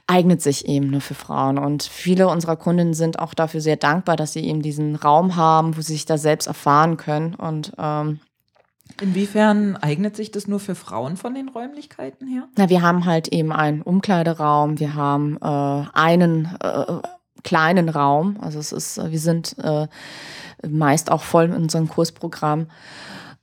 eignet 0.05 0.43
sich 0.43 0.67
eben 0.67 0.91
nur 0.91 1.01
für 1.01 1.15
Frauen. 1.15 1.57
Und 1.57 1.81
viele 1.81 2.27
unserer 2.27 2.55
Kundinnen 2.55 2.93
sind 2.93 3.17
auch 3.17 3.33
dafür 3.33 3.61
sehr 3.61 3.77
dankbar, 3.77 4.15
dass 4.15 4.33
sie 4.33 4.45
eben 4.45 4.61
diesen 4.61 4.95
Raum 4.95 5.35
haben, 5.35 5.75
wo 5.75 5.81
sie 5.81 5.93
sich 5.93 6.05
da 6.05 6.19
selbst 6.19 6.45
erfahren 6.45 6.97
können 6.97 7.33
und 7.33 7.73
äh, 7.79 7.94
ähm, 8.01 8.19
Inwiefern 9.01 9.75
eignet 9.77 10.15
sich 10.15 10.31
das 10.31 10.47
nur 10.47 10.59
für 10.59 10.75
Frauen 10.75 11.17
von 11.17 11.33
den 11.33 11.49
Räumlichkeiten 11.49 12.27
her? 12.27 12.47
Na, 12.55 12.69
wir 12.69 12.81
haben 12.81 13.05
halt 13.05 13.27
eben 13.29 13.51
einen 13.51 13.81
Umkleideraum, 13.81 14.79
wir 14.79 14.93
haben 14.93 15.37
äh, 15.41 15.87
einen 15.93 16.55
äh, 16.61 16.99
kleinen 17.43 17.89
Raum. 17.89 18.37
Also 18.41 18.59
es 18.59 18.71
ist, 18.71 19.11
wir 19.11 19.19
sind 19.19 19.57
äh, 19.57 19.87
meist 20.65 21.11
auch 21.11 21.23
voll 21.23 21.45
in 21.45 21.53
unserem 21.53 21.89
Kursprogramm. 21.89 22.67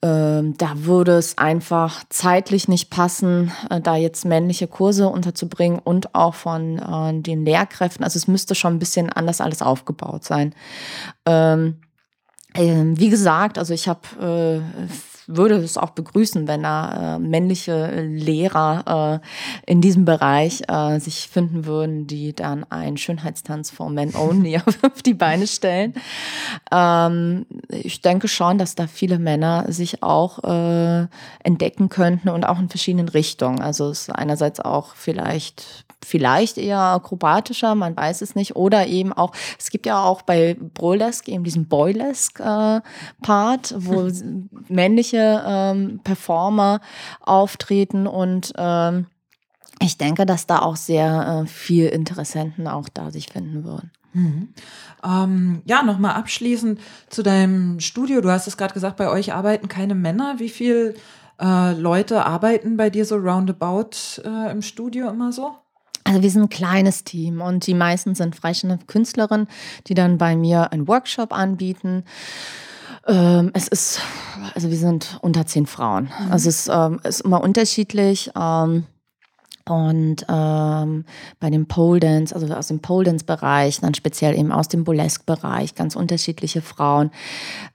Ähm, 0.05 0.57
da 0.59 0.73
würde 0.85 1.13
es 1.13 1.39
einfach 1.39 2.03
zeitlich 2.09 2.67
nicht 2.67 2.91
passen, 2.91 3.53
äh, 3.69 3.81
da 3.81 3.97
jetzt 3.97 4.25
männliche 4.25 4.69
Kurse 4.69 5.09
unterzubringen 5.09 5.79
und 5.79 6.15
auch 6.15 6.35
von 6.35 6.79
äh, 6.79 7.21
den 7.21 7.45
Lehrkräften. 7.45 8.03
Also 8.03 8.17
es 8.17 8.27
müsste 8.27 8.55
schon 8.55 8.75
ein 8.75 8.79
bisschen 8.79 9.11
anders 9.11 9.41
alles 9.41 9.61
aufgebaut 9.61 10.25
sein. 10.25 10.55
Ähm, 11.27 11.77
äh, 12.55 12.85
wie 12.95 13.09
gesagt, 13.09 13.59
also 13.59 13.75
ich 13.75 13.89
habe 13.89 14.61
äh, 14.71 14.87
würde 15.27 15.57
es 15.57 15.77
auch 15.77 15.91
begrüßen, 15.91 16.49
wenn 16.49 16.63
da 16.63 17.17
äh, 17.17 17.19
männliche 17.19 18.03
Lehrer 18.03 19.21
äh, 19.67 19.71
in 19.71 19.81
diesem 19.81 20.05
Bereich 20.05 20.63
äh, 20.69 20.99
sich 20.99 21.29
finden 21.29 21.65
würden, 21.65 22.07
die 22.07 22.35
dann 22.35 22.65
einen 22.71 22.97
Schönheitstanz 22.97 23.71
for 23.71 23.91
Men 23.91 24.15
Only 24.15 24.59
auf 24.83 25.03
die 25.05 25.15
Beine 25.15 25.47
stellen. 25.47 25.95
Ähm, 26.71 27.47
ich 27.69 28.01
denke 28.01 28.29
schon, 28.29 28.59
dass 28.59 28.75
da 28.75 28.87
viele 28.87 29.19
Männer 29.19 29.67
sich 29.69 30.03
auch 30.03 30.43
äh, 30.45 31.07
entdecken 31.43 31.89
könnten 31.89 32.29
und 32.29 32.45
auch 32.45 32.59
in 32.59 32.69
verschiedenen 32.69 33.09
Richtungen. 33.09 33.61
Also 33.61 33.91
es 33.91 34.09
ist 34.09 34.11
einerseits 34.11 34.61
auch 34.61 34.95
vielleicht 34.95 35.85
vielleicht 36.05 36.59
eher 36.59 36.79
akrobatischer, 36.79 37.75
man 37.75 37.97
weiß 37.97 38.21
es 38.23 38.35
nicht. 38.35 38.57
Oder 38.57 38.87
eben 38.87 39.13
auch, 39.13 39.33
es 39.59 39.71
gibt 39.71 39.87
ja 39.87 40.03
auch 40.03 40.23
bei 40.23 40.57
Burlesque 40.75 41.33
eben 41.33 41.45
diesen 41.45 41.69
Boylesque-Part, 41.69 43.73
äh, 43.73 43.75
wo 43.79 44.11
männliche 44.69 45.43
ähm, 45.47 46.01
Performer 46.05 46.81
auftreten 47.21 48.07
und 48.07 48.53
ähm, 48.57 49.07
ich 49.81 49.99
denke, 49.99 50.27
dass 50.27 50.47
da 50.47 50.61
auch 50.61 50.77
sehr 50.77 51.43
äh, 51.43 51.49
viel 51.49 51.87
Interessenten 51.87 52.69
auch 52.69 52.89
da 52.89 53.11
sich 53.11 53.33
finden 53.33 53.65
würden. 53.65 53.91
Mhm. 54.13 54.49
Ähm, 55.05 55.63
ja, 55.65 55.83
nochmal 55.83 56.15
abschließend 56.15 56.81
zu 57.09 57.23
deinem 57.23 57.81
Studio. 57.81 58.21
Du 58.21 58.31
hast 58.31 58.47
es 58.47 58.57
gerade 58.57 58.75
gesagt, 58.75 58.97
bei 58.97 59.09
euch 59.09 59.33
arbeiten 59.33 59.69
keine 59.69 59.95
Männer. 59.95 60.35
Wie 60.39 60.51
viele 60.51 60.95
äh, 61.41 61.73
Leute 61.73 62.27
arbeiten 62.27 62.77
bei 62.77 62.91
dir 62.91 63.05
so 63.05 63.17
roundabout 63.17 64.21
äh, 64.25 64.53
im 64.53 64.63
Studio 64.63 65.09
immer 65.09 65.33
so? 65.33 65.55
Also 66.13 66.23
wir 66.23 66.31
sind 66.31 66.43
ein 66.43 66.49
kleines 66.51 67.05
Team 67.05 67.41
und 67.41 67.67
die 67.67 67.73
meisten 67.73 68.15
sind 68.15 68.37
freistehende 68.37 68.85
Künstlerinnen, 68.87 69.49
die 69.87 69.95
dann 69.95 70.19
bei 70.19 70.37
mir 70.37 70.71
einen 70.71 70.87
Workshop 70.87 71.33
anbieten. 71.33 72.05
Ähm, 73.07 73.51
es 73.55 73.67
ist, 73.67 74.01
also 74.55 74.71
wir 74.71 74.77
sind 74.77 75.19
unter 75.23 75.47
zehn 75.47 75.65
Frauen. 75.65 76.11
Mhm. 76.21 76.33
Also 76.33 76.51
es 76.51 76.69
ähm, 76.69 77.01
ist 77.03 77.23
immer 77.23 77.43
unterschiedlich. 77.43 78.31
Ähm, 78.39 78.85
und 79.69 80.25
ähm, 80.29 81.05
bei 81.41 81.51
dem 81.51 81.67
Pole 81.67 82.01
Dance, 82.01 82.35
also 82.35 82.53
aus 82.53 82.69
dem 82.69 82.81
Pole 82.81 83.05
Dance 83.05 83.25
Bereich, 83.25 83.81
dann 83.81 83.95
speziell 83.95 84.39
eben 84.39 84.53
aus 84.53 84.69
dem 84.69 84.85
Burlesque 84.85 85.25
Bereich, 85.25 85.75
ganz 85.75 85.97
unterschiedliche 85.97 86.63
Frauen. 86.63 87.11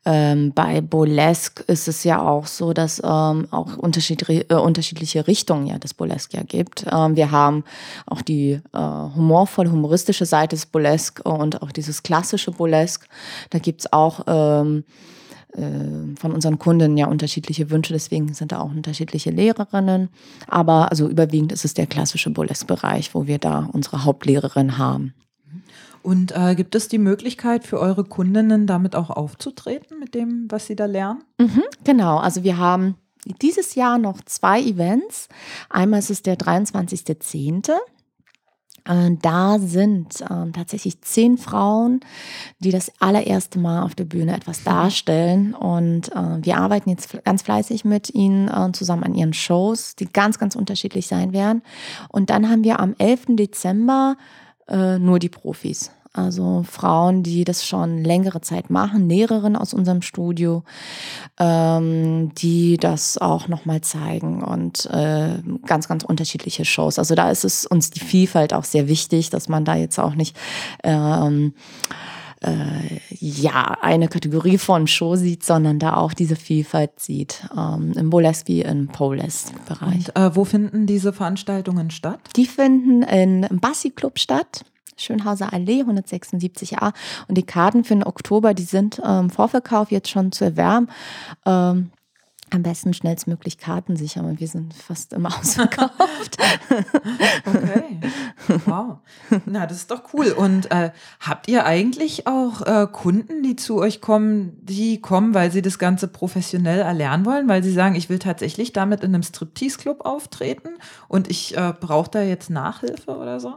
Ähm, 0.06 0.52
bei 0.54 0.82
Burlesque 0.82 1.64
ist 1.68 1.88
es 1.88 2.04
ja 2.04 2.22
auch 2.22 2.46
so, 2.48 2.74
dass 2.74 3.02
ähm, 3.04 3.48
auch 3.52 3.78
unterschied 3.78 4.28
äh, 4.30 4.54
unterschiedliche 4.54 5.28
Richtungen 5.28 5.68
ja 5.68 5.78
des 5.78 5.94
Burlesque 5.94 6.38
ja 6.38 6.44
gibt. 6.44 6.86
Ähm, 6.92 7.16
wir 7.16 7.32
haben 7.32 7.64
auch 8.06 8.22
die 8.22 8.60
äh, 8.74 8.78
humorvolle, 8.78 9.72
humoristische 9.72 10.26
Seite 10.26 10.56
des 10.56 10.66
Burlesque 10.66 11.24
und 11.24 11.62
auch 11.62 11.72
dieses 11.72 12.04
klassische 12.04 12.52
Burlesque. 12.52 13.08
Da 13.50 13.60
gibt's 13.60 13.92
auch 13.92 14.22
ähm, 14.28 14.84
äh, 14.88 15.17
von 15.54 16.32
unseren 16.34 16.60
Kunden 16.60 16.98
ja 16.98 17.08
unterschiedliche 17.08 17.70
Wünsche, 17.72 17.94
deswegen 17.94 18.34
sind 18.34 18.52
da 18.52 18.60
auch 18.60 18.70
unterschiedliche 18.70 19.32
Lehrerinnen. 19.32 20.10
Aber 20.48 20.92
also 20.92 21.08
überwiegend 21.08 21.52
ist 21.52 21.66
es 21.66 21.74
der 21.74 21.88
klassische 21.88 22.30
Burlesque-Bereich, 22.30 23.16
wo 23.16 23.28
wir 23.28 23.40
da 23.40 23.70
unsere 23.72 24.04
Hauptlehrerin 24.04 24.78
haben. 24.78 25.14
Und 26.04 26.32
äh, 26.36 26.56
gibt 26.56 26.76
es 26.76 26.88
die 26.88 27.00
Möglichkeit 27.00 27.66
für 27.66 27.80
eure 27.80 28.04
Kundinnen 28.04 28.68
damit 28.68 28.96
auch 28.96 29.10
aufzutreten 29.10 30.00
mit 30.00 30.16
dem, 30.16 30.46
was 30.50 30.68
sie 30.68 30.76
da 30.76 30.86
lernen? 30.86 31.24
Mhm, 31.38 31.64
genau, 31.84 32.18
also 32.18 32.44
wir 32.44 32.58
haben 32.58 32.96
dieses 33.42 33.76
Jahr 33.76 33.98
noch 33.98 34.22
zwei 34.22 34.62
Events. 34.62 35.28
Einmal 35.70 36.00
ist 36.00 36.12
es 36.12 36.22
der 36.22 36.38
23.10. 36.38 37.72
Äh, 38.88 39.12
da 39.22 39.60
sind 39.60 40.22
äh, 40.22 40.52
tatsächlich 40.54 41.02
zehn 41.02 41.38
Frauen, 41.38 42.00
die 42.60 42.72
das 42.72 42.92
allererste 43.00 43.60
Mal 43.60 43.84
auf 43.84 43.96
der 43.96 44.06
Bühne 44.06 44.36
etwas 44.36 44.64
darstellen. 44.64 45.54
Und 45.54 46.12
äh, 46.14 46.44
wir 46.44 46.58
arbeiten 46.58 46.90
jetzt 46.90 47.24
ganz 47.24 47.42
fleißig 47.42 47.86
mit 47.86 48.14
ihnen 48.14 48.48
äh, 48.48 48.72
zusammen 48.72 49.04
an 49.04 49.16
ihren 49.16 49.34
Shows, 49.34 49.96
die 49.96 50.06
ganz, 50.06 50.40
ganz 50.40 50.56
unterschiedlich 50.56 51.08
sein 51.08 51.34
werden. 51.34 51.62
Und 52.10 52.30
dann 52.30 52.50
haben 52.50 52.64
wir 52.64 52.80
am 52.80 52.96
11. 52.98 53.26
Dezember 53.30 54.18
äh, 54.68 55.00
nur 55.00 55.20
die 55.20 55.30
Profis. 55.30 55.92
Also 56.18 56.66
Frauen, 56.70 57.24
die 57.24 57.44
das 57.44 57.66
schon 57.66 58.04
längere 58.04 58.42
Zeit 58.42 58.70
machen, 58.70 59.10
Lehrerinnen 59.10 59.56
aus 59.56 59.74
unserem 59.74 60.02
Studio, 60.02 60.64
ähm, 61.40 62.34
die 62.36 62.78
das 62.78 63.18
auch 63.18 63.48
nochmal 63.48 63.82
zeigen 63.82 64.44
und 64.44 64.86
äh, 64.88 65.40
ganz, 65.66 65.88
ganz 65.88 66.04
unterschiedliche 66.04 66.66
Shows. 66.66 67.00
Also 67.00 67.16
da 67.16 67.30
ist 67.30 67.46
es 67.46 67.66
uns 67.66 67.90
die 67.90 68.00
Vielfalt 68.00 68.54
auch 68.54 68.64
sehr 68.64 68.88
wichtig, 68.88 69.30
dass 69.30 69.50
man 69.50 69.66
da 69.66 69.76
jetzt 69.76 70.00
auch 70.00 70.16
nicht 70.16 70.36
ähm, 70.84 71.54
äh, 72.42 73.00
ja, 73.20 73.78
eine 73.82 74.08
Kategorie 74.08 74.58
von 74.58 74.88
Show 74.88 75.16
sieht, 75.16 75.44
sondern 75.44 75.80
da 75.80 75.96
auch 75.96 76.14
diese 76.14 76.36
Vielfalt 76.36 77.00
sieht, 77.00 77.48
ähm, 77.56 77.94
im 77.96 78.10
Burlesque 78.10 78.48
wie 78.48 78.62
im 78.62 78.88
Pole-Bereich. 78.88 80.10
äh, 80.16 80.36
wo 80.36 80.46
finden 80.46 80.86
diese 80.86 81.14
Veranstaltungen 81.14 81.90
statt? 81.90 82.20
Die 82.36 82.46
finden 82.46 83.02
in, 83.02 83.44
im 83.44 83.60
Bassi 83.60 83.90
Club 83.90 84.20
statt. 84.20 84.66
Schönhauser 84.98 85.54
Allee 85.54 85.84
176a. 85.84 86.94
Und 87.28 87.38
die 87.38 87.46
Karten 87.46 87.84
für 87.84 87.94
den 87.94 88.04
Oktober, 88.04 88.54
die 88.54 88.64
sind 88.64 89.00
im 89.00 89.06
ähm, 89.06 89.30
Vorverkauf 89.30 89.92
jetzt 89.92 90.10
schon 90.10 90.32
zu 90.32 90.46
erwärmen. 90.46 90.90
Ähm, 91.46 91.92
am 92.50 92.64
besten 92.64 92.94
schnellstmöglich 92.94 93.58
Karten 93.58 93.98
sichern, 93.98 94.26
weil 94.26 94.40
wir 94.40 94.48
sind 94.48 94.74
fast 94.74 95.12
immer 95.14 95.30
ausverkauft. 95.40 96.38
okay. 97.46 98.00
Wow. 98.66 99.00
Na, 99.46 99.66
das 99.68 99.78
ist 99.78 99.92
doch 99.92 100.14
cool. 100.14 100.32
Und 100.32 100.72
äh, 100.72 100.92
habt 101.20 101.50
ihr 101.50 101.66
eigentlich 101.66 102.26
auch 102.26 102.62
äh, 102.62 102.88
Kunden, 102.90 103.44
die 103.44 103.58
zu 103.58 103.78
euch 103.78 104.00
kommen, 104.00 104.58
die 104.62 105.02
kommen, 105.02 105.34
weil 105.34 105.52
sie 105.52 105.62
das 105.62 105.78
Ganze 105.78 106.08
professionell 106.08 106.80
erlernen 106.80 107.26
wollen, 107.26 107.50
weil 107.50 107.64
sie 107.64 107.74
sagen, 107.74 107.96
ich 107.96 108.10
will 108.10 108.20
tatsächlich 108.20 108.72
damit 108.72 109.04
in 109.04 109.14
einem 109.14 109.24
Striptease-Club 109.24 110.06
auftreten 110.06 110.70
und 111.10 111.30
ich 111.30 111.58
äh, 111.58 111.74
brauche 111.78 112.12
da 112.12 112.22
jetzt 112.22 112.50
Nachhilfe 112.50 113.18
oder 113.18 113.40
so? 113.40 113.56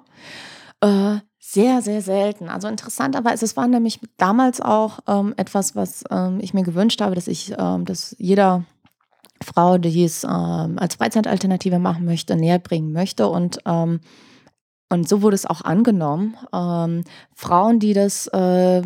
Äh, 0.80 1.18
sehr, 1.40 1.80
sehr 1.80 2.02
selten. 2.02 2.48
Also 2.48 2.68
interessanterweise, 2.68 3.46
es 3.46 3.56
war 3.56 3.66
nämlich 3.66 3.98
damals 4.18 4.60
auch 4.60 5.00
ähm, 5.08 5.32
etwas, 5.38 5.74
was 5.74 6.04
ähm, 6.10 6.38
ich 6.40 6.52
mir 6.52 6.62
gewünscht 6.62 7.00
habe, 7.00 7.14
dass 7.14 7.26
ich, 7.26 7.54
ähm, 7.58 7.86
dass 7.86 8.14
jeder 8.18 8.64
Frau, 9.42 9.78
die 9.78 10.04
es 10.04 10.22
ähm, 10.22 10.78
als 10.78 10.96
Freizeitalternative 10.96 11.78
machen 11.78 12.04
möchte, 12.04 12.36
näher 12.36 12.58
bringen 12.58 12.92
möchte. 12.92 13.26
Und, 13.26 13.58
ähm, 13.64 14.00
und 14.90 15.08
so 15.08 15.22
wurde 15.22 15.34
es 15.34 15.46
auch 15.46 15.62
angenommen. 15.62 16.36
Ähm, 16.52 17.04
Frauen, 17.34 17.80
die 17.80 17.94
das 17.94 18.26
äh, 18.28 18.82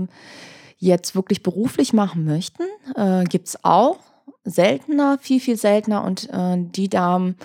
jetzt 0.78 1.16
wirklich 1.16 1.42
beruflich 1.42 1.92
machen 1.92 2.24
möchten, 2.24 2.62
äh, 2.94 3.24
gibt 3.24 3.48
es 3.48 3.64
auch. 3.64 3.98
Seltener, 4.44 5.18
viel, 5.18 5.40
viel 5.40 5.56
seltener. 5.56 6.04
Und 6.04 6.30
äh, 6.30 6.56
die 6.58 6.88
Damen 6.88 7.36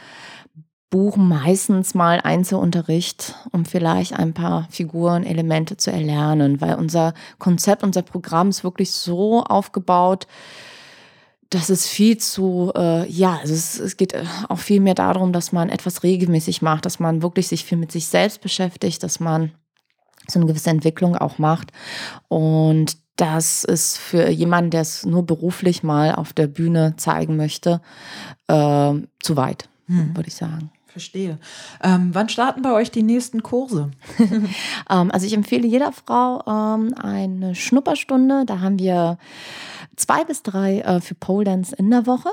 buchen 0.89 1.27
meistens 1.27 1.93
mal 1.93 2.19
Einzelunterricht, 2.21 3.35
um 3.51 3.65
vielleicht 3.65 4.13
ein 4.13 4.33
paar 4.33 4.67
Figuren, 4.71 5.23
Elemente 5.23 5.77
zu 5.77 5.91
erlernen, 5.91 6.61
weil 6.61 6.75
unser 6.75 7.13
Konzept, 7.37 7.83
unser 7.83 8.01
Programm 8.01 8.49
ist 8.49 8.63
wirklich 8.63 8.91
so 8.91 9.43
aufgebaut, 9.43 10.25
dass 11.49 11.69
es 11.69 11.87
viel 11.87 12.17
zu, 12.17 12.71
äh, 12.75 13.09
ja, 13.09 13.39
also 13.41 13.53
es, 13.53 13.79
es 13.79 13.97
geht 13.97 14.13
äh, 14.13 14.23
auch 14.49 14.59
viel 14.59 14.79
mehr 14.79 14.93
darum, 14.93 15.33
dass 15.33 15.51
man 15.51 15.69
etwas 15.69 16.03
regelmäßig 16.03 16.61
macht, 16.61 16.85
dass 16.85 16.99
man 16.99 17.21
wirklich 17.21 17.47
sich 17.47 17.65
viel 17.65 17.77
mit 17.77 17.91
sich 17.91 18.07
selbst 18.07 18.41
beschäftigt, 18.41 19.01
dass 19.03 19.19
man 19.19 19.51
so 20.27 20.39
eine 20.39 20.47
gewisse 20.47 20.69
Entwicklung 20.69 21.15
auch 21.15 21.39
macht. 21.39 21.71
Und 22.27 22.97
das 23.15 23.63
ist 23.63 23.97
für 23.97 24.29
jemanden, 24.29 24.71
der 24.71 24.81
es 24.81 25.05
nur 25.05 25.25
beruflich 25.25 25.81
mal 25.81 26.13
auf 26.13 26.33
der 26.33 26.47
Bühne 26.47 26.95
zeigen 26.97 27.35
möchte, 27.35 27.81
äh, 28.47 28.93
zu 29.21 29.35
weit, 29.35 29.69
hm. 29.87 30.15
würde 30.15 30.27
ich 30.27 30.35
sagen. 30.35 30.71
Verstehe. 30.91 31.37
Ähm, 31.83 32.09
wann 32.13 32.29
starten 32.29 32.61
bei 32.61 32.73
euch 32.73 32.89
die 32.89 33.03
nächsten 33.03 33.43
Kurse? 33.43 33.91
ähm, 34.89 35.11
also 35.11 35.25
ich 35.25 35.33
empfehle 35.33 35.67
jeder 35.67 35.91
Frau 35.91 36.43
ähm, 36.47 36.95
eine 36.95 37.53
Schnupperstunde. 37.53 38.43
Da 38.45 38.59
haben 38.59 38.79
wir 38.79 39.17
zwei 39.95 40.23
bis 40.23 40.41
drei 40.41 40.79
äh, 40.79 40.99
für 40.99 41.15
Pole 41.15 41.45
Dance 41.45 41.75
in 41.75 41.91
der 41.91 42.07
Woche. 42.07 42.29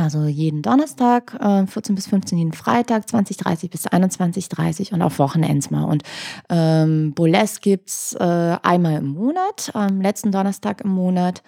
Also 0.00 0.24
jeden 0.24 0.62
Donnerstag 0.62 1.36
äh, 1.40 1.66
14 1.66 1.94
bis 1.94 2.06
15, 2.06 2.38
jeden 2.38 2.52
Freitag 2.52 3.04
20.30 3.04 3.70
bis 3.70 3.86
21.30 3.86 4.94
und 4.94 5.02
auf 5.02 5.18
Wochenends 5.18 5.70
mal. 5.70 5.84
Und 5.84 6.02
ähm, 6.48 7.12
Burlesque 7.14 7.60
gibt 7.60 7.90
es 7.90 8.16
äh, 8.18 8.56
einmal 8.62 8.94
im 8.96 9.08
Monat, 9.08 9.70
am 9.74 10.00
letzten 10.00 10.32
Donnerstag 10.32 10.80
im 10.80 10.90
Monat. 10.90 11.42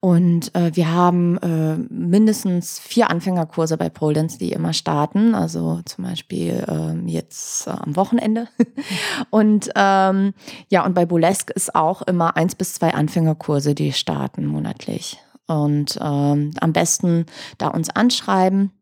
Und 0.00 0.54
äh, 0.54 0.74
wir 0.74 0.92
haben 0.92 1.38
äh, 1.38 1.76
mindestens 1.88 2.78
vier 2.78 3.10
Anfängerkurse 3.10 3.76
bei 3.76 3.88
Pole 3.88 4.14
die 4.14 4.52
immer 4.52 4.72
starten. 4.72 5.34
Also 5.34 5.80
zum 5.84 6.04
Beispiel 6.04 6.64
ähm, 6.68 7.06
jetzt 7.06 7.66
äh, 7.66 7.70
am 7.70 7.96
Wochenende. 7.96 8.48
und 9.30 9.70
ähm, 9.74 10.34
ja, 10.68 10.84
und 10.84 10.94
bei 10.94 11.06
Burlesque 11.06 11.52
ist 11.54 11.74
auch 11.74 12.02
immer 12.02 12.36
eins 12.36 12.54
bis 12.54 12.74
zwei 12.74 12.92
Anfängerkurse, 12.94 13.74
die 13.74 13.92
starten 13.92 14.46
monatlich. 14.46 15.23
Und 15.46 15.98
ähm, 16.00 16.52
am 16.60 16.72
besten 16.72 17.26
da 17.58 17.68
uns 17.68 17.90
anschreiben. 17.90 18.72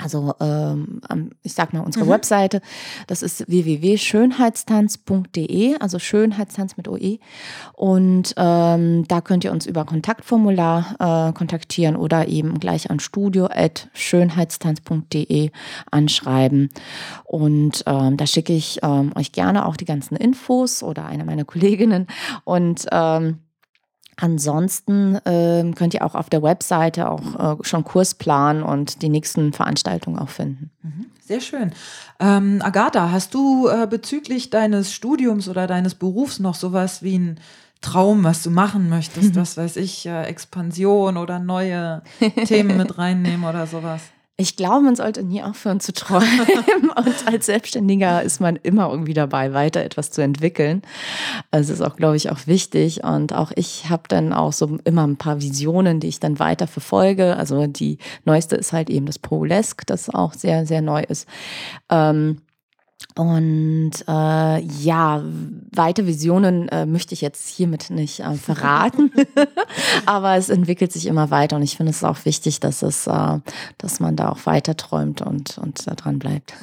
Also 0.00 0.32
ähm, 0.38 1.00
ich 1.42 1.54
sag 1.54 1.72
mal 1.72 1.80
unsere 1.80 2.04
mhm. 2.04 2.10
Webseite, 2.10 2.62
das 3.08 3.22
ist 3.22 3.48
www.schönheitstanz.de, 3.48 5.74
also 5.80 5.98
Schönheitstanz 5.98 6.76
mit 6.76 6.86
OE. 6.86 7.18
Und 7.72 8.32
ähm, 8.36 9.08
da 9.08 9.20
könnt 9.20 9.42
ihr 9.42 9.50
uns 9.50 9.66
über 9.66 9.84
Kontaktformular 9.84 10.94
äh, 11.00 11.32
kontaktieren 11.32 11.96
oder 11.96 12.28
eben 12.28 12.60
gleich 12.60 12.92
an 12.92 13.00
studio.schönheitstanz.de 13.00 15.50
anschreiben. 15.90 16.68
Und 17.24 17.82
ähm, 17.86 18.16
da 18.16 18.26
schicke 18.28 18.52
ich 18.52 18.78
ähm, 18.84 19.10
euch 19.16 19.32
gerne 19.32 19.66
auch 19.66 19.76
die 19.76 19.84
ganzen 19.84 20.14
Infos 20.14 20.84
oder 20.84 21.06
eine 21.06 21.24
meiner 21.24 21.44
Kolleginnen. 21.44 22.06
Und 22.44 22.86
ähm, 22.92 23.40
Ansonsten 24.20 25.18
ähm, 25.24 25.76
könnt 25.76 25.94
ihr 25.94 26.04
auch 26.04 26.16
auf 26.16 26.28
der 26.28 26.42
Webseite 26.42 27.08
auch 27.08 27.60
äh, 27.60 27.64
schon 27.64 27.84
Kurs 27.84 28.14
planen 28.14 28.64
und 28.64 29.02
die 29.02 29.08
nächsten 29.08 29.52
Veranstaltungen 29.52 30.18
auch 30.18 30.28
finden. 30.28 30.70
Mhm. 30.82 31.06
Sehr 31.24 31.40
schön. 31.40 31.72
Ähm, 32.18 32.60
Agatha, 32.60 33.12
hast 33.12 33.34
du 33.34 33.68
äh, 33.68 33.86
bezüglich 33.86 34.50
deines 34.50 34.92
Studiums 34.92 35.48
oder 35.48 35.68
deines 35.68 35.94
Berufs 35.94 36.40
noch 36.40 36.56
sowas 36.56 37.02
wie 37.02 37.18
ein 37.18 37.40
Traum, 37.80 38.24
was 38.24 38.42
du 38.42 38.50
machen 38.50 38.88
möchtest? 38.88 39.36
Was 39.36 39.56
weiß 39.56 39.76
ich, 39.76 40.04
äh, 40.06 40.24
Expansion 40.24 41.16
oder 41.16 41.38
neue 41.38 42.02
Themen 42.46 42.76
mit 42.76 42.98
reinnehmen 42.98 43.48
oder 43.48 43.68
sowas? 43.68 44.02
Ich 44.40 44.54
glaube, 44.54 44.82
man 44.82 44.94
sollte 44.94 45.24
nie 45.24 45.42
aufhören 45.42 45.80
zu 45.80 45.92
träumen. 45.92 46.46
Und 46.96 47.26
als 47.26 47.46
Selbstständiger 47.46 48.22
ist 48.22 48.40
man 48.40 48.54
immer 48.54 48.88
irgendwie 48.88 49.12
dabei, 49.12 49.52
weiter 49.52 49.82
etwas 49.82 50.12
zu 50.12 50.22
entwickeln. 50.22 50.82
Also 51.50 51.72
ist 51.72 51.82
auch, 51.82 51.96
glaube 51.96 52.16
ich, 52.16 52.30
auch 52.30 52.46
wichtig. 52.46 53.02
Und 53.02 53.32
auch 53.32 53.50
ich 53.56 53.90
habe 53.90 54.04
dann 54.06 54.32
auch 54.32 54.52
so 54.52 54.78
immer 54.84 55.04
ein 55.04 55.16
paar 55.16 55.40
Visionen, 55.40 55.98
die 55.98 56.06
ich 56.06 56.20
dann 56.20 56.38
weiter 56.38 56.68
verfolge. 56.68 57.36
Also 57.36 57.66
die 57.66 57.98
neueste 58.24 58.54
ist 58.54 58.72
halt 58.72 58.90
eben 58.90 59.06
das 59.06 59.18
Polesque, 59.18 59.84
das 59.86 60.08
auch 60.08 60.34
sehr, 60.34 60.66
sehr 60.66 60.82
neu 60.82 61.02
ist. 61.02 61.26
Ähm, 61.90 62.38
und 63.14 63.92
äh, 64.06 64.60
ja, 64.60 65.22
weite 65.72 66.06
Visionen 66.06 66.68
äh, 66.68 66.86
möchte 66.86 67.14
ich 67.14 67.20
jetzt 67.20 67.48
hiermit 67.48 67.90
nicht 67.90 68.20
äh, 68.20 68.34
verraten, 68.34 69.12
aber 70.06 70.36
es 70.36 70.48
entwickelt 70.48 70.92
sich 70.92 71.06
immer 71.06 71.30
weiter 71.30 71.56
und 71.56 71.62
ich 71.62 71.76
finde 71.76 71.90
es 71.90 72.04
auch 72.04 72.24
wichtig, 72.24 72.60
dass 72.60 72.82
es, 72.82 73.06
äh, 73.06 73.38
dass 73.78 74.00
man 74.00 74.16
da 74.16 74.30
auch 74.30 74.46
weiter 74.46 74.76
träumt 74.76 75.22
und 75.22 75.58
und 75.58 75.86
da 75.86 75.94
dran 75.94 76.18
bleibt. 76.18 76.54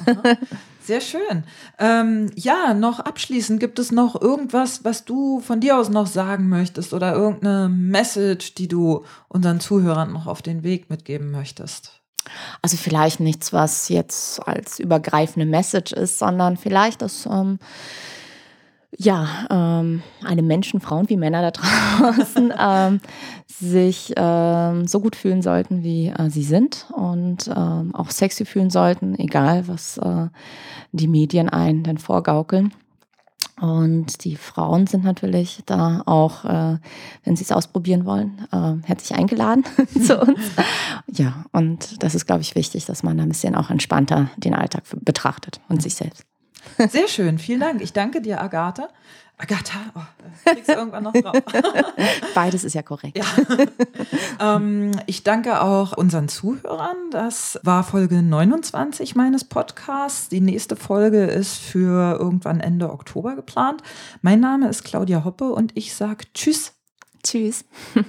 Sehr 0.86 1.00
schön. 1.00 1.42
Ähm, 1.80 2.30
ja, 2.36 2.72
noch 2.72 3.00
abschließend 3.00 3.58
gibt 3.58 3.80
es 3.80 3.90
noch 3.90 4.20
irgendwas, 4.20 4.84
was 4.84 5.04
du 5.04 5.40
von 5.40 5.58
dir 5.58 5.78
aus 5.78 5.88
noch 5.88 6.06
sagen 6.06 6.48
möchtest 6.48 6.94
oder 6.94 7.12
irgendeine 7.12 7.68
Message, 7.68 8.54
die 8.54 8.68
du 8.68 9.04
unseren 9.26 9.58
Zuhörern 9.58 10.12
noch 10.12 10.28
auf 10.28 10.42
den 10.42 10.62
Weg 10.62 10.88
mitgeben 10.88 11.32
möchtest? 11.32 11.95
Also 12.62 12.76
vielleicht 12.76 13.20
nichts, 13.20 13.52
was 13.52 13.88
jetzt 13.88 14.46
als 14.46 14.78
übergreifende 14.78 15.46
Message 15.46 15.92
ist, 15.92 16.18
sondern 16.18 16.56
vielleicht, 16.56 17.02
dass 17.02 17.26
ähm, 17.26 17.58
ja, 18.98 19.46
ähm, 19.50 20.02
alle 20.24 20.42
Menschen, 20.42 20.80
Frauen 20.80 21.08
wie 21.08 21.16
Männer 21.16 21.42
da 21.42 21.50
draußen 22.00 22.52
ähm, 22.58 23.00
sich 23.46 24.12
ähm, 24.16 24.86
so 24.86 25.00
gut 25.00 25.16
fühlen 25.16 25.42
sollten, 25.42 25.82
wie 25.82 26.08
äh, 26.08 26.30
sie 26.30 26.42
sind 26.42 26.86
und 26.92 27.48
ähm, 27.48 27.94
auch 27.94 28.10
sexy 28.10 28.44
fühlen 28.44 28.70
sollten, 28.70 29.18
egal 29.18 29.68
was 29.68 29.98
äh, 29.98 30.28
die 30.92 31.08
Medien 31.08 31.48
einen 31.48 31.82
denn 31.82 31.98
vorgaukeln. 31.98 32.72
Und 33.60 34.24
die 34.24 34.36
Frauen 34.36 34.86
sind 34.86 35.04
natürlich 35.04 35.62
da 35.64 36.02
auch, 36.04 36.44
äh, 36.44 36.78
wenn 37.24 37.36
sie 37.36 37.44
es 37.44 37.52
ausprobieren 37.52 38.04
wollen, 38.04 38.46
äh, 38.52 38.86
herzlich 38.86 39.18
eingeladen 39.18 39.64
zu 40.04 40.20
uns. 40.20 40.40
Ja, 41.06 41.46
und 41.52 42.02
das 42.02 42.14
ist, 42.14 42.26
glaube 42.26 42.42
ich, 42.42 42.54
wichtig, 42.54 42.84
dass 42.84 43.02
man 43.02 43.16
da 43.16 43.22
ein 43.22 43.30
bisschen 43.30 43.54
auch 43.54 43.70
entspannter 43.70 44.30
den 44.36 44.54
Alltag 44.54 44.84
betrachtet 45.00 45.60
und 45.68 45.80
sich 45.80 45.94
selbst. 45.94 46.24
Sehr 46.88 47.08
schön, 47.08 47.38
vielen 47.38 47.60
Dank. 47.60 47.80
Ich 47.80 47.92
danke 47.92 48.20
dir, 48.20 48.40
Agatha. 48.40 48.88
Agatha, 49.38 49.78
oh, 49.94 50.00
kriegst 50.46 50.70
du 50.70 50.72
irgendwann 50.72 51.02
noch 51.02 51.12
drauf. 51.12 51.36
Beides 52.34 52.64
ist 52.64 52.72
ja 52.72 52.80
korrekt. 52.82 53.18
Ja. 53.18 54.56
ähm, 54.56 54.92
ich 55.04 55.24
danke 55.24 55.60
auch 55.60 55.94
unseren 55.94 56.28
Zuhörern. 56.28 56.96
Das 57.10 57.60
war 57.62 57.84
Folge 57.84 58.22
29 58.22 59.14
meines 59.14 59.44
Podcasts. 59.44 60.30
Die 60.30 60.40
nächste 60.40 60.74
Folge 60.74 61.24
ist 61.24 61.58
für 61.58 62.18
irgendwann 62.18 62.60
Ende 62.60 62.90
Oktober 62.90 63.36
geplant. 63.36 63.82
Mein 64.22 64.40
Name 64.40 64.68
ist 64.68 64.84
Claudia 64.84 65.24
Hoppe 65.24 65.52
und 65.52 65.72
ich 65.76 65.94
sage 65.94 66.24
Tschüss. 66.32 66.72
Tschüss. 67.22 67.66